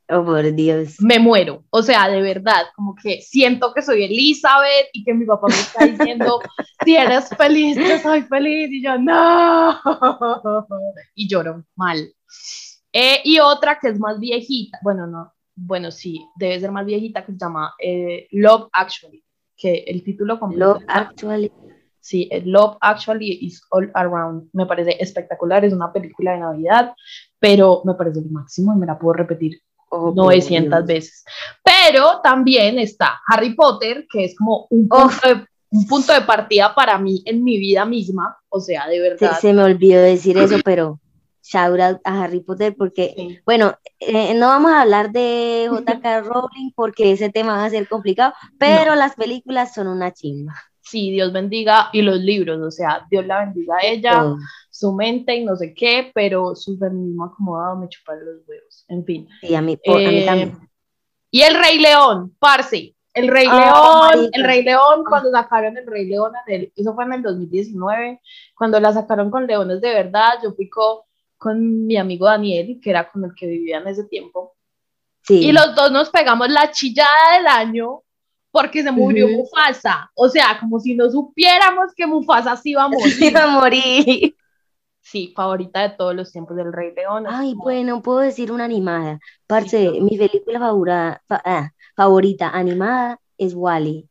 Oh, 0.09 0.23
por 0.23 0.53
Dios. 0.53 1.01
me 1.01 1.19
muero. 1.19 1.65
O 1.69 1.83
sea, 1.83 2.07
de 2.07 2.21
verdad, 2.21 2.67
como 2.75 2.95
que 2.95 3.19
siento 3.21 3.73
que 3.73 3.81
soy 3.81 4.05
Elizabeth 4.05 4.87
y 4.93 5.03
que 5.03 5.13
mi 5.13 5.25
papá 5.25 5.47
me 5.47 5.55
está 5.55 5.85
diciendo, 5.85 6.39
si 6.85 6.95
eres 6.95 7.27
feliz, 7.35 7.75
yo 7.75 7.99
soy 7.99 8.21
feliz. 8.21 8.69
Y 8.71 8.81
yo, 8.81 8.97
no. 8.97 9.77
Y 11.13 11.27
lloro 11.27 11.65
mal. 11.75 12.09
Eh, 12.93 13.21
y 13.25 13.39
otra 13.39 13.79
que 13.79 13.89
es 13.89 13.99
más 13.99 14.17
viejita, 14.17 14.79
bueno, 14.81 15.05
no, 15.07 15.33
bueno, 15.55 15.91
sí, 15.91 16.25
debe 16.35 16.59
ser 16.59 16.71
más 16.71 16.85
viejita, 16.85 17.25
que 17.25 17.33
se 17.33 17.37
llama 17.37 17.73
eh, 17.79 18.27
Love 18.31 18.69
Actually, 18.71 19.23
que 19.57 19.83
el 19.87 20.03
título 20.03 20.39
completo. 20.39 20.73
Love 20.75 20.83
Actually. 20.87 21.51
Sí, 21.99 22.29
eh, 22.31 22.41
Love 22.45 22.77
Actually 22.79 23.39
is 23.41 23.61
All 23.71 23.91
Around. 23.93 24.49
Me 24.53 24.65
parece 24.65 24.95
espectacular, 25.01 25.65
es 25.65 25.73
una 25.73 25.91
película 25.91 26.31
de 26.33 26.37
Navidad, 26.39 26.93
pero 27.39 27.81
me 27.83 27.95
parece 27.95 28.19
el 28.19 28.29
máximo 28.29 28.73
y 28.73 28.77
me 28.77 28.85
la 28.85 28.97
puedo 28.97 29.13
repetir 29.13 29.59
Oh, 29.89 30.07
por 30.13 30.15
900 30.15 30.69
Dios. 30.69 30.85
veces. 30.85 31.25
Pero 31.63 32.19
también 32.21 32.77
está 32.77 33.21
Harry 33.25 33.53
Potter, 33.55 34.05
que 34.11 34.25
es 34.25 34.35
como 34.37 34.67
un 34.69 34.87
punto, 34.89 35.15
de, 35.27 35.45
un 35.69 35.87
punto 35.87 36.11
de 36.13 36.21
partida 36.21 36.75
para 36.75 36.97
mí 36.97 37.21
en 37.25 37.41
mi 37.41 37.57
vida 37.57 37.85
misma. 37.85 38.37
O 38.49 38.59
sea, 38.59 38.85
de 38.87 38.95
Se, 38.97 39.01
verdad. 39.01 39.39
se 39.39 39.53
me 39.53 39.63
olvidó 39.63 40.01
decir 40.01 40.37
eso, 40.37 40.57
pero 40.65 40.99
shout 41.49 41.79
out 41.79 41.99
a 42.03 42.23
Harry 42.23 42.41
Potter 42.41 42.75
porque, 42.77 43.13
Sí. 43.15 43.39
bueno, 43.45 43.75
eh, 43.99 44.33
no 44.33 44.47
vamos 44.47 44.71
a 44.71 44.81
hablar 44.81 45.11
de 45.11 45.67
J.K. 45.69 46.21
Rowling 46.21 46.71
porque 46.75 47.11
ese 47.11 47.29
tema 47.29 47.55
va 47.57 47.65
a 47.65 47.69
ser 47.69 47.87
complicado, 47.87 48.33
pero 48.57 48.95
las 48.95 49.15
películas 49.15 49.73
son 49.73 49.87
una 49.87 50.11
chimba. 50.13 50.53
Sí, 50.81 51.11
Dios 51.11 51.33
bendiga 51.33 51.89
y 51.91 52.01
los 52.01 52.17
libros, 52.19 52.59
o 52.61 52.71
sea, 52.71 53.05
Dios 53.11 53.25
la 53.25 53.39
bendiga 53.45 53.75
a 53.75 53.85
ella, 53.85 54.23
su 54.69 54.93
mente 54.93 55.35
y 55.35 55.43
no 55.43 55.55
sé 55.57 55.73
qué, 55.73 56.11
pero 56.15 56.55
su 56.55 56.77
feminismo 56.77 57.25
acomodado 57.25 57.75
me 57.75 57.89
chupa 57.89 58.13
los 58.15 58.47
huevos. 58.47 58.85
En 58.87 59.03
fin. 59.03 59.27
Sí, 59.41 59.53
a 59.53 59.61
mí, 59.61 59.75
por- 59.77 59.97
a 59.97 60.09
mí 60.09 60.19
Eh, 60.19 60.25
también. 60.25 60.57
Y 61.29 61.41
el 61.41 61.55
Rey 61.55 61.79
León, 61.79 62.35
parce. 62.39 62.93
El 63.13 63.27
Rey 63.29 63.47
Ah, 63.49 64.11
León, 64.13 64.29
el 64.31 64.43
Rey 64.43 64.63
León, 64.63 65.03
cuando 65.09 65.31
sacaron 65.31 65.75
el 65.75 65.87
Rey 65.87 66.05
León, 66.05 66.33
eso 66.75 66.93
fue 66.93 67.03
en 67.03 67.13
el 67.13 67.23
2019, 67.23 68.21
cuando 68.55 68.79
la 68.79 68.93
sacaron 68.93 69.31
con 69.31 69.47
Leones 69.47 69.81
de 69.81 69.91
verdad, 69.93 70.33
yo 70.43 70.53
fui 70.53 70.69
co- 70.69 71.06
con, 71.37 71.85
mi 71.87 71.97
amigo 71.97 72.25
Daniel, 72.25 72.79
que 72.81 72.89
era 72.89 73.09
con 73.11 73.23
el 73.25 73.31
que 73.35 73.47
vivía 73.47 73.77
en 73.79 73.87
ese 73.87 74.03
tiempo, 74.05 74.53
Sí. 75.21 75.45
y 75.47 75.51
los 75.51 75.75
dos 75.75 75.91
nos 75.91 76.09
pegamos 76.09 76.49
la 76.49 76.71
chillada 76.71 77.35
del 77.37 77.47
año 77.47 78.01
porque 78.51 78.81
se 78.81 78.91
murió. 78.91 79.27
Mufasa. 79.27 80.09
O 80.15 80.29
sea, 80.29 80.57
como 80.59 80.79
si 80.79 80.95
no 80.95 81.09
supiéramos 81.11 81.93
que 81.95 82.07
Mufasa 82.07 82.55
sí 82.55 82.71
iba 82.71 82.83
a 82.85 82.87
morir. 82.89 83.13
Se 83.13 83.25
iba 83.27 83.43
a 83.43 83.47
morir. 83.47 84.35
Sí, 85.01 85.33
favorita 85.35 85.81
de 85.81 85.89
todos 85.91 86.15
los 86.15 86.31
tiempos 86.31 86.55
del 86.57 86.71
Rey 86.73 86.93
León. 86.95 87.25
Ay, 87.29 87.51
como- 87.51 87.63
bueno, 87.63 88.01
puedo 88.01 88.19
decir 88.19 88.51
una 88.51 88.65
animada. 88.65 89.19
Parce, 89.47 89.91
mi 90.01 90.17
película 90.17 90.59
favorita, 90.59 91.21
favorita 91.95 92.49
animada 92.49 93.19
es 93.37 93.53
Wally. 93.53 94.09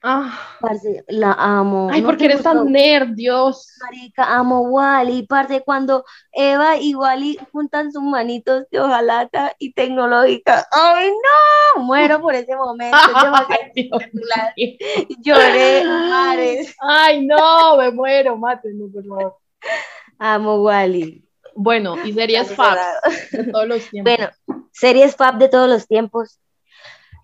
Ah, 0.00 0.38
Parce, 0.60 1.04
la 1.08 1.32
amo. 1.32 1.88
ay, 1.90 2.02
¿No 2.02 2.06
porque 2.06 2.26
eres 2.26 2.42
tan 2.42 2.70
nerd, 2.70 3.08
Dios. 3.14 3.66
Marica, 3.82 4.36
amo 4.36 4.60
Wally. 4.60 5.26
Parce, 5.26 5.62
cuando 5.62 6.04
Eva 6.32 6.76
y 6.76 6.94
Wally 6.94 7.36
juntan 7.52 7.90
sus 7.90 8.02
manitos 8.02 8.64
de 8.70 8.78
hojalata 8.80 9.54
y 9.58 9.72
tecnológica. 9.72 10.68
¡Ay, 10.70 11.10
no! 11.10 11.82
Muero 11.82 12.20
por 12.20 12.34
ese 12.36 12.54
momento. 12.54 12.96
Ay. 14.56 14.78
Lloré, 15.20 15.84
mares. 15.84 16.76
Ay, 16.80 17.26
no, 17.26 17.76
me 17.76 17.90
muero, 17.90 18.36
mátenme, 18.36 18.88
por 18.92 19.04
favor. 19.04 19.36
Amo 20.20 20.62
Wally. 20.62 21.28
Bueno, 21.56 21.96
y 22.04 22.12
series 22.12 22.54
faps 22.54 22.80
de 23.32 23.44
todos 23.50 23.66
los 23.66 23.90
tiempos. 23.90 24.14
Bueno, 24.16 24.30
series 24.70 25.16
fab 25.16 25.38
de 25.38 25.48
todos 25.48 25.68
los 25.68 25.88
tiempos. 25.88 26.38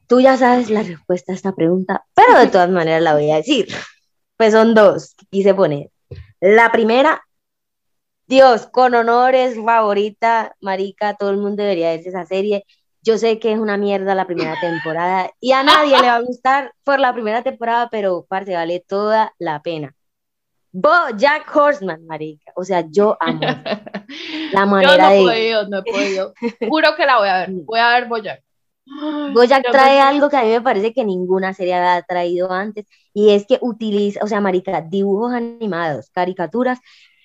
Tú 0.06 0.20
ya 0.20 0.36
sabes 0.36 0.70
la 0.70 0.82
respuesta 0.82 1.32
a 1.32 1.34
esta 1.34 1.54
pregunta, 1.54 2.04
pero 2.14 2.38
de 2.38 2.48
todas 2.48 2.70
maneras 2.70 3.02
la 3.02 3.14
voy 3.14 3.30
a 3.30 3.36
decir. 3.36 3.68
Pues 4.36 4.52
son 4.52 4.74
dos 4.74 5.14
que 5.16 5.26
quise 5.30 5.54
poner. 5.54 5.90
La 6.40 6.70
primera, 6.72 7.22
Dios, 8.26 8.66
con 8.66 8.94
honores, 8.94 9.56
favorita, 9.62 10.54
marica, 10.60 11.14
todo 11.14 11.30
el 11.30 11.38
mundo 11.38 11.62
debería 11.62 11.90
verse 11.90 12.08
esa 12.10 12.26
serie. 12.26 12.64
Yo 13.02 13.18
sé 13.18 13.38
que 13.38 13.52
es 13.52 13.58
una 13.58 13.76
mierda 13.76 14.14
la 14.14 14.26
primera 14.26 14.58
temporada 14.60 15.30
y 15.40 15.52
a 15.52 15.62
nadie 15.62 16.00
le 16.00 16.06
va 16.08 16.16
a 16.16 16.20
gustar 16.20 16.72
por 16.84 17.00
la 17.00 17.12
primera 17.12 17.42
temporada, 17.42 17.88
pero 17.90 18.26
parce, 18.28 18.54
vale 18.54 18.80
toda 18.86 19.34
la 19.38 19.60
pena. 19.62 19.94
Jack 21.16 21.54
Horseman, 21.54 22.04
marica. 22.06 22.52
O 22.56 22.64
sea, 22.64 22.84
yo 22.90 23.16
amo 23.20 23.40
la 24.52 24.60
Yo 24.60 24.66
manera 24.66 24.96
no 24.96 25.10
he 25.10 25.14
de... 25.14 25.22
podido, 25.22 25.68
no 25.68 25.78
he 25.78 25.82
podido. 25.82 26.34
Juro 26.68 26.96
que 26.96 27.06
la 27.06 27.18
voy 27.18 27.28
a 27.28 27.38
ver. 27.38 27.50
Voy 27.66 27.78
a 27.78 27.88
ver 27.90 28.08
Boyack. 28.08 28.43
Bojack 28.86 29.70
trae 29.70 30.00
algo 30.00 30.28
que 30.28 30.36
a 30.36 30.42
mí 30.42 30.50
me 30.50 30.60
parece 30.60 30.92
que 30.92 31.04
ninguna 31.04 31.54
serie 31.54 31.74
había 31.74 32.02
traído 32.02 32.52
antes, 32.52 32.86
y 33.12 33.30
es 33.30 33.46
que 33.46 33.58
utiliza, 33.62 34.20
o 34.22 34.26
sea, 34.26 34.40
marica, 34.40 34.80
dibujos 34.82 35.32
animados, 35.32 36.10
caricaturas, 36.10 36.78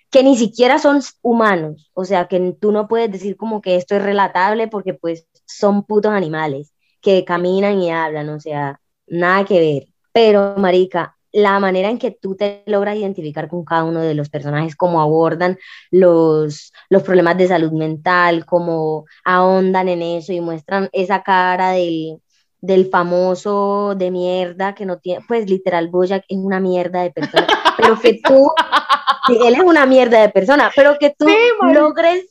que 0.10 0.24
ni 0.24 0.38
siquiera 0.38 0.80
son 0.80 1.02
humanos, 1.22 1.92
o 1.94 2.06
sea, 2.06 2.28
que 2.28 2.56
tú 2.60 2.72
no 2.72 2.88
puedes 2.88 3.12
decir 3.12 3.38
como 3.38 3.62
que 3.62 3.76
esto 3.76 3.96
es 3.96 4.02
relatable 4.02 4.68
porque 4.68 4.94
pues 4.96 5.28
son 5.46 5.84
putos 5.86 6.12
animales 6.12 6.74
que 7.02 7.24
caminan 7.26 7.80
y 7.82 7.92
hablan, 7.92 8.30
o 8.30 8.40
sea, 8.40 8.82
nada 9.08 9.46
que 9.46 9.60
ver. 9.60 9.84
Pero, 10.12 10.56
marica, 10.58 11.19
la 11.32 11.60
manera 11.60 11.90
en 11.90 12.00
que 12.00 12.12
tú 12.12 12.36
te 12.36 12.64
logras 12.66 12.98
identificar 12.98 13.48
con 13.48 13.64
cada 13.64 13.84
uno 13.84 14.02
de 14.02 14.16
los 14.16 14.30
personajes, 14.30 14.76
cómo 14.76 15.02
abordan 15.02 15.58
los, 15.92 16.74
los 16.90 17.04
problemas 17.04 17.38
de 17.38 17.48
salud 17.48 17.72
mental, 17.72 18.46
cómo 18.46 19.06
ahondan 19.24 19.90
en 19.90 20.02
eso 20.02 20.34
y 20.34 20.42
muestran 20.42 20.90
esa 20.92 21.22
cara 21.24 21.72
del, 21.72 22.20
del 22.62 22.90
famoso 22.90 23.96
de 23.96 24.12
mierda 24.12 24.74
que 24.76 24.86
no 24.86 24.98
tiene, 25.00 25.24
pues 25.28 25.50
literal, 25.50 25.90
Bojack 25.90 26.26
es 26.28 26.38
una 26.38 26.60
mierda 26.60 27.02
de 27.04 27.12
persona, 27.12 27.48
pero 27.78 28.00
que 28.00 28.20
tú, 28.24 28.52
sí, 29.28 29.38
él 29.46 29.54
es 29.56 29.62
una 29.62 29.86
mierda 29.86 30.22
de 30.22 30.30
persona, 30.30 30.72
pero 30.76 30.98
que 31.00 31.16
tú 31.18 31.28
Sí, 31.28 31.36
logres, 31.74 32.26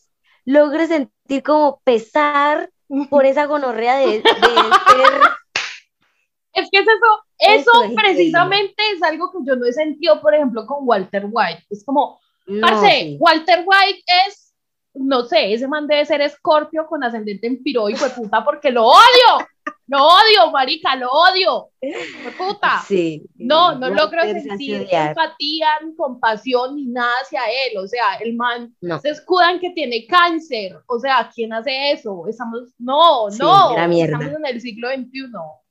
logres 0.44 0.88
sentir 0.88 1.42
como 1.42 1.80
pesar 1.84 2.70
por 3.11 3.26
esa 3.26 3.46
gonorrea 3.46 3.99
de, 3.99 4.07
de 4.07 4.22
ser 4.22 5.20
Es 6.53 6.68
que 6.72 6.78
es 6.78 6.86
eso, 6.88 7.24
eso, 7.39 7.70
Eso 7.70 7.82
es 7.84 7.93
precisamente 7.95 8.82
es 8.95 9.03
algo 9.03 9.30
que 9.30 9.39
yo 9.47 9.57
no 9.57 9.64
he 9.66 9.72
sentido, 9.72 10.20
por 10.20 10.34
ejemplo, 10.34 10.66
con 10.66 10.78
Walter 10.80 11.26
White. 11.30 11.64
Es 11.70 11.84
como, 11.84 12.20
no, 12.47 12.61
parce, 12.66 12.91
sí. 13.01 13.16
Walter 13.20 13.64
White 13.66 14.03
es, 14.26 14.55
no 14.95 15.24
sé, 15.24 15.53
ese 15.53 15.68
man 15.68 15.86
debe 15.86 16.05
ser 16.05 16.20
escorpio 16.20 16.86
con 16.86 17.05
ascendente 17.05 17.47
en 17.47 17.62
piro, 17.62 17.89
hijo 17.89 18.05
de 18.05 18.11
puta, 18.11 18.45
porque 18.45 18.70
lo 18.70 18.86
odio. 18.86 19.47
Lo 19.91 20.05
odio, 20.05 20.51
marica, 20.53 20.97
lo 20.97 21.11
odio. 21.11 21.70
Hijo 21.80 21.99
de 22.24 22.30
puta. 22.32 22.82
Sí, 22.86 23.22
No, 23.36 23.74
no 23.74 23.89
logro 23.89 24.22
sentir 24.22 24.86
empatía, 24.91 25.68
ni 25.82 25.95
compasión, 25.97 26.76
ni 26.76 26.86
nada 26.86 27.11
hacia 27.22 27.41
él. 27.47 27.78
O 27.78 27.86
sea, 27.86 28.16
el 28.20 28.34
man 28.34 28.74
No. 28.82 29.01
se 29.01 29.11
escuda 29.11 29.51
en 29.51 29.61
que 29.61 29.70
tiene 29.70 30.07
cáncer. 30.07 30.76
O 30.89 30.99
sea, 30.99 31.30
¿quién 31.34 31.55
hace 31.55 31.93
eso? 31.93 32.26
Estamos, 32.28 32.74
no, 32.78 33.30
Sí, 33.30 33.39
no. 33.41 33.76
Estamos 33.78 34.26
en 34.26 34.47
el 34.47 34.61
siglo 34.61 34.89
XXI. 34.91 35.30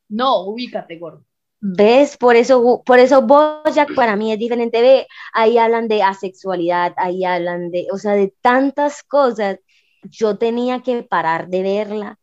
No, 0.10 0.40
ubícate, 0.46 0.98
gordo. 0.98 1.24
¿Ves? 1.60 2.18
Por 2.18 2.36
eso, 2.36 2.84
por 2.86 3.00
eso 3.00 3.24
Bojack 3.24 3.96
para 3.96 4.16
mí 4.16 4.32
es 4.32 4.40
diferente. 4.40 4.82
Ve, 4.82 5.08
ahí 5.34 5.58
hablan 5.58 5.88
de 5.88 6.04
asexualidad, 6.04 6.94
ahí 6.98 7.26
hablan 7.26 7.72
de, 7.72 7.88
o 7.92 7.98
sea, 7.98 8.14
de 8.14 8.34
tantas 8.42 9.04
cosas. 9.04 9.60
Yo 10.04 10.38
tenía 10.38 10.82
que 10.84 11.04
parar 11.04 11.48
de 11.50 11.64
verla 11.64 12.20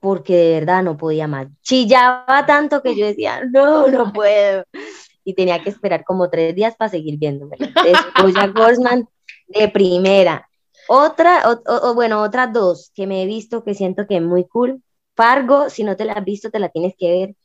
porque 0.00 0.34
de 0.36 0.54
verdad 0.60 0.82
no 0.82 0.96
podía 0.96 1.28
más. 1.28 1.48
Chillaba 1.62 2.46
tanto 2.46 2.82
que 2.82 2.96
yo 2.96 3.06
decía, 3.06 3.42
no, 3.52 3.88
no 3.88 4.12
puedo. 4.12 4.64
Y 5.24 5.34
tenía 5.34 5.62
que 5.62 5.70
esperar 5.70 6.04
como 6.04 6.30
tres 6.30 6.54
días 6.54 6.74
para 6.76 6.90
seguir 6.90 7.18
viéndome. 7.18 7.56
Entonces, 7.60 7.94
Bojack 8.22 8.58
Horseman 8.58 9.08
de 9.48 9.68
primera. 9.68 10.48
Otra, 10.88 11.42
o- 11.50 11.62
o- 11.72 11.90
o 11.90 11.94
bueno, 11.94 12.22
otras 12.22 12.52
dos 12.52 12.90
que 12.94 13.06
me 13.06 13.22
he 13.22 13.26
visto 13.26 13.62
que 13.64 13.74
siento 13.74 14.06
que 14.06 14.16
es 14.16 14.22
muy 14.22 14.46
cool. 14.48 14.82
Fargo, 15.14 15.68
si 15.70 15.84
no 15.84 15.96
te 15.96 16.04
la 16.06 16.14
has 16.14 16.24
visto, 16.24 16.50
te 16.50 16.58
la 16.58 16.70
tienes 16.70 16.94
que 16.98 17.10
ver 17.10 17.36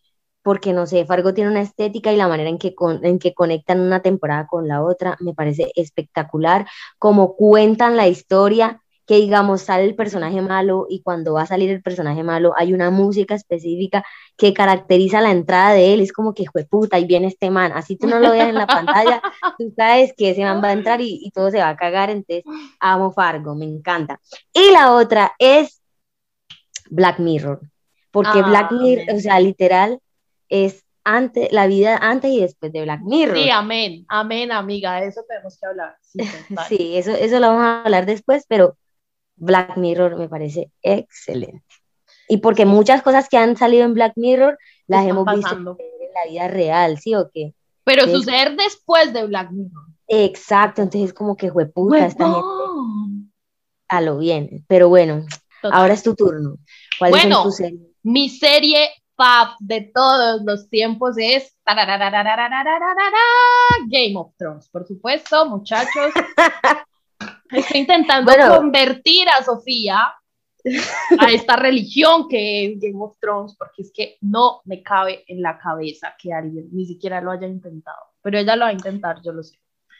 porque 0.47 0.71
no 0.71 0.85
sé, 0.87 1.05
Fargo 1.05 1.33
tiene 1.33 1.49
una 1.51 1.59
estética 1.59 2.13
y 2.13 2.15
la 2.15 2.29
manera 2.29 2.49
en 2.49 2.57
que, 2.57 2.73
con- 2.73 3.03
en 3.05 3.19
que 3.19 3.33
conectan 3.33 3.81
una 3.81 4.01
temporada 4.01 4.47
con 4.47 4.65
la 4.65 4.81
otra 4.81 5.17
me 5.19 5.33
parece 5.33 5.73
espectacular, 5.75 6.65
como 6.97 7.35
cuentan 7.35 7.97
la 7.97 8.07
historia 8.07 8.81
que 9.05 9.17
digamos 9.17 9.63
sale 9.63 9.83
el 9.83 9.95
personaje 9.95 10.41
malo 10.41 10.85
y 10.89 11.01
cuando 11.01 11.33
va 11.33 11.41
a 11.41 11.45
salir 11.47 11.69
el 11.69 11.81
personaje 11.81 12.23
malo 12.23 12.53
hay 12.55 12.73
una 12.73 12.89
música 12.91 13.35
específica 13.35 14.05
que 14.37 14.53
caracteriza 14.53 15.19
la 15.19 15.31
entrada 15.31 15.73
de 15.73 15.93
él, 15.93 15.99
es 15.99 16.13
como 16.13 16.33
que 16.33 16.45
puta, 16.69 16.97
y 16.97 17.05
viene 17.05 17.27
este 17.27 17.49
man, 17.51 17.73
así 17.75 17.97
tú 17.97 18.07
no 18.07 18.19
lo 18.21 18.31
veas 18.31 18.47
en 18.47 18.55
la 18.55 18.67
pantalla, 18.67 19.21
tú 19.57 19.73
sabes 19.75 20.13
que 20.15 20.29
ese 20.29 20.43
man 20.43 20.61
va 20.63 20.69
a 20.69 20.73
entrar 20.73 21.01
y, 21.01 21.19
y 21.21 21.31
todo 21.31 21.51
se 21.51 21.57
va 21.59 21.67
a 21.69 21.75
cagar, 21.75 22.09
entonces 22.09 22.45
amo 22.79 23.11
Fargo, 23.11 23.53
me 23.53 23.65
encanta. 23.65 24.21
Y 24.53 24.71
la 24.71 24.93
otra 24.93 25.33
es 25.39 25.81
Black 26.89 27.19
Mirror, 27.19 27.59
porque 28.11 28.39
Ah, 28.39 28.47
Black 28.49 28.71
Mirror, 28.71 29.15
o 29.15 29.19
sea, 29.19 29.39
literal, 29.41 29.99
es 30.49 30.83
antes, 31.03 31.51
la 31.53 31.67
vida 31.67 31.97
antes 32.01 32.31
y 32.31 32.41
después 32.41 32.71
de 32.73 32.81
Black 32.81 33.01
Mirror. 33.01 33.37
Sí, 33.37 33.49
amén, 33.49 34.05
amén, 34.09 34.51
amiga, 34.51 34.99
de 34.99 35.07
eso 35.07 35.23
tenemos 35.27 35.57
que 35.59 35.65
hablar. 35.67 35.95
Sí. 36.01 36.19
Sí, 36.69 36.97
eso, 36.97 37.11
eso 37.11 37.39
lo 37.39 37.47
vamos 37.47 37.63
a 37.63 37.83
hablar 37.83 38.05
después, 38.05 38.45
pero 38.47 38.77
Black 39.37 39.77
Mirror 39.77 40.17
me 40.17 40.27
parece 40.27 40.71
excelente. 40.81 41.63
Y 42.27 42.37
porque 42.37 42.65
muchas 42.65 43.01
cosas 43.03 43.29
que 43.29 43.37
han 43.37 43.55
salido 43.55 43.85
en 43.85 43.93
Black 43.93 44.13
Mirror 44.17 44.57
las 44.87 45.01
Están 45.05 45.09
hemos 45.11 45.25
pasando. 45.25 45.75
visto 45.75 45.93
en 46.03 46.13
la 46.13 46.29
vida 46.31 46.47
real, 46.49 46.97
¿sí 46.99 47.15
o 47.15 47.29
qué? 47.33 47.53
Pero 47.85 48.05
suceder 48.05 48.57
después 48.57 49.13
de 49.13 49.25
Black 49.27 49.49
Mirror. 49.51 49.85
Exacto, 50.09 50.81
entonces 50.81 51.13
como 51.13 51.37
que 51.37 51.49
jueputa 51.49 52.05
esta 52.05 52.25
gente 52.25 53.29
a 53.87 54.01
lo 54.01 54.17
bien. 54.17 54.65
Pero 54.67 54.89
bueno, 54.89 55.25
Total. 55.61 55.79
ahora 55.79 55.93
es 55.93 56.03
tu 56.03 56.15
turno. 56.15 56.57
¿Cuáles 56.99 57.13
Bueno. 57.21 57.35
son 57.37 57.43
tus 57.45 57.55
series? 57.55 57.81
Mi 58.03 58.29
serie 58.29 58.89
pop 59.17 59.57
de 59.59 59.81
todos 59.93 60.41
los 60.45 60.69
tiempos 60.69 61.17
es 61.17 61.53
Game 63.87 64.15
of 64.15 64.33
Thrones, 64.37 64.69
por 64.69 64.87
supuesto, 64.87 65.49
muchachos. 65.49 66.13
Estoy 67.51 67.81
intentando 67.81 68.31
convertir 68.55 69.27
a 69.29 69.43
Sofía 69.43 70.13
a 71.19 71.31
esta 71.31 71.55
religión 71.55 72.27
que 72.27 72.65
es 72.65 72.79
Game 72.79 73.03
of 73.03 73.17
Thrones, 73.19 73.55
porque 73.57 73.81
es 73.81 73.91
que 73.91 74.17
no 74.21 74.61
me 74.65 74.83
cabe 74.83 75.23
en 75.27 75.41
la 75.41 75.57
cabeza 75.57 76.13
que 76.21 76.33
alguien 76.33 76.69
ni 76.71 76.85
siquiera 76.85 77.21
lo 77.21 77.31
haya 77.31 77.47
intentado, 77.47 77.97
pero 78.21 78.37
ella 78.37 78.55
lo 78.55 78.65
va 78.65 78.69
a 78.69 78.73
intentar, 78.73 79.17
yo 79.23 79.31
lo 79.31 79.43
sé. 79.43 79.57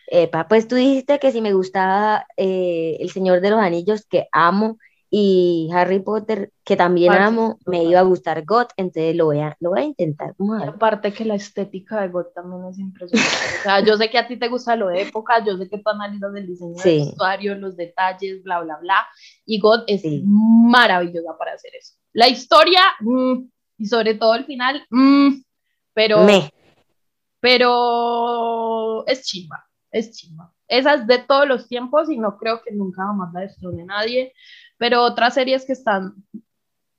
Epa, 0.10 0.48
pues 0.48 0.68
tú 0.68 0.76
dijiste 0.76 1.20
que 1.20 1.32
si 1.32 1.42
me 1.42 1.54
gustaba 1.54 2.26
eh, 2.38 2.98
El 3.00 3.10
Señor 3.10 3.42
de 3.42 3.50
los 3.50 3.60
Anillos, 3.60 4.06
que 4.06 4.28
amo, 4.32 4.78
y 5.10 5.70
Harry 5.74 6.00
Potter, 6.00 6.52
que 6.66 6.76
también 6.76 7.14
amo, 7.14 7.58
me 7.66 7.84
iba 7.84 8.00
a 8.00 8.04
gustar 8.04 8.44
God, 8.44 8.68
entonces 8.76 9.16
lo 9.16 9.26
voy 9.26 9.40
a, 9.40 9.56
lo 9.62 9.70
voy 9.70 9.80
a 9.80 9.84
intentar. 9.84 10.34
Ver. 10.38 10.70
aparte 10.70 11.14
que 11.14 11.24
la 11.24 11.36
estética 11.36 12.02
de 12.02 12.10
God 12.10 12.26
también 12.36 12.66
es 12.70 12.78
impresionante. 12.78 13.36
O 13.60 13.64
sea, 13.64 13.80
yo 13.80 13.96
sé 13.96 14.10
que 14.10 14.18
a 14.18 14.28
ti 14.28 14.38
te 14.38 14.50
gusta 14.50 14.76
lo 14.76 14.88
de 14.90 15.04
época, 15.04 15.44
yo 15.46 15.58
sé 15.58 15.70
que 15.70 15.78
tú 15.78 15.90
analizas 15.90 16.36
el 16.36 16.46
diseño 16.48 16.78
Sí. 16.78 16.90
del 16.98 17.06
vestuario, 17.06 17.56
los 17.56 17.78
detalles, 17.78 18.44
bla, 18.44 18.60
bla, 18.62 18.78
bla. 18.82 19.08
Y 19.46 19.60
God 19.60 19.84
es 19.88 20.02
Sí. 20.02 20.24
maravillosa 20.26 21.38
para 21.38 21.54
hacer 21.54 21.72
eso. 21.80 21.94
La 22.14 22.28
historia, 22.28 22.82
mm, 23.00 23.50
y 23.78 23.86
sobre 23.86 24.16
todo 24.16 24.36
el 24.36 24.46
final, 24.46 24.86
mm, 24.90 25.30
pero, 25.94 26.24
Me. 26.26 26.52
pero 27.40 29.06
es 29.08 29.24
chimba, 29.24 29.64
es 29.92 30.12
chimba. 30.12 30.54
Esa 30.68 30.96
es 30.96 31.08
de 31.08 31.20
todos 31.20 31.48
los 31.48 31.68
tiempos 31.68 32.10
y 32.10 32.18
no 32.18 32.38
creo 32.38 32.62
que 32.62 32.74
nunca 32.74 33.04
jamás 33.06 33.32
la 33.34 33.42
destrone 33.42 33.86
nadie. 33.86 34.34
Pero 34.78 35.04
otras 35.04 35.34
series 35.34 35.66
que 35.66 35.74
están, 35.74 36.16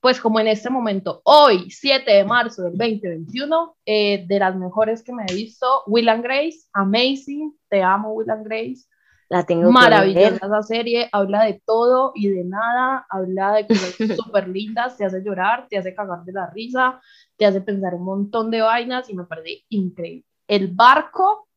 pues 0.00 0.20
como 0.20 0.38
en 0.40 0.48
este 0.48 0.70
momento, 0.70 1.20
hoy, 1.24 1.70
7 1.70 2.10
de 2.10 2.24
marzo 2.24 2.62
del 2.62 2.76
2021, 2.76 3.76
eh, 3.86 4.24
de 4.26 4.38
las 4.38 4.54
mejores 4.56 5.02
que 5.02 5.12
me 5.12 5.24
he 5.28 5.34
visto, 5.34 5.82
Will 5.86 6.08
and 6.08 6.22
Grace, 6.22 6.68
amazing, 6.72 7.56
te 7.68 7.82
amo 7.82 8.12
Will 8.12 8.30
and 8.30 8.44
Grace, 8.46 8.86
La 9.28 9.44
tengo 9.44 9.66
que 9.66 9.72
maravillosa 9.72 10.30
ver. 10.30 10.34
esa 10.34 10.62
serie, 10.62 11.08
habla 11.12 11.44
de 11.44 11.60
todo 11.66 12.12
y 12.14 12.28
de 12.28 12.44
nada, 12.44 13.06
habla 13.10 13.52
de 13.54 13.66
cosas 13.66 13.94
súper 14.16 14.48
lindas, 14.48 14.96
te 14.96 15.04
hace 15.04 15.22
llorar, 15.22 15.66
te 15.68 15.78
hace 15.78 15.94
cagar 15.94 16.24
de 16.24 16.32
la 16.32 16.48
risa, 16.50 17.00
te 17.36 17.46
hace 17.46 17.60
pensar 17.60 17.94
un 17.94 18.04
montón 18.04 18.50
de 18.50 18.62
vainas 18.62 19.10
y 19.10 19.14
me 19.14 19.24
parece 19.24 19.64
increíble. 19.68 20.24
El 20.46 20.68
barco, 20.68 21.47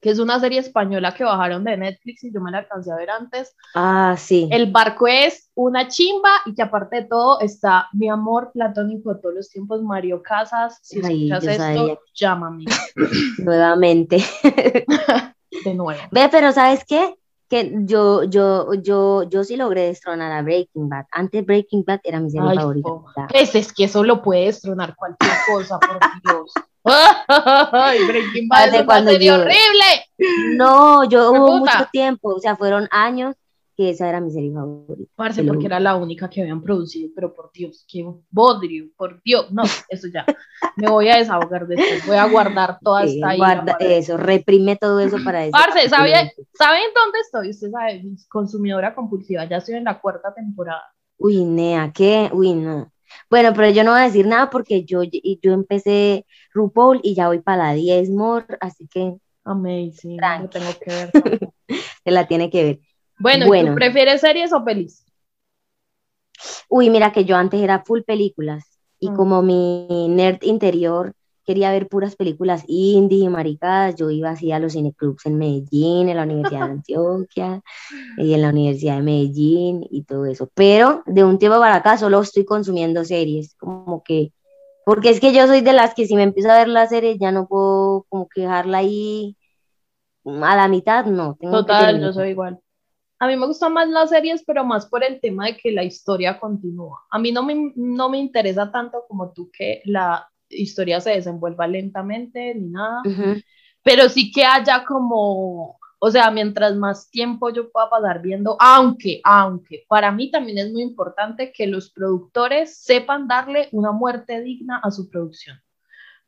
que 0.00 0.10
es 0.10 0.18
una 0.18 0.40
serie 0.40 0.58
española 0.60 1.12
que 1.14 1.24
bajaron 1.24 1.62
de 1.64 1.76
Netflix 1.76 2.24
y 2.24 2.32
yo 2.32 2.40
me 2.40 2.50
la 2.50 2.58
alcancé 2.58 2.90
a 2.90 2.96
ver 2.96 3.10
antes, 3.10 3.54
Ah, 3.74 4.14
sí. 4.18 4.48
el 4.50 4.70
barco 4.72 5.06
es 5.06 5.50
una 5.54 5.88
chimba 5.88 6.30
y 6.46 6.54
que 6.54 6.62
aparte 6.62 6.96
de 6.96 7.02
todo 7.04 7.38
está 7.40 7.88
mi 7.92 8.08
amor 8.08 8.50
platónico 8.52 9.12
de 9.14 9.20
todos 9.20 9.34
los 9.34 9.50
tiempos, 9.50 9.82
Mario 9.82 10.22
Casas. 10.22 10.78
Si 10.82 11.00
Ay, 11.04 11.30
escuchas 11.30 11.44
esto, 11.52 11.62
sabía. 11.62 11.98
llámame 12.14 12.64
Nuevamente. 13.38 14.18
de 15.64 15.74
nuevo. 15.74 16.00
Ve, 16.10 16.28
pero 16.30 16.52
¿sabes 16.52 16.84
qué? 16.86 17.14
Que 17.48 17.72
yo, 17.80 18.22
yo, 18.24 18.74
yo, 18.74 19.24
yo 19.24 19.42
sí 19.44 19.56
logré 19.56 19.82
destronar 19.86 20.30
a 20.32 20.42
Breaking 20.42 20.88
Bad. 20.88 21.06
Antes 21.10 21.44
Breaking 21.44 21.82
Bad 21.84 21.98
era 22.04 22.20
mi 22.20 22.30
serie 22.30 22.48
Ay, 22.48 22.56
favorita. 22.56 22.88
Pues 23.28 23.54
es 23.56 23.72
que 23.72 23.84
eso 23.84 24.04
lo 24.04 24.22
puede 24.22 24.46
destronar 24.46 24.94
cualquier 24.94 25.32
cosa, 25.52 25.78
por 25.80 25.98
Dios. 26.22 26.52
Ay, 27.72 27.98
Breaking 28.06 28.48
Bad 28.48 28.68
es 28.68 28.74
una 28.74 28.86
cuando 28.86 29.10
serie 29.12 29.28
yo- 29.28 29.34
horrible. 29.34 30.56
No, 30.56 31.04
yo 31.04 31.32
¡Qué 31.32 31.38
hubo 31.38 31.58
mucho 31.58 31.88
tiempo, 31.92 32.34
o 32.34 32.40
sea, 32.40 32.56
fueron 32.56 32.88
años 32.90 33.36
que 33.76 33.90
esa 33.90 34.08
era 34.10 34.20
mi 34.20 34.30
serie 34.30 34.52
favorita. 34.52 35.10
Parce, 35.16 35.42
porque 35.42 35.64
era 35.66 35.80
la 35.80 35.96
única 35.96 36.28
que 36.28 36.42
habían 36.42 36.60
producido, 36.62 37.08
pero 37.14 37.34
por 37.34 37.50
Dios, 37.52 37.86
qué 37.90 38.04
bodrio, 38.30 38.88
por 38.96 39.22
Dios, 39.22 39.50
no, 39.52 39.62
eso 39.88 40.08
ya, 40.12 40.26
me 40.76 40.90
voy 40.90 41.08
a 41.08 41.16
desahogar 41.16 41.66
de 41.66 41.76
esto, 41.76 42.06
voy 42.08 42.16
a 42.18 42.26
guardar 42.26 42.78
toda 42.82 43.06
Sí, 43.06 43.14
esta 43.14 43.34
ira 43.34 43.36
guarda 43.62 43.76
eso, 43.80 44.18
reprime 44.18 44.76
todo 44.76 45.00
eso 45.00 45.16
para 45.24 45.44
eso. 45.46 45.52
Parce, 45.52 45.88
¿sabe- 45.88 46.32
¿saben 46.52 46.82
dónde 46.94 47.20
estoy? 47.20 47.50
Usted 47.50 47.70
sabe, 47.70 48.04
consumidora 48.28 48.94
compulsiva, 48.94 49.46
ya 49.46 49.56
estoy 49.58 49.76
en 49.76 49.84
la 49.84 49.98
cuarta 49.98 50.34
temporada. 50.34 50.84
Uy, 51.16 51.42
Nea, 51.44 51.90
¿qué? 51.94 52.28
Uy, 52.34 52.52
no. 52.52 52.90
Bueno, 53.30 53.52
pero 53.54 53.70
yo 53.70 53.84
no 53.84 53.92
voy 53.92 54.00
a 54.00 54.04
decir 54.04 54.26
nada 54.26 54.50
porque 54.50 54.84
yo, 54.84 55.02
yo 55.04 55.52
empecé 55.52 56.26
RuPaul 56.52 57.00
y 57.02 57.14
ya 57.14 57.28
voy 57.28 57.40
para 57.40 57.58
la 57.68 57.72
10 57.74 58.10
more, 58.10 58.46
así 58.60 58.86
que 58.88 59.16
Amazing, 59.44 60.16
Tranqui. 60.16 60.42
lo 60.44 60.50
tengo 60.50 60.78
que 60.80 60.90
ver. 60.90 61.10
también. 61.12 61.40
se 62.04 62.10
la 62.10 62.26
tiene 62.28 62.50
que 62.50 62.64
ver. 62.64 62.80
Bueno, 63.18 63.46
¿y 63.46 63.48
Bueno. 63.48 63.70
¿tú 63.70 63.74
prefieres 63.76 64.20
series 64.20 64.52
o 64.52 64.64
pelis? 64.64 65.04
Uy, 66.68 66.90
mira 66.90 67.12
que 67.12 67.24
yo 67.24 67.36
antes 67.36 67.60
era 67.60 67.84
full 67.84 68.02
películas 68.02 68.64
y 68.98 69.08
Mm. 69.10 69.16
como 69.16 69.42
mi 69.42 70.08
nerd 70.08 70.42
interior 70.42 71.14
quería 71.44 71.70
ver 71.70 71.88
puras 71.88 72.16
películas 72.16 72.64
indie 72.66 73.24
y 73.24 73.28
maricadas, 73.28 73.96
yo 73.96 74.10
iba 74.10 74.30
así 74.30 74.52
a 74.52 74.58
los 74.58 74.72
cineclubs 74.72 75.26
en 75.26 75.38
Medellín, 75.38 76.08
en 76.08 76.16
la 76.16 76.24
Universidad 76.24 76.66
de 76.66 76.72
Antioquia 76.72 77.62
y 78.16 78.34
en 78.34 78.42
la 78.42 78.50
Universidad 78.50 78.96
de 78.96 79.02
Medellín 79.02 79.86
y 79.90 80.04
todo 80.04 80.26
eso. 80.26 80.50
Pero 80.54 81.02
de 81.06 81.24
un 81.24 81.38
tiempo 81.38 81.58
para 81.58 81.76
acá 81.76 81.96
solo 81.98 82.20
estoy 82.20 82.44
consumiendo 82.44 83.04
series, 83.04 83.54
como 83.56 84.02
que, 84.02 84.32
porque 84.84 85.10
es 85.10 85.20
que 85.20 85.32
yo 85.32 85.46
soy 85.46 85.60
de 85.60 85.72
las 85.72 85.94
que 85.94 86.06
si 86.06 86.14
me 86.14 86.22
empiezo 86.22 86.50
a 86.50 86.58
ver 86.58 86.68
la 86.68 86.86
serie 86.86 87.18
ya 87.18 87.32
no 87.32 87.46
puedo 87.46 88.06
como 88.08 88.28
que 88.28 88.42
dejarla 88.42 88.78
ahí 88.78 89.36
a 90.24 90.56
la 90.56 90.68
mitad, 90.68 91.06
no. 91.06 91.36
Tengo 91.36 91.58
Total, 91.58 92.00
yo 92.00 92.12
soy 92.12 92.30
igual. 92.30 92.60
A 93.18 93.26
mí 93.26 93.36
me 93.36 93.46
gustan 93.46 93.74
más 93.74 93.88
las 93.88 94.08
series, 94.08 94.42
pero 94.46 94.64
más 94.64 94.86
por 94.86 95.04
el 95.04 95.20
tema 95.20 95.46
de 95.46 95.56
que 95.56 95.72
la 95.72 95.84
historia 95.84 96.40
continúa. 96.40 97.04
A 97.10 97.18
mí 97.18 97.32
no 97.32 97.42
me, 97.42 97.72
no 97.76 98.08
me 98.08 98.18
interesa 98.18 98.72
tanto 98.72 99.04
como 99.06 99.32
tú 99.32 99.50
que 99.52 99.82
la 99.84 100.29
historia 100.50 101.00
se 101.00 101.10
desenvuelva 101.10 101.66
lentamente 101.66 102.54
ni 102.54 102.68
nada, 102.68 103.00
Ujú. 103.04 103.40
pero 103.82 104.08
sí 104.08 104.30
que 104.30 104.44
haya 104.44 104.84
como, 104.84 105.78
o 105.98 106.10
sea, 106.10 106.30
mientras 106.30 106.76
más 106.76 107.10
tiempo 107.10 107.50
yo 107.50 107.70
pueda 107.70 107.88
pasar 107.88 108.20
viendo, 108.20 108.56
aunque, 108.60 109.20
aunque, 109.24 109.84
para 109.88 110.10
mí 110.12 110.30
también 110.30 110.58
es 110.58 110.72
muy 110.72 110.82
importante 110.82 111.52
que 111.52 111.66
los 111.66 111.90
productores 111.90 112.76
sepan 112.82 113.28
darle 113.28 113.68
una 113.72 113.92
muerte 113.92 114.40
digna 114.42 114.80
a 114.82 114.90
su 114.90 115.08
producción. 115.08 115.60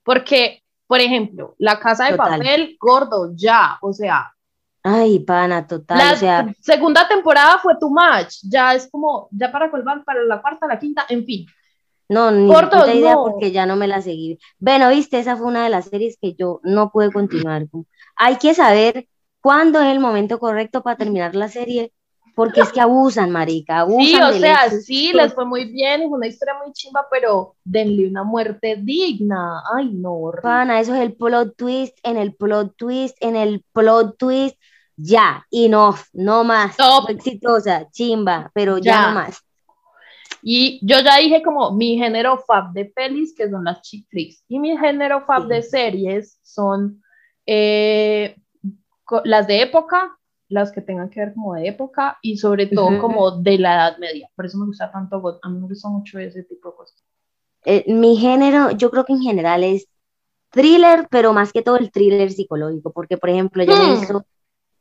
Porque, 0.05 0.63
por 0.87 1.01
ejemplo, 1.01 1.55
La 1.59 1.79
Casa 1.79 2.07
de 2.07 2.17
Total. 2.17 2.39
Papel, 2.39 2.77
gordo, 2.81 3.33
ya, 3.35 3.79
o 3.81 3.93
sea, 3.93 4.33
Ay, 4.85 5.21
pana, 5.21 5.65
total, 5.65 5.97
la 5.97 6.13
o 6.13 6.17
sea, 6.17 6.55
segunda 6.61 7.07
temporada 7.07 7.57
fue 7.59 7.79
too 7.79 7.89
much, 7.89 8.41
ya 8.43 8.75
es 8.75 8.91
como, 8.91 9.29
ya 9.31 9.53
para 9.53 9.71
colgar 9.71 10.03
para 10.05 10.25
la 10.25 10.43
cuarta, 10.43 10.67
la 10.67 10.79
quinta, 10.79 11.07
en 11.09 11.25
fin. 11.25 11.47
No, 12.13 12.31
ni 12.31 12.47
Cortos, 12.53 12.81
puta 12.81 12.95
idea 12.95 13.15
no. 13.15 13.25
porque 13.25 13.53
ya 13.53 13.67
no 13.67 13.77
me 13.77 13.87
la 13.89 14.03
seguí. 14.03 14.39
Bueno, 14.59 14.89
viste, 14.91 15.19
esa 15.19 15.37
fue 15.37 15.47
una 15.47 15.65
de 15.65 15.71
las 15.71 15.87
series 15.87 16.19
que 16.21 16.35
yo 16.35 16.61
no 16.63 16.91
pude 16.91 17.11
continuar. 17.13 17.69
con. 17.71 17.87
Hay 18.17 18.37
que 18.37 18.55
saber 18.55 19.09
cuándo 19.41 19.81
es 19.81 19.89
el 19.91 20.01
momento 20.01 20.39
correcto 20.39 20.83
para 20.83 20.97
terminar 20.97 21.35
la 21.35 21.49
serie, 21.49 21.93
porque 22.35 22.61
es 22.63 22.73
que 22.73 22.81
abusan, 22.81 23.31
marica, 23.31 23.81
abusan 23.81 24.07
Sí, 24.07 24.17
o 24.21 24.33
sea, 24.41 24.71
sí, 24.71 25.13
les 25.13 25.35
fue 25.35 25.45
muy 25.45 25.71
bien, 25.71 26.03
es 26.03 26.09
una 26.11 26.27
historia 26.27 26.55
muy 26.63 26.73
chimba, 26.73 27.07
pero 27.11 27.57
denle 27.65 28.09
una 28.09 28.25
muerte 28.25 28.77
digna. 28.81 29.63
Ay, 29.77 29.91
no. 29.93 30.33
Pana, 30.43 30.81
eso 30.81 30.95
es 30.95 31.01
el 31.03 31.15
plot 31.15 31.57
twist, 31.57 31.97
en 32.03 32.17
el 32.17 32.35
plot 32.35 32.75
twist, 32.77 33.17
en 33.21 33.37
el 33.37 33.65
plot 33.73 34.17
twist, 34.17 34.57
ya, 34.97 35.45
y 35.51 35.69
no, 35.69 35.95
no 36.13 36.45
más. 36.45 36.77
Exitosa, 37.09 37.89
chimba, 37.91 38.51
pero 38.55 38.79
ya, 38.79 38.93
Ya. 38.93 39.09
no 39.09 39.15
más. 39.15 39.43
Y 40.43 40.81
yo 40.87 40.99
ya 41.01 41.19
dije 41.19 41.43
como 41.43 41.71
mi 41.73 41.97
género 41.97 42.37
fab 42.39 42.73
de 42.73 42.87
pelis, 42.87 43.35
que 43.35 43.49
son 43.49 43.65
las 43.65 43.81
chick 43.83 44.09
flicks, 44.09 44.45
y 44.49 44.59
mi 44.59 44.77
género 44.77 45.25
fab 45.25 45.43
Sí. 45.43 45.49
de 45.49 45.63
series 45.63 46.39
son 46.43 47.03
eh, 47.47 48.37
las 49.25 49.47
de 49.47 49.63
época, 49.63 50.17
las 50.49 50.71
que 50.73 50.81
tengan 50.83 51.09
que 51.11 51.21
ver 51.21 51.33
como 51.35 51.55
de 51.55 51.69
época 51.69 52.19
y 52.23 52.37
sobre 52.37 52.67
todo 52.67 53.01
como 53.01 53.31
de 53.41 53.59
la 53.59 53.75
Edad 53.75 53.99
Media. 53.99 54.29
Por 54.37 54.47
eso 54.47 54.59
me 54.59 54.67
gusta 54.67 54.91
tanto 54.93 55.21
God. 55.21 55.39
A 55.43 55.49
mí 55.49 55.59
me 55.61 55.67
gusta 55.67 55.89
mucho 55.89 56.19
ese 56.19 56.43
tipo 56.43 56.71
de 56.71 56.77
cosas. 56.77 57.05
Eh, 57.65 57.85
mi 57.93 58.17
género, 58.17 58.71
yo 58.73 58.91
creo 58.91 59.05
que 59.05 59.13
en 59.13 59.23
general 59.23 59.65
es 59.65 59.87
thriller, 60.51 61.07
pero 61.11 61.33
más 61.33 61.53
que 61.53 61.63
todo 61.63 61.77
el 61.79 61.91
thriller 61.91 62.31
psicológico, 62.31 62.93
porque 62.93 63.17
por 63.17 63.31
ejemplo, 63.31 63.65
yo 63.65 63.73
Hmm. 63.75 63.81
he 63.83 63.91
visto 63.93 64.27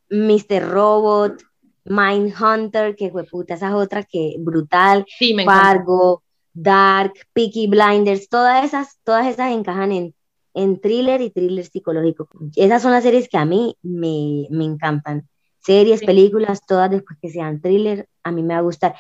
Mr. 0.10 0.70
Robot, 0.70 1.42
Mindhunter, 1.86 2.96
que 2.96 3.10
fue 3.12 3.24
puta, 3.26 3.56
esa 3.56 3.70
es 3.70 3.74
otra 3.74 4.04
que 4.04 4.36
brutal, 4.40 5.06
Sí, 5.18 5.34
me. 5.34 5.46
Fargo, 5.46 6.24
Dark, 6.54 7.14
Peaky 7.34 7.68
Blinders, 7.68 8.30
todas 8.30 8.66
esas, 8.66 9.00
todas 9.04 9.28
esas 9.28 9.52
encajan 9.52 9.92
en, 9.92 10.16
en 10.54 10.80
thriller 10.80 11.22
y 11.22 11.30
thriller 11.32 11.66
psicológico. 11.66 12.28
Esas 12.56 12.82
son 12.82 12.92
las 12.92 13.04
series 13.04 13.30
que 13.30 13.38
a 13.38 13.46
mí 13.46 13.76
me, 13.82 14.48
me 14.50 14.66
encantan. 14.66 15.28
Series, 15.60 16.02
Sí. 16.02 16.06
películas, 16.06 16.62
todas 16.68 16.90
después 16.92 17.18
que 17.22 17.30
sean 17.30 17.62
thriller, 17.62 18.08
a 18.24 18.32
mí 18.32 18.44
me 18.44 18.54
va 18.56 18.60
a 18.60 18.64
gustar. 18.64 18.96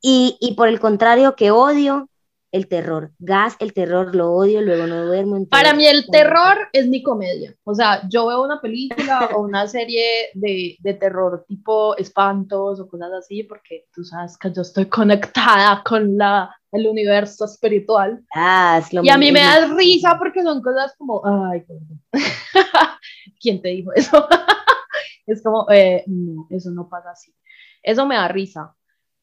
Y, 0.00 0.36
y 0.40 0.54
por 0.54 0.68
el 0.68 0.80
contrario, 0.80 1.34
que 1.36 1.50
odio 1.50 2.08
el 2.54 2.68
terror. 2.68 3.10
Gas, 3.18 3.56
el 3.58 3.72
terror, 3.72 4.14
lo 4.14 4.30
odio, 4.32 4.62
luego 4.62 4.86
no 4.86 5.06
duermo. 5.06 5.36
entonces- 5.36 5.50
Para 5.50 5.74
mí 5.74 5.86
el 5.86 6.06
terror 6.08 6.68
es 6.72 6.86
mi 6.86 7.02
comedia. 7.02 7.52
O 7.64 7.74
sea, 7.74 8.08
yo 8.08 8.28
veo 8.28 8.44
una 8.44 8.60
película 8.60 9.30
o 9.34 9.40
una 9.40 9.66
serie 9.66 10.30
de, 10.34 10.76
de 10.78 10.94
terror 10.94 11.44
tipo 11.48 11.96
espantos 11.96 12.78
o 12.78 12.86
cosas 12.86 13.10
así 13.12 13.42
porque 13.42 13.86
tú 13.92 14.04
sabes 14.04 14.38
que 14.38 14.52
yo 14.52 14.62
estoy 14.62 14.86
conectada 14.86 15.82
con 15.84 16.16
la, 16.16 16.54
el 16.70 16.86
universo 16.86 17.44
espiritual. 17.44 18.24
Ah, 18.32 18.76
es 18.78 18.92
lo 18.92 19.02
Y 19.02 19.08
a 19.08 19.18
mí 19.18 19.32
me 19.32 19.40
da 19.40 19.74
risa 19.74 20.16
porque 20.16 20.44
son 20.44 20.62
cosas 20.62 20.94
como, 20.96 21.22
ay. 21.24 21.64
¿quién 23.40 23.60
te 23.60 23.70
dijo 23.70 23.92
eso? 23.96 24.28
es 25.26 25.42
como, 25.42 25.66
eh, 25.72 26.04
no, 26.06 26.46
eso 26.50 26.70
no 26.70 26.88
pasa 26.88 27.10
así. 27.10 27.34
Eso 27.82 28.06
me 28.06 28.14
da 28.14 28.28
risa. 28.28 28.76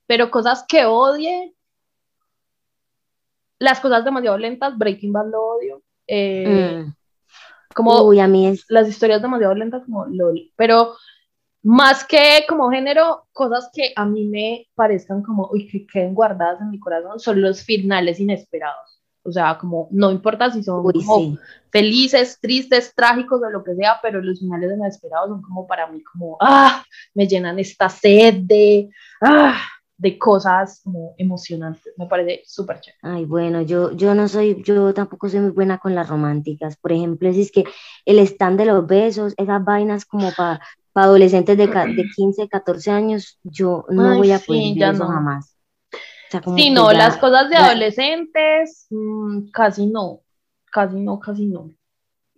Pero 0.06 0.30
cosas 0.30 0.66
que 0.68 0.86
odie, 0.86 1.56
las 3.62 3.80
cosas 3.80 4.04
demasiado 4.04 4.38
lentas, 4.38 4.76
Breaking 4.78 5.14
Bad 5.14 5.30
lo 5.30 5.46
odio. 5.56 5.82
Eh, 6.08 6.84
Mm. 6.84 6.94
Como 7.74 8.02
Uy, 8.04 8.20
a 8.20 8.28
mí 8.28 8.48
es. 8.48 8.66
las 8.68 8.90
historias 8.90 9.22
demasiado 9.22 9.54
lentas, 9.56 9.84
como 9.86 10.06
LOL. 10.08 10.52
Pero 10.58 10.96
más 11.64 12.04
que 12.04 12.44
como 12.50 12.70
género, 12.72 13.28
cosas 13.32 13.70
que 13.74 13.94
a 13.96 14.04
mí 14.06 14.26
me 14.26 14.68
parezcan 14.76 15.22
como, 15.24 15.48
uy, 15.52 15.68
que 15.68 15.86
queden 15.86 16.14
guardadas 16.16 16.60
en 16.60 16.72
mi 16.72 16.80
corazón, 16.80 17.20
son 17.20 17.40
los 17.42 17.64
finales 17.64 18.20
inesperados. 18.20 19.00
O 19.24 19.32
sea, 19.32 19.58
como 19.60 19.88
no 19.92 20.10
importa 20.12 20.50
si 20.52 20.64
son 20.64 20.84
Uy, 20.84 20.94
como 20.94 21.18
sí. 21.20 21.38
felices, 21.72 22.40
tristes, 22.42 22.94
trágicos 22.96 23.40
o 23.42 23.50
lo 23.52 23.64
que 23.64 23.76
sea, 23.76 24.00
pero 24.02 24.20
los 24.22 24.40
finales 24.40 24.72
inesperados 24.76 25.30
son 25.30 25.42
como 25.44 25.68
para 25.68 25.86
mí 25.88 26.02
como, 26.04 26.38
ah, 26.42 26.84
me 27.14 27.28
llenan 27.28 27.60
esta 27.60 27.88
sed 27.88 28.34
de, 28.42 28.90
ah, 29.22 29.62
de 30.02 30.18
cosas 30.18 30.82
como 30.84 31.14
emocionantes. 31.18 31.94
Me 31.98 32.08
parece 32.08 32.44
súper 32.46 32.80
chévere. 32.82 33.00
Ay, 33.04 33.26
bueno, 33.26 33.62
yo, 33.64 33.92
yo 33.94 34.14
no 34.14 34.28
soy, 34.28 34.62
yo 34.64 34.94
tampoco 34.94 35.28
soy 35.28 35.40
muy 35.40 35.52
buena 35.52 35.80
con 35.80 35.96
las 35.96 36.08
románticas. 36.10 36.78
Por 36.78 36.92
ejemplo, 36.92 37.32
si 37.34 37.42
es 37.42 37.52
que 37.52 37.64
el 38.06 38.20
stand 38.20 38.60
de 38.60 38.66
los 38.66 38.86
besos, 38.86 39.34
esas 39.38 39.64
vainas 39.64 40.06
como 40.06 40.36
para 40.36 40.60
adolescentes 40.94 41.58
de, 41.58 41.68
de 41.68 42.06
15, 42.16 42.48
14 42.48 42.92
años, 42.92 43.40
yo 43.44 43.86
no 43.90 44.04
Ay, 44.12 44.18
voy 44.18 44.32
a 44.32 44.40
sí, 44.40 44.46
poder 44.46 44.76
ver 44.78 44.78
ya 44.80 44.92
eso 44.92 45.06
no. 45.06 45.08
jamás. 45.08 45.56
O 46.28 46.32
sea, 46.32 46.42
Sí, 46.56 46.70
no, 46.72 46.92
ya- 46.92 46.98
las 46.98 47.18
cosas 47.18 47.50
de 47.50 47.56
ya- 47.56 47.66
adolescentes, 47.66 48.88
mm, 48.90 49.50
casi 49.52 49.88
no, 49.88 50.22
casi 50.72 51.00
no, 51.02 51.20
casi 51.20 51.46
no. 51.48 51.72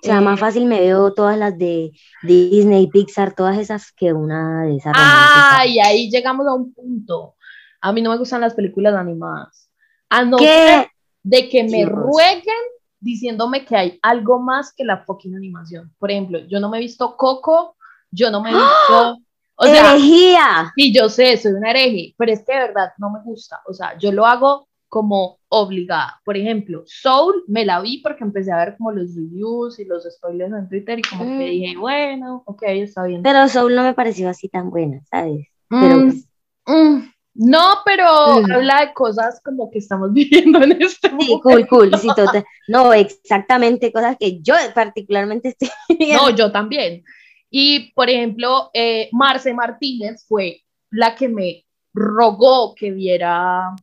O 0.04 0.06
sea, 0.06 0.22
más 0.22 0.40
Eh, 0.40 0.40
fácil 0.40 0.66
me 0.66 0.80
veo 0.82 1.14
todas 1.14 1.38
las 1.38 1.58
de 1.58 1.92
Disney, 2.22 2.88
Pixar, 2.88 3.34
todas 3.36 3.58
esas 3.58 3.92
que 3.94 4.14
una 4.14 4.64
de 4.66 4.76
esas. 4.78 4.94
Ay, 4.96 5.80
ahí 5.80 6.10
llegamos 6.10 6.48
a 6.48 6.54
un 6.54 6.74
punto. 6.74 7.36
A 7.84 7.92
mí 7.92 8.02
no 8.02 8.12
me 8.12 8.18
gustan 8.18 8.42
las 8.42 8.54
películas 8.54 8.96
animadas. 8.96 9.70
A 10.10 10.24
no 10.26 10.38
¿Qué? 10.38 10.46
ser 10.48 10.88
de 11.24 11.50
que 11.50 11.64
me 11.64 11.78
Dios. 11.86 11.90
rueguen 11.90 12.64
diciéndome 13.00 13.66
que 13.66 13.76
hay 13.76 14.00
algo 14.02 14.40
más 14.40 14.74
que 14.74 14.86
la 14.86 15.04
fucking 15.04 15.36
animación. 15.36 15.94
Por 16.00 16.10
ejemplo, 16.10 16.40
yo 16.48 16.60
no 16.60 16.70
me 16.70 16.78
he 16.78 16.82
visto 16.82 17.18
Coco, 17.18 17.76
yo 18.12 18.32
no 18.32 18.42
me 18.42 18.52
he 18.52 18.54
visto, 18.54 19.18
o 19.56 19.66
sea, 19.66 19.92
¡Herejía! 19.92 20.72
sí, 20.76 20.94
yo 20.94 21.10
sé, 21.10 21.36
soy 21.38 21.52
una 21.54 21.72
hereje, 21.72 22.16
pero 22.18 22.32
es 22.32 22.44
que 22.46 22.54
de 22.54 22.60
verdad 22.60 22.94
no 22.98 23.10
me 23.12 23.20
gusta. 23.24 23.60
O 23.68 23.74
sea, 23.74 23.98
yo 23.98 24.12
lo 24.14 24.26
hago 24.26 24.68
como 24.88 25.40
obligada. 25.50 26.22
Por 26.24 26.38
ejemplo, 26.38 26.84
Soul 26.86 27.44
me 27.48 27.66
la 27.66 27.82
vi 27.82 27.98
porque 28.02 28.24
empecé 28.24 28.52
a 28.52 28.58
ver 28.58 28.78
como 28.78 28.92
los 28.92 29.16
reviews 29.16 29.80
y 29.80 29.86
los 29.86 30.04
spoilers 30.10 30.54
en 30.54 30.70
Twitter 30.70 31.00
y 31.00 31.02
como 31.02 31.26
Mm. 31.26 31.38
que 31.40 31.46
dije, 31.50 31.78
bueno, 31.78 32.44
ok, 32.46 32.62
está 32.68 33.04
bien. 33.06 33.24
Pero 33.24 33.48
Soul 33.50 33.76
no 33.76 33.84
me 33.84 33.94
pareció 33.94 34.30
así 34.30 34.48
tan 34.50 34.70
buena, 34.70 35.02
¿sabes? 35.10 35.48
Pero 35.68 35.98
Mm, 35.98 36.04
pues, 36.06 36.28
mm, 36.68 37.00
no, 37.36 37.78
pero 37.86 38.06
Mm. 38.42 38.52
habla 38.52 38.82
de 38.86 38.94
cosas 38.94 39.42
como 39.44 39.70
que 39.72 39.80
estamos 39.80 40.12
viviendo 40.14 40.62
en 40.64 40.82
este 40.82 41.10
sí, 41.10 41.14
momento. 41.16 41.40
cool, 41.42 41.68
cool, 41.68 41.98
sí, 42.00 42.08
total. 42.16 42.44
No, 42.68 42.94
exactamente, 42.94 43.92
cosas 43.92 44.18
que 44.20 44.42
yo 44.42 44.56
particularmente 44.74 45.50
estoy 45.50 45.70
viendo. 46.00 46.24
No, 46.24 46.30
yo 46.30 46.52
también. 46.52 47.04
Y, 47.50 47.92
por 47.94 48.10
ejemplo, 48.10 48.70
eh, 48.74 49.10
Marce 49.12 49.54
Martínez 49.54 50.26
fue 50.28 50.62
la 50.92 51.14
que 51.16 51.28
me 51.30 51.66
rogó 51.94 52.74
que 52.76 52.92
viera 52.92 53.76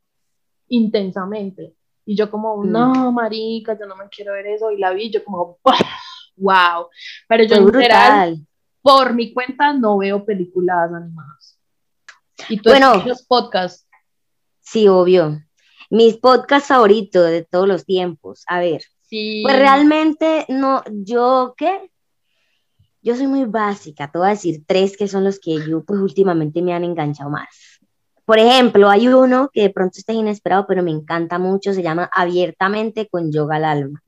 intensamente. 0.69 1.75
Y 2.07 2.17
yo 2.17 2.31
como, 2.31 2.57
Mm. 2.65 2.71
no, 2.73 3.13
marica, 3.13 3.79
yo 3.79 3.87
no 3.87 3.95
me 3.97 4.09
quiero 4.09 4.33
ver 4.33 4.47
eso. 4.47 4.71
Y 4.73 4.79
la 4.79 4.91
vi, 4.93 5.11
yo 5.11 5.23
como, 5.25 5.59
wow. 6.37 6.89
Pero 7.29 7.45
yo 7.45 7.57
en 7.57 7.67
general, 7.73 8.39
por 8.83 9.15
mi 9.15 9.33
cuenta, 9.33 9.73
no 9.73 9.99
veo 9.99 10.25
películas 10.25 10.91
animadas. 10.93 11.60
Y 12.49 12.59
tú 12.59 12.71
Bueno. 12.71 12.95
escuchas 12.95 13.25
podcasts. 13.27 13.87
Sí, 14.61 14.89
obvio. 14.89 15.43
Mis 15.91 16.17
podcasts 16.17 16.69
favoritos 16.69 17.29
de 17.31 17.43
todos 17.45 17.67
los 17.69 17.85
tiempos. 17.85 18.45
A 18.47 18.61
ver, 18.61 18.83
Sí. 19.03 19.41
pues 19.43 19.59
realmente 19.59 20.47
no, 20.49 20.83
yo, 20.91 21.55
¿qué? 21.57 21.91
Yo 23.03 23.17
soy 23.17 23.27
muy 23.27 23.45
básica, 23.47 24.11
te 24.13 24.19
voy 24.19 24.27
a 24.29 24.31
decir 24.31 24.63
tres 24.67 24.97
que 24.97 25.09
son 25.09 25.25
los 25.25 25.41
que 25.41 25.57
yo 25.67 25.83
pues 25.85 26.01
últimamente 26.01 26.61
me 26.63 26.75
han 26.75 26.85
enganchado 26.85 27.31
más. 27.31 27.49
Por 28.27 28.39
ejemplo, 28.39 28.89
hay 28.91 29.09
uno 29.09 29.49
que 29.53 29.63
de 29.63 29.71
pronto 29.71 29.95
está 29.99 30.13
inesperado, 30.13 30.67
pero 30.69 30.83
me 30.85 30.93
encanta 30.93 31.39
mucho, 31.39 31.73
se 31.73 31.83
llama 31.83 32.09
Abiertamente 32.15 33.09
con 33.09 33.33
Yoga 33.33 33.57
al 33.57 33.65
Alma. 33.65 34.03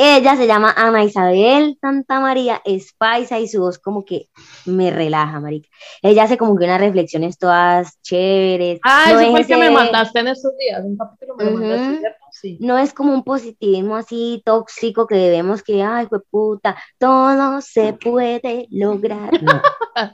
Ella 0.00 0.36
se 0.36 0.46
llama 0.46 0.72
Ana 0.76 1.02
Isabel 1.02 1.76
Santa 1.80 2.20
María, 2.20 2.62
es 2.64 2.94
paisa 2.96 3.40
y 3.40 3.48
su 3.48 3.60
voz 3.60 3.80
como 3.80 4.04
que 4.04 4.28
me 4.64 4.92
relaja, 4.92 5.40
marica. 5.40 5.68
Ella 6.02 6.22
hace 6.22 6.38
como 6.38 6.56
que 6.56 6.66
unas 6.66 6.80
reflexiones 6.80 7.36
todas 7.36 8.00
chéveres. 8.00 8.78
Ah, 8.84 9.06
no 9.08 9.18
ese 9.18 9.24
es 9.24 9.30
fue 9.32 9.46
que 9.46 9.56
me 9.56 9.72
mandaste 9.72 10.20
en 10.20 10.28
estos 10.28 10.56
días, 10.56 10.84
un 10.84 10.96
capítulo 10.96 11.34
me 11.36 11.44
lo 11.46 11.50
mandaste, 11.50 11.98
¿cierto? 11.98 12.18
Sí. 12.30 12.58
no 12.60 12.78
es 12.78 12.94
como 12.94 13.12
un 13.12 13.24
positivismo 13.24 13.96
así 13.96 14.40
tóxico 14.44 15.08
que 15.08 15.16
debemos 15.16 15.64
que, 15.64 15.82
ay, 15.82 16.06
fue 16.06 16.20
puta, 16.30 16.76
todo 16.98 17.60
se 17.60 17.92
puede 17.92 18.68
lograr. 18.70 19.30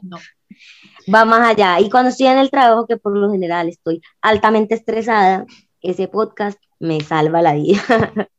No, 0.03 0.17
no. 0.17 0.17
va 1.15 1.27
más 1.27 1.47
allá. 1.47 1.79
Y 1.81 1.91
cuando 1.91 2.09
estoy 2.09 2.29
en 2.29 2.39
el 2.39 2.51
trabajo, 2.51 2.87
que 2.87 2.97
por 2.97 3.15
lo 3.15 3.31
general 3.31 3.69
estoy 3.69 4.01
altamente 4.23 4.75
estresada, 4.75 5.45
ese 5.83 6.09
podcast 6.09 6.59
me 6.79 7.03
salva 7.03 7.43
la 7.43 7.53
vida. 7.53 7.83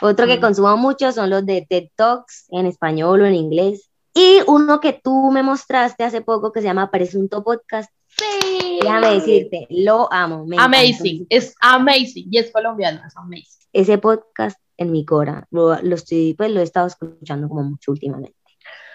Otro 0.00 0.26
que 0.26 0.40
consumo 0.40 0.76
mucho 0.76 1.12
son 1.12 1.30
los 1.30 1.46
de 1.46 1.66
TED 1.68 1.88
Talks 1.94 2.46
en 2.50 2.66
español 2.66 3.22
o 3.22 3.26
en 3.26 3.34
inglés. 3.34 3.90
Y 4.14 4.40
uno 4.46 4.80
que 4.80 4.92
tú 4.92 5.30
me 5.30 5.42
mostraste 5.42 6.04
hace 6.04 6.20
poco 6.20 6.52
que 6.52 6.60
se 6.60 6.66
llama 6.66 6.90
Presunto 6.90 7.42
Podcast. 7.42 7.90
Sí. 8.08 8.78
Déjame 8.80 9.14
decirte, 9.14 9.66
lo 9.70 10.12
amo. 10.12 10.46
me. 10.46 10.56
Amazing, 10.58 11.26
es 11.28 11.54
amazing 11.60 12.28
y 12.30 12.38
es 12.38 12.52
colombiano, 12.52 13.00
es 13.06 13.16
amazing. 13.16 13.68
ese 13.72 13.98
podcast 13.98 14.60
en 14.76 14.92
mi 14.92 15.04
cora. 15.04 15.46
Lo, 15.50 15.80
lo 15.82 15.94
estoy, 15.96 16.34
pues 16.34 16.50
lo 16.50 16.60
he 16.60 16.64
estado 16.64 16.86
escuchando 16.86 17.48
como 17.48 17.64
mucho 17.64 17.90
últimamente. 17.90 18.36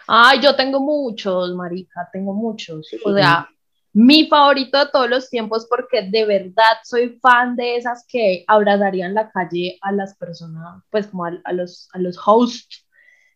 Ay, 0.08 0.40
yo 0.42 0.56
tengo 0.56 0.80
muchos, 0.80 1.54
marica, 1.54 2.10
tengo 2.12 2.34
muchos. 2.34 2.88
Sí. 2.88 2.98
O 3.04 3.14
sea, 3.14 3.48
mi 4.00 4.28
favorito 4.28 4.80
de 4.80 4.90
todos 4.94 5.10
los 5.10 5.30
tiempos 5.30 5.68
porque 5.70 6.04
de 6.04 6.24
verdad 6.26 6.78
soy 6.86 7.20
fan 7.22 7.58
de 7.58 7.76
esas 7.76 8.06
que 8.08 8.46
abrazarían 8.48 9.14
la 9.14 9.30
calle 9.30 9.78
a 9.82 9.92
las 9.92 10.16
personas, 10.16 10.82
pues 10.90 11.08
como 11.08 11.26
a, 11.26 11.34
a 11.44 11.52
los, 11.52 11.90
a 11.92 12.00
los 12.00 12.18
hosts. 12.26 12.88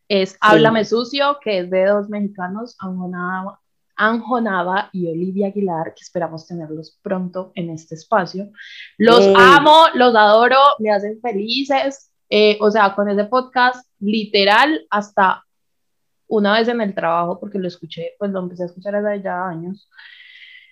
Es 0.08 0.38
Háblame 0.40 0.86
Sucio, 0.86 1.38
que 1.42 1.58
es 1.58 1.70
de 1.70 1.84
dos 1.84 2.08
mexicanos, 2.08 2.76
Anjonaba, 2.78 3.60
Anjonaba 3.94 4.88
y 4.92 5.06
Olivia 5.06 5.48
Aguilar, 5.48 5.92
que 5.92 6.00
esperamos 6.00 6.46
tenerlos 6.46 6.98
pronto 7.02 7.52
en 7.54 7.68
este 7.68 7.94
espacio. 7.94 8.50
Los 8.96 9.26
amo, 9.36 9.88
los 9.92 10.14
adoro, 10.16 10.60
me 10.78 10.90
hacen 10.90 11.20
felices. 11.20 12.10
Eh, 12.30 12.56
o 12.62 12.70
sea, 12.70 12.94
con 12.94 13.10
ese 13.10 13.24
podcast, 13.24 13.86
literal, 14.00 14.86
hasta 14.88 15.44
una 16.26 16.54
vez 16.54 16.68
en 16.68 16.80
el 16.80 16.94
trabajo, 16.94 17.38
porque 17.38 17.58
lo 17.58 17.68
escuché, 17.68 18.12
pues 18.18 18.30
lo 18.30 18.40
empecé 18.40 18.62
a 18.62 18.66
escuchar 18.66 18.96
hace 18.96 19.22
ya 19.22 19.46
años. 19.46 19.90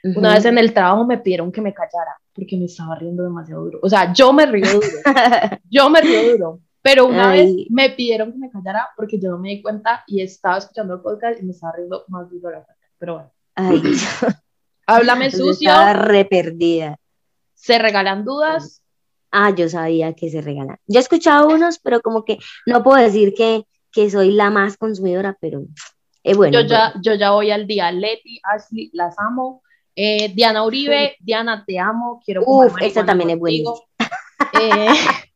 Una 0.05 0.29
Ujú. 0.31 0.37
vez 0.37 0.45
en 0.47 0.59
el 0.59 0.73
trabajo 0.75 1.07
me 1.07 1.19
pidieron 1.19 1.53
que 1.53 1.61
me 1.61 1.73
callara 1.73 2.17
porque 2.35 2.57
me 2.57 2.65
estaba 2.65 2.97
riendo 2.97 3.23
demasiado 3.23 3.63
duro. 3.65 3.79
O 3.83 3.89
sea, 3.89 4.13
yo 4.13 4.33
me 4.33 4.47
río 4.47 4.67
duro, 4.73 4.87
yo 5.71 5.91
me 5.91 6.01
río 6.01 6.31
duro. 6.33 6.61
Pero 6.83 7.07
una 7.07 7.31
Ay. 7.31 7.57
vez 7.57 7.67
me 7.71 7.91
pidieron 7.91 8.33
que 8.33 8.39
me 8.39 8.51
callara 8.51 8.89
porque 8.97 9.21
yo 9.21 9.31
no 9.31 9.39
me 9.39 9.51
di 9.51 9.63
cuenta 9.63 10.03
y 10.09 10.21
estaba 10.21 10.59
escuchando 10.59 10.95
el 10.95 11.01
podcast 11.01 11.41
y 11.41 11.45
me 11.45 11.53
estaba 11.53 11.75
riendo 11.77 12.05
más 12.09 12.29
duro. 12.29 12.51
la 12.51 12.63
cuenta. 12.65 12.83
pero 12.99 13.15
bueno. 13.15 13.33
Ay, 13.55 13.83
Háblame 14.87 15.31
yo 15.31 15.39
sucio, 15.39 15.71
estaba 15.71 15.93
re 15.93 16.25
perdida. 16.25 16.97
se 17.55 17.79
regalan 17.79 18.25
dudas. 18.25 18.83
Ah, 19.31 19.51
yo 19.55 19.69
sabía 19.69 20.13
que 20.15 20.29
se 20.31 20.41
regalan. 20.41 20.77
Yo 20.87 20.99
he 20.99 21.03
escuchado 21.03 21.49
unos, 21.49 21.79
pero 21.79 22.01
como 22.01 22.25
que 22.25 22.39
no 22.67 22.83
puedo 22.83 23.01
decir 23.03 23.33
que, 23.35 23.65
que 23.93 24.11
soy 24.11 24.33
la 24.33 24.51
más 24.51 24.77
consumidora, 24.77 25.39
pero 25.41 25.63
es 26.25 26.37
bueno. 26.37 26.61
Yo 26.61 26.67
ya, 26.67 26.89
bueno. 26.89 27.01
yo 27.05 27.15
ya 27.15 27.31
voy 27.31 27.51
al 27.53 27.67
día. 27.67 27.93
Leti, 27.93 28.41
Ashley, 28.43 28.91
las 28.93 29.15
amo. 29.19 29.63
Eh, 29.95 30.33
Diana 30.35 30.65
Uribe, 30.65 31.17
Diana, 31.21 31.65
te 31.67 31.79
amo. 31.79 32.21
Quiero 32.25 32.43
Uf, 32.47 32.75
esta 32.81 33.05
también 33.05 33.31
es 33.31 33.39
contigo. 33.39 33.85
Eh, 34.61 34.89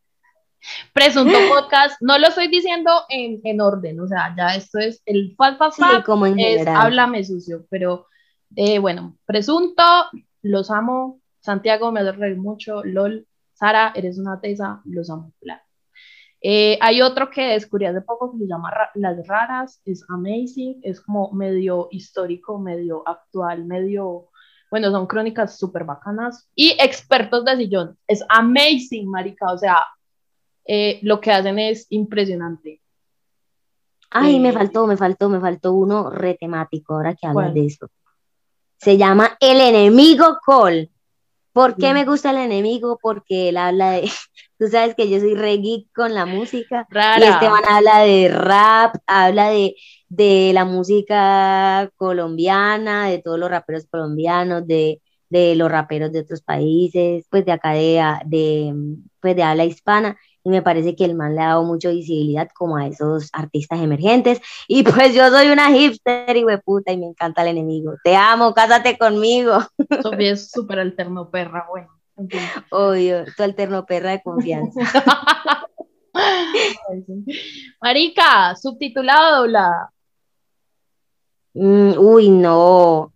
Presunto 0.93 1.37
podcast, 1.49 2.01
no 2.01 2.19
lo 2.19 2.27
estoy 2.27 2.49
diciendo 2.49 2.91
en, 3.09 3.41
en 3.45 3.61
orden, 3.61 4.01
o 4.01 4.09
sea, 4.09 4.35
ya 4.37 4.49
esto 4.57 4.79
es 4.79 5.01
el 5.07 5.35
fat, 5.37 5.59
Sí, 5.73 5.83
como 6.05 6.27
en 6.27 6.41
es 6.41 6.67
háblame 6.67 7.23
sucio, 7.23 7.67
pero 7.71 8.07
eh, 8.57 8.79
bueno, 8.81 9.17
presunto, 9.27 9.83
los 10.43 10.71
amo, 10.71 11.21
Santiago 11.41 11.93
me 11.93 12.11
reír 12.11 12.37
mucho, 12.37 12.83
LOL, 12.83 13.27
Sara, 13.53 13.93
eres 13.95 14.19
una 14.19 14.41
tesa, 14.41 14.81
los 14.85 15.09
amo, 15.09 15.33
claro. 15.41 15.63
Eh, 16.41 16.79
hay 16.81 17.01
otro 17.01 17.31
que 17.31 17.43
descubrí 17.49 17.87
hace 17.87 18.01
poco 18.03 18.33
que 18.33 18.39
se 18.39 18.47
llama 18.49 18.71
Ra- 18.71 18.91
Las 18.95 19.27
Raras, 19.27 19.81
es 19.85 20.05
amazing, 20.09 20.81
es 20.83 21.01
como 21.01 21.31
medio 21.33 21.89
histórico, 21.91 22.59
medio 22.59 23.03
actual, 23.07 23.65
medio, 23.65 24.31
bueno, 24.71 24.91
son 24.91 25.07
crónicas 25.07 25.59
súper 25.59 25.85
bacanas. 25.85 26.49
Y 26.55 26.77
expertos 26.81 27.45
de 27.45 27.57
sillón, 27.57 27.97
es 28.07 28.23
amazing, 28.29 29.09
marica, 29.09 29.53
o 29.53 29.59
sea, 29.59 29.79
eh, 30.65 30.99
lo 31.03 31.21
que 31.21 31.31
hacen 31.33 31.59
es 31.59 31.87
impresionante. 31.91 32.81
Ay, 34.11 34.39
me 34.41 34.51
Eh, 34.51 34.53
faltó, 34.53 34.87
me 34.87 34.97
faltó, 34.97 35.29
me 35.29 35.41
faltó 35.41 35.73
uno 35.73 36.11
re 36.11 36.35
temático 36.35 36.95
ahora 36.95 37.15
que 37.15 37.27
hablas 37.27 37.53
de 37.55 37.67
eso. 37.67 37.89
Se 38.79 38.97
llama 38.97 39.37
El 39.41 39.61
enemigo 39.61 40.39
Cole. 40.45 40.91
¿Por 41.53 41.77
qué 41.77 41.91
Mm. 41.91 41.95
me 41.95 42.05
gusta 42.05 42.31
el 42.31 42.37
enemigo? 42.39 42.99
Porque 43.01 43.49
él 43.49 43.57
habla 43.57 43.93
de, 43.93 44.03
tú 44.59 44.69
sabes 44.69 44.95
que 44.95 45.09
yo 45.09 45.19
soy 45.21 45.35
re 45.35 45.57
geek 45.59 45.89
con 45.95 46.15
la 46.15 46.27
música 46.27 46.87
Rara. 46.91 47.19
y 47.19 47.29
este 47.29 47.49
man 47.49 47.63
habla 47.69 48.01
de 48.01 48.29
rap, 48.29 48.97
habla 49.07 49.49
de, 49.49 49.75
de 50.09 50.53
la 50.55 50.65
música 50.65 51.91
colombiana, 51.97 53.09
de 53.09 53.19
todos 53.19 53.39
los 53.39 53.51
raperos 53.51 53.87
colombianos, 53.91 54.67
de, 54.67 55.01
de 55.29 55.55
los 55.57 55.71
raperos 55.71 56.13
de 56.13 56.21
otros 56.21 56.43
países, 56.43 57.27
pues 57.31 57.45
de 57.45 57.53
acá 57.53 57.73
de, 57.73 58.03
de, 58.27 58.75
pues 59.21 59.37
de 59.37 59.43
habla 59.43 59.65
hispana 59.65 60.17
y 60.47 60.49
me 60.49 60.63
parece 60.63 60.95
que 60.95 61.05
el 61.05 61.17
man 61.17 61.35
le 61.35 61.43
ha 61.43 61.49
dado 61.49 61.65
mucha 61.65 61.91
visibilidad 61.91 62.49
como 62.55 62.77
a 62.77 62.87
esos 62.87 63.31
artistas 63.33 63.81
emergentes. 63.81 64.41
Y 64.69 64.85
pues 64.85 65.13
yo 65.13 65.29
soy 65.29 65.49
una 65.49 65.73
hipster 65.73 66.37
y 66.37 66.45
puta 66.65 66.93
y 66.93 66.99
me 66.99 67.07
encanta 67.07 67.43
el 67.43 67.49
enemigo. 67.49 67.95
Te 68.05 68.15
amo, 68.15 68.55
cásate 68.55 68.97
conmigo. 68.97 69.59
Sofía 70.03 70.33
es 70.33 70.49
súper 70.49 70.79
alterno, 70.79 71.31
perra, 71.31 71.67
bueno. 71.69 71.89
Obvio, 72.71 73.25
tu 73.37 73.43
alterno 73.43 73.85
perra 73.87 74.13
de 74.13 74.23
confianza. 74.23 74.81
Marica, 77.83 78.55
subtitulado 78.55 79.41
doblada. 79.41 79.91
Mm, 81.57 81.99
uy, 81.99 82.29
no. 82.29 83.13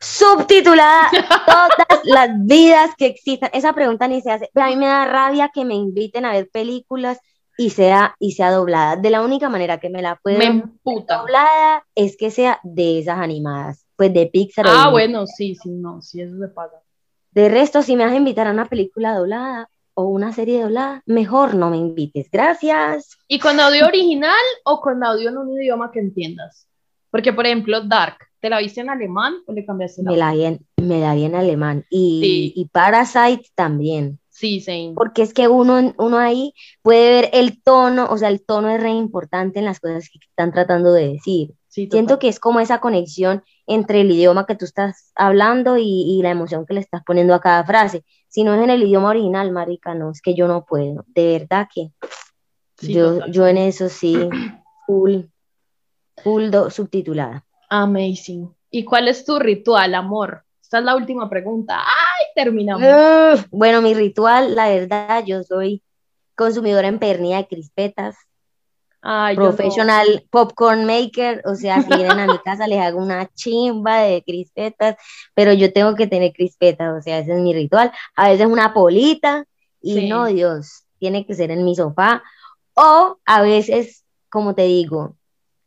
Subtitulada 0.00 1.10
todas 1.46 2.00
las 2.04 2.30
vidas 2.44 2.90
que 2.96 3.06
existan. 3.06 3.50
Esa 3.52 3.74
pregunta 3.74 4.08
ni 4.08 4.22
se 4.22 4.30
hace. 4.30 4.50
Pero 4.54 4.66
a 4.66 4.68
mí 4.70 4.76
me 4.76 4.86
da 4.86 5.04
rabia 5.04 5.50
que 5.52 5.64
me 5.64 5.74
inviten 5.74 6.24
a 6.24 6.32
ver 6.32 6.48
películas 6.50 7.18
y 7.58 7.70
sea, 7.70 8.14
y 8.18 8.32
sea 8.32 8.50
doblada. 8.50 8.96
De 8.96 9.10
la 9.10 9.22
única 9.22 9.48
manera 9.50 9.78
que 9.78 9.90
me 9.90 10.00
la 10.02 10.18
emputa. 10.24 11.18
doblada 11.18 11.86
es 11.94 12.16
que 12.16 12.30
sea 12.30 12.58
de 12.62 13.00
esas 13.00 13.18
animadas, 13.18 13.86
pues 13.96 14.12
de 14.14 14.26
Pixar. 14.26 14.66
Ah, 14.68 14.88
bueno, 14.90 15.26
sí, 15.26 15.54
sí, 15.54 15.70
no, 15.70 16.00
sí, 16.00 16.22
eso 16.22 16.38
se 16.38 16.48
pasa. 16.48 16.82
De 17.32 17.50
resto, 17.50 17.82
si 17.82 17.96
me 17.96 18.04
vas 18.04 18.14
a 18.14 18.16
invitar 18.16 18.46
a 18.46 18.52
una 18.52 18.66
película 18.66 19.14
doblada 19.14 19.68
o 19.92 20.04
una 20.04 20.32
serie 20.32 20.62
doblada, 20.62 21.02
mejor 21.04 21.54
no 21.54 21.68
me 21.68 21.76
invites. 21.76 22.30
Gracias. 22.30 23.18
¿Y 23.28 23.38
con 23.38 23.60
audio 23.60 23.86
original 23.86 24.44
o 24.64 24.80
con 24.80 25.04
audio 25.04 25.28
en 25.28 25.36
un 25.36 25.52
idioma 25.52 25.90
que 25.90 26.00
entiendas? 26.00 26.66
Porque, 27.16 27.32
por 27.32 27.46
ejemplo, 27.46 27.80
Dark, 27.80 28.18
¿te 28.40 28.50
la 28.50 28.58
viste 28.58 28.82
en 28.82 28.90
alemán 28.90 29.36
o 29.46 29.52
le 29.54 29.64
cambiaste 29.64 30.02
Me 30.02 30.18
la 30.18 30.34
vi 30.34 30.44
en, 30.44 30.60
me 30.76 31.00
la 31.00 31.14
vi 31.14 31.24
en 31.24 31.34
alemán. 31.34 31.82
Y, 31.88 32.20
Sí. 32.20 32.52
y 32.60 32.64
Parasite 32.66 33.48
también. 33.54 34.18
Sí, 34.28 34.60
sí. 34.60 34.92
Porque 34.94 35.22
es 35.22 35.32
que 35.32 35.48
uno, 35.48 35.94
uno 35.96 36.18
ahí 36.18 36.52
puede 36.82 37.10
ver 37.22 37.30
el 37.32 37.62
tono, 37.62 38.06
o 38.10 38.18
sea, 38.18 38.28
el 38.28 38.44
tono 38.44 38.68
es 38.68 38.82
re 38.82 38.90
importante 38.90 39.60
en 39.60 39.64
las 39.64 39.80
cosas 39.80 40.10
que 40.12 40.18
están 40.18 40.52
tratando 40.52 40.92
de 40.92 41.08
decir. 41.14 41.54
sí 41.68 41.88
Siento 41.90 42.18
que 42.18 42.28
es 42.28 42.38
como 42.38 42.60
esa 42.60 42.80
conexión 42.80 43.42
entre 43.66 44.02
el 44.02 44.10
idioma 44.10 44.44
que 44.44 44.54
tú 44.56 44.66
estás 44.66 45.12
hablando 45.14 45.78
y, 45.78 45.84
y 46.06 46.20
la 46.20 46.32
emoción 46.32 46.66
que 46.66 46.74
le 46.74 46.80
estás 46.80 47.02
poniendo 47.02 47.32
a 47.32 47.40
cada 47.40 47.64
frase. 47.64 48.04
Si 48.28 48.44
no 48.44 48.52
es 48.54 48.62
en 48.62 48.68
el 48.68 48.82
idioma 48.82 49.08
original, 49.08 49.52
marica, 49.52 49.94
no, 49.94 50.10
es 50.10 50.20
que 50.20 50.34
yo 50.34 50.48
no 50.48 50.66
puedo. 50.66 51.06
De 51.14 51.38
verdad 51.38 51.66
que 51.74 51.92
Sí, 52.78 52.92
yo, 52.92 53.14
total. 53.14 53.32
yo 53.32 53.46
en 53.46 53.56
eso 53.56 53.88
sí, 53.88 54.14
full, 54.86 55.20
full 56.22 56.50
do- 56.50 56.70
subtitulada. 56.70 57.44
Amazing. 57.68 58.54
¿Y 58.70 58.84
cuál 58.84 59.08
es 59.08 59.24
tu 59.24 59.38
ritual, 59.38 59.94
amor? 59.94 60.44
Esta 60.60 60.78
es 60.78 60.84
la 60.84 60.96
última 60.96 61.28
pregunta. 61.30 61.78
¡Ay! 61.78 62.24
Terminamos. 62.34 63.46
Bueno, 63.50 63.80
mi 63.82 63.94
ritual, 63.94 64.54
la 64.54 64.68
verdad, 64.68 65.24
yo 65.24 65.42
soy 65.42 65.82
consumidora 66.34 66.88
empernida 66.88 67.36
de 67.38 67.46
crispetas, 67.46 68.16
Ay, 69.00 69.36
no. 69.36 69.42
professional 69.44 70.26
popcorn 70.30 70.84
maker, 70.84 71.42
o 71.46 71.54
sea, 71.54 71.80
si 71.82 71.94
vienen 71.94 72.18
a 72.18 72.26
mi 72.26 72.38
casa 72.40 72.66
les 72.66 72.80
hago 72.80 72.98
una 72.98 73.26
chimba 73.34 74.00
de 74.00 74.22
crispetas, 74.24 74.96
pero 75.34 75.52
yo 75.52 75.72
tengo 75.72 75.94
que 75.94 76.08
tener 76.08 76.32
crispetas, 76.32 76.92
o 76.98 77.00
sea, 77.00 77.20
ese 77.20 77.32
es 77.34 77.38
mi 77.40 77.54
ritual. 77.54 77.92
A 78.16 78.30
veces 78.30 78.46
una 78.46 78.74
polita 78.74 79.44
y 79.80 79.94
Sí. 79.94 80.08
no, 80.08 80.26
Dios, 80.26 80.84
tiene 80.98 81.24
que 81.24 81.34
ser 81.34 81.52
en 81.52 81.64
mi 81.64 81.76
sofá. 81.76 82.22
O 82.74 83.18
a 83.24 83.42
veces, 83.42 84.04
como 84.28 84.54
te 84.54 84.62
digo, 84.62 85.14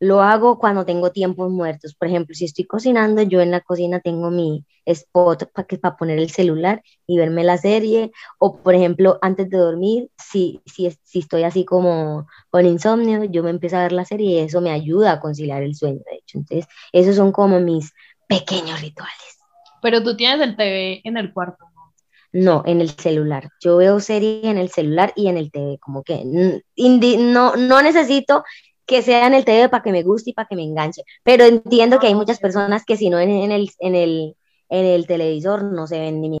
lo 0.00 0.22
hago 0.22 0.58
cuando 0.58 0.86
tengo 0.86 1.12
tiempos 1.12 1.50
muertos. 1.50 1.94
Por 1.94 2.08
ejemplo, 2.08 2.34
si 2.34 2.46
estoy 2.46 2.64
cocinando, 2.64 3.22
yo 3.22 3.42
en 3.42 3.50
la 3.50 3.60
cocina 3.60 4.00
tengo 4.00 4.30
mi 4.30 4.64
spot 4.86 5.50
para 5.52 5.68
para 5.80 5.96
poner 5.96 6.18
el 6.18 6.30
celular 6.30 6.82
y 7.06 7.18
verme 7.18 7.44
la 7.44 7.58
serie. 7.58 8.10
O, 8.38 8.56
por 8.56 8.74
ejemplo, 8.74 9.18
antes 9.20 9.50
de 9.50 9.58
dormir, 9.58 10.10
si, 10.16 10.62
si, 10.64 10.90
si 11.04 11.18
estoy 11.20 11.42
así 11.44 11.66
como 11.66 12.26
con 12.48 12.64
insomnio, 12.64 13.24
yo 13.24 13.42
me 13.42 13.50
empiezo 13.50 13.76
a 13.76 13.82
ver 13.82 13.92
la 13.92 14.06
serie 14.06 14.30
y 14.30 14.38
eso 14.38 14.62
me 14.62 14.70
ayuda 14.70 15.12
a 15.12 15.20
conciliar 15.20 15.62
el 15.62 15.74
sueño, 15.74 16.00
de 16.10 16.16
hecho. 16.16 16.38
Entonces, 16.38 16.66
esos 16.92 17.16
son 17.16 17.30
como 17.30 17.60
mis 17.60 17.92
pequeños 18.26 18.80
rituales. 18.80 19.38
Pero 19.82 20.02
tú 20.02 20.16
tienes 20.16 20.40
el 20.40 20.56
TV 20.56 21.02
en 21.04 21.18
el 21.18 21.32
cuarto, 21.32 21.64
¿no? 21.74 21.92
No, 22.32 22.62
en 22.64 22.80
el 22.80 22.90
celular. 22.90 23.50
Yo 23.60 23.76
veo 23.76 24.00
series 24.00 24.44
en 24.44 24.56
el 24.56 24.70
celular 24.70 25.12
y 25.16 25.28
en 25.28 25.36
el 25.36 25.50
TV, 25.50 25.78
como 25.78 26.02
que 26.04 26.22
no, 26.24 27.56
no 27.56 27.82
necesito 27.82 28.44
que 28.90 29.02
sea 29.02 29.26
en 29.28 29.34
el 29.34 29.44
TV 29.46 29.68
para 29.70 29.82
que 29.84 29.92
me 29.92 30.02
guste 30.04 30.30
y 30.30 30.34
para 30.34 30.48
que 30.48 30.56
me 30.56 30.64
enganche, 30.64 31.02
pero 31.24 31.44
entiendo 31.44 31.98
que 32.00 32.08
hay 32.08 32.16
muchas 32.16 32.40
personas 32.40 32.84
que 32.86 32.96
si 32.98 33.10
no 33.10 33.18
en, 33.20 33.30
en 33.30 33.52
el, 33.52 33.70
en 33.80 33.94
el, 33.96 34.36
en 34.70 34.86
el 34.86 35.06
televisor 35.06 35.64
no 35.64 35.86
se 35.88 36.00
ven 36.00 36.20
ni 36.22 36.30
mi- 36.30 36.40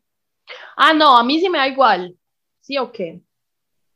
Ah, 0.76 0.92
no, 0.94 1.16
a 1.16 1.24
mí 1.24 1.40
sí 1.40 1.48
me 1.48 1.58
da 1.58 1.68
igual. 1.68 2.16
Sí 2.60 2.78
o 2.78 2.90
qué. 2.92 3.22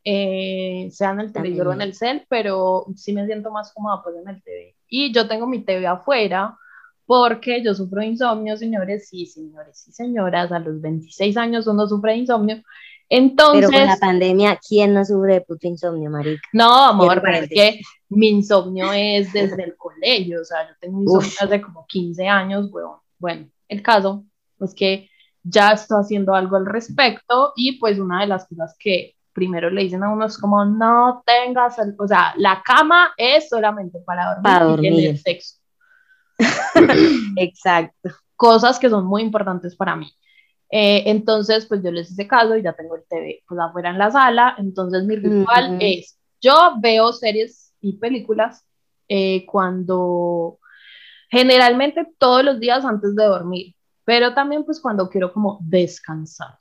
Eh, 0.05 0.89
sea 0.93 1.13
en 1.13 1.21
el 1.21 1.33
televisor 1.33 1.69
o 1.69 1.73
en 1.75 1.83
el 1.83 1.95
cel, 1.95 2.27
pero 2.29 2.87
sí 2.97 3.13
me 3.15 3.27
siento 3.27 3.51
más 3.53 3.73
cómoda 3.75 4.03
pues 4.03 4.17
en 4.17 4.29
el 4.29 4.43
TV. 4.45 4.77
Y 4.89 5.13
yo 5.15 5.29
tengo 5.29 5.47
mi 5.47 5.65
TV 5.65 5.87
afuera 5.87 6.59
porque 7.07 7.63
yo 7.65 7.75
sufro 7.75 8.01
de 8.01 8.09
insomnio, 8.09 8.57
señores, 8.57 9.09
sí, 9.09 9.27
señores 9.27 9.87
y 9.89 9.93
señoras, 9.93 10.53
a 10.53 10.61
los 10.61 10.81
26 10.81 11.37
años 11.39 11.67
uno 11.69 11.87
sufre 11.89 12.13
de 12.13 12.19
insomnio. 12.21 12.63
Entonces, 13.17 13.71
Pero 13.71 13.79
con 13.79 13.87
la 13.87 13.97
pandemia, 13.97 14.59
¿quién 14.67 14.93
no 14.95 15.05
sufre 15.05 15.35
de 15.35 15.41
puto 15.43 15.67
insomnio, 15.69 16.11
marica? 16.11 16.43
no, 16.53 16.85
amor, 16.87 17.21
pero 17.23 17.37
es 17.39 17.49
que 17.49 17.81
mi 18.09 18.29
insomnio 18.31 18.93
es 18.93 19.33
desde 19.33 19.63
el 19.65 19.77
colegio, 19.77 20.41
o 20.41 20.45
sea, 20.45 20.69
yo 20.69 20.75
tengo 20.81 21.01
insomnio 21.03 21.29
Uf. 21.29 21.43
hace 21.43 21.61
como 21.63 21.87
15 21.87 22.27
años, 22.27 22.69
huevón. 22.73 22.99
Bueno, 23.19 23.49
el 23.69 23.83
caso 23.83 24.25
es 24.61 24.75
que 24.75 25.09
ya 25.43 25.73
estoy 25.73 26.01
haciendo 26.01 26.35
algo 26.35 26.57
al 26.57 26.67
respecto 26.67 27.53
y 27.57 27.79
pues 27.79 27.99
una 27.99 28.21
de 28.23 28.27
las 28.27 28.47
cosas 28.49 28.75
que 28.79 29.15
primero 29.33 29.69
le 29.71 29.83
dicen 29.83 30.03
a 30.03 30.13
uno 30.13 30.27
es 30.27 30.39
como 30.39 30.65
no 30.65 31.23
tengas, 31.27 31.79
el- 31.79 31.95
o 31.99 32.07
sea, 32.09 32.35
la 32.37 32.63
cama 32.65 33.13
es 33.17 33.49
solamente 33.49 33.99
para 34.07 34.27
dormir, 34.27 34.43
Para 34.43 34.65
y 34.73 34.77
tener 34.77 34.93
dormir. 34.93 35.19
sexo, 35.19 35.57
Exacto. 37.37 38.11
cosas 38.37 38.79
que 38.79 38.89
son 38.91 39.05
muy 39.07 39.23
importantes 39.23 39.77
para 39.77 39.97
mí. 39.97 40.11
Eh, 40.71 41.05
entonces, 41.07 41.67
pues 41.67 41.83
yo 41.83 41.91
les 41.91 42.11
hice 42.11 42.27
caso 42.27 42.57
y 42.57 42.63
ya 42.63 42.73
tengo 42.73 42.97
el 42.97 43.05
TV 43.09 43.43
pues 43.47 43.61
afuera 43.61 43.91
en 43.91 43.99
la 43.99 44.11
sala, 44.11 44.55
entonces 44.59 45.05
mi 45.05 45.17
ritual 45.17 45.79
es, 45.81 46.19
yo 46.41 46.75
veo 46.81 47.13
series 47.13 47.73
y 47.81 47.99
películas 47.99 48.65
eh, 49.09 49.47
cuando, 49.47 50.59
generalmente 51.31 52.07
todos 52.19 52.45
los 52.45 52.59
días 52.61 52.85
antes 52.85 53.15
de 53.15 53.25
dormir, 53.25 53.75
pero 54.05 54.35
también 54.35 54.65
pues 54.65 54.81
cuando 54.81 55.09
quiero 55.09 55.33
como 55.33 55.59
descansar. 55.63 56.57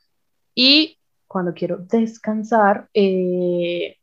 Y 0.54 1.00
cuando 1.28 1.54
quiero 1.54 1.78
descansar, 1.78 2.90
eh, 2.94 3.98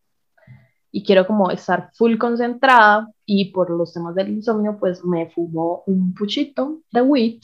y 0.93 1.05
quiero 1.05 1.27
como 1.27 1.51
estar 1.51 1.91
full 1.95 2.19
concentrada 2.19 3.13
y 3.25 3.53
por 3.53 3.71
los 3.71 3.93
temas 3.93 4.15
del 4.15 4.31
insomnio 4.31 4.77
pues 4.79 5.05
me 5.05 5.31
fumo 5.31 5.85
un 5.87 6.15
puchito 6.15 6.81
de 6.91 7.03
weed 7.03 7.41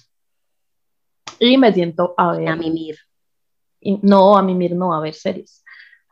y 1.38 1.56
me 1.58 1.72
siento 1.72 2.14
a 2.16 2.32
ver. 2.36 2.48
A 2.48 2.56
mimir. 2.56 2.96
y- 3.80 3.98
no, 4.02 4.36
a 4.36 4.42
mimir 4.42 4.74
no, 4.74 4.92
a 4.94 5.00
ver 5.00 5.14
series. 5.14 5.62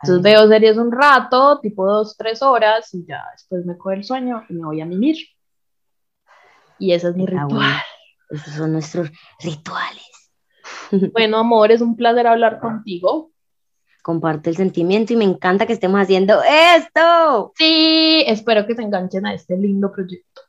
Entonces 0.02 0.22
veo 0.22 0.46
series 0.48 0.76
un 0.76 0.92
rato, 0.92 1.60
tipo 1.60 1.86
dos, 1.86 2.16
tres 2.16 2.42
horas 2.42 2.92
y 2.94 3.06
ya 3.06 3.24
después 3.32 3.64
me 3.64 3.76
coge 3.78 3.96
el 3.96 4.04
sueño 4.04 4.44
y 4.48 4.54
me 4.54 4.66
voy 4.66 4.80
a 4.80 4.86
mimir. 4.86 5.16
Y 6.78 6.92
ese 6.92 7.08
es 7.08 7.16
mi 7.16 7.24
Está 7.24 7.42
ritual. 7.44 7.58
bueno. 7.58 7.80
Esos 8.30 8.54
son 8.54 8.72
nuestros 8.72 9.10
rituales. 9.40 10.02
Bueno, 11.12 11.38
amor, 11.38 11.72
es 11.72 11.80
un 11.80 11.96
placer 11.96 12.26
hablar 12.26 12.60
contigo. 12.60 13.30
Comparte 14.02 14.50
el 14.50 14.56
sentimiento 14.56 15.12
y 15.12 15.16
me 15.16 15.24
encanta 15.24 15.66
que 15.66 15.72
estemos 15.72 16.00
haciendo 16.00 16.40
esto. 16.42 17.52
Sí, 17.56 18.22
espero 18.26 18.66
que 18.66 18.74
se 18.74 18.82
enganchen 18.82 19.24
a 19.26 19.34
este 19.34 19.56
lindo 19.56 19.90
proyecto. 19.90 20.42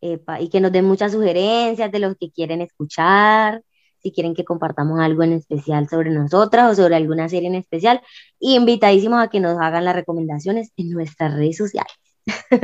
Epa, 0.00 0.40
y 0.40 0.48
que 0.48 0.60
nos 0.60 0.72
den 0.72 0.84
muchas 0.84 1.12
sugerencias 1.12 1.90
de 1.90 1.98
lo 1.98 2.14
que 2.14 2.30
quieren 2.30 2.60
escuchar, 2.60 3.62
si 4.00 4.12
quieren 4.12 4.34
que 4.34 4.44
compartamos 4.44 5.00
algo 5.00 5.22
en 5.22 5.32
especial 5.32 5.88
sobre 5.88 6.10
nosotras 6.10 6.70
o 6.70 6.82
sobre 6.82 6.96
alguna 6.96 7.28
serie 7.28 7.48
en 7.48 7.56
especial, 7.56 8.00
y 8.38 8.54
invitadísimos 8.54 9.20
a 9.20 9.28
que 9.28 9.40
nos 9.40 9.58
hagan 9.60 9.84
las 9.84 9.96
recomendaciones 9.96 10.72
en 10.76 10.90
nuestras 10.90 11.34
redes 11.34 11.56
sociales. 11.56 11.92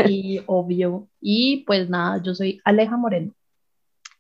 Y 0.07 0.41
obvio. 0.47 1.09
Y 1.21 1.65
pues 1.65 1.89
nada, 1.89 2.23
yo 2.23 2.35
soy 2.35 2.61
Aleja 2.65 2.97
Moreno. 2.97 3.33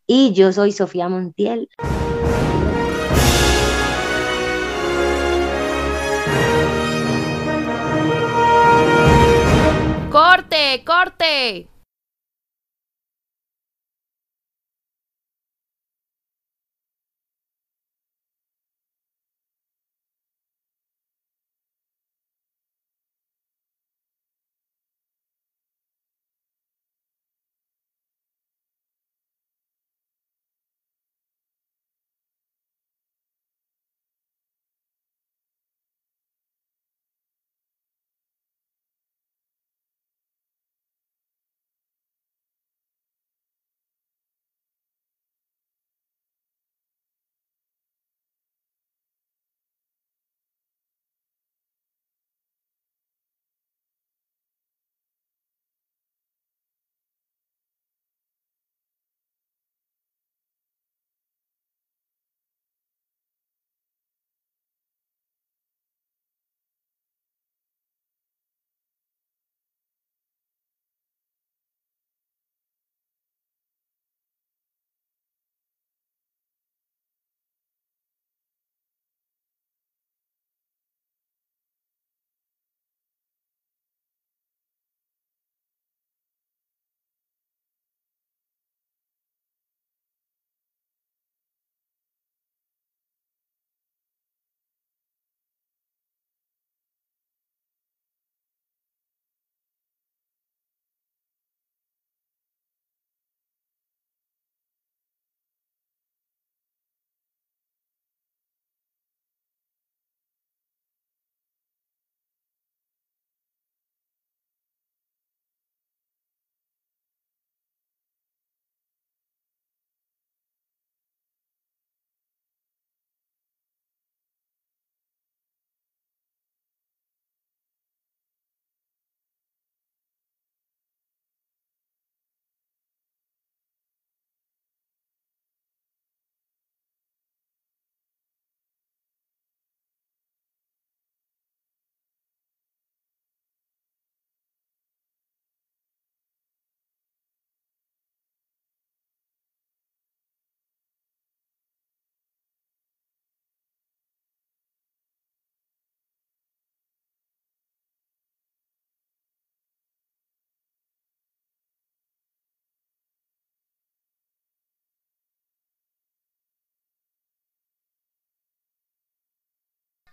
Y 0.07 0.33
yo 0.33 0.53
soy 0.53 0.73
Sofía 0.73 1.09
Montiel. 1.09 1.69
¡Corte! 10.11 10.83
¡Corte! 10.85 11.69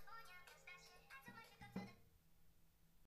California, 0.01 0.41
cause 0.49 0.65
that 0.65 0.81
shit 0.81 1.10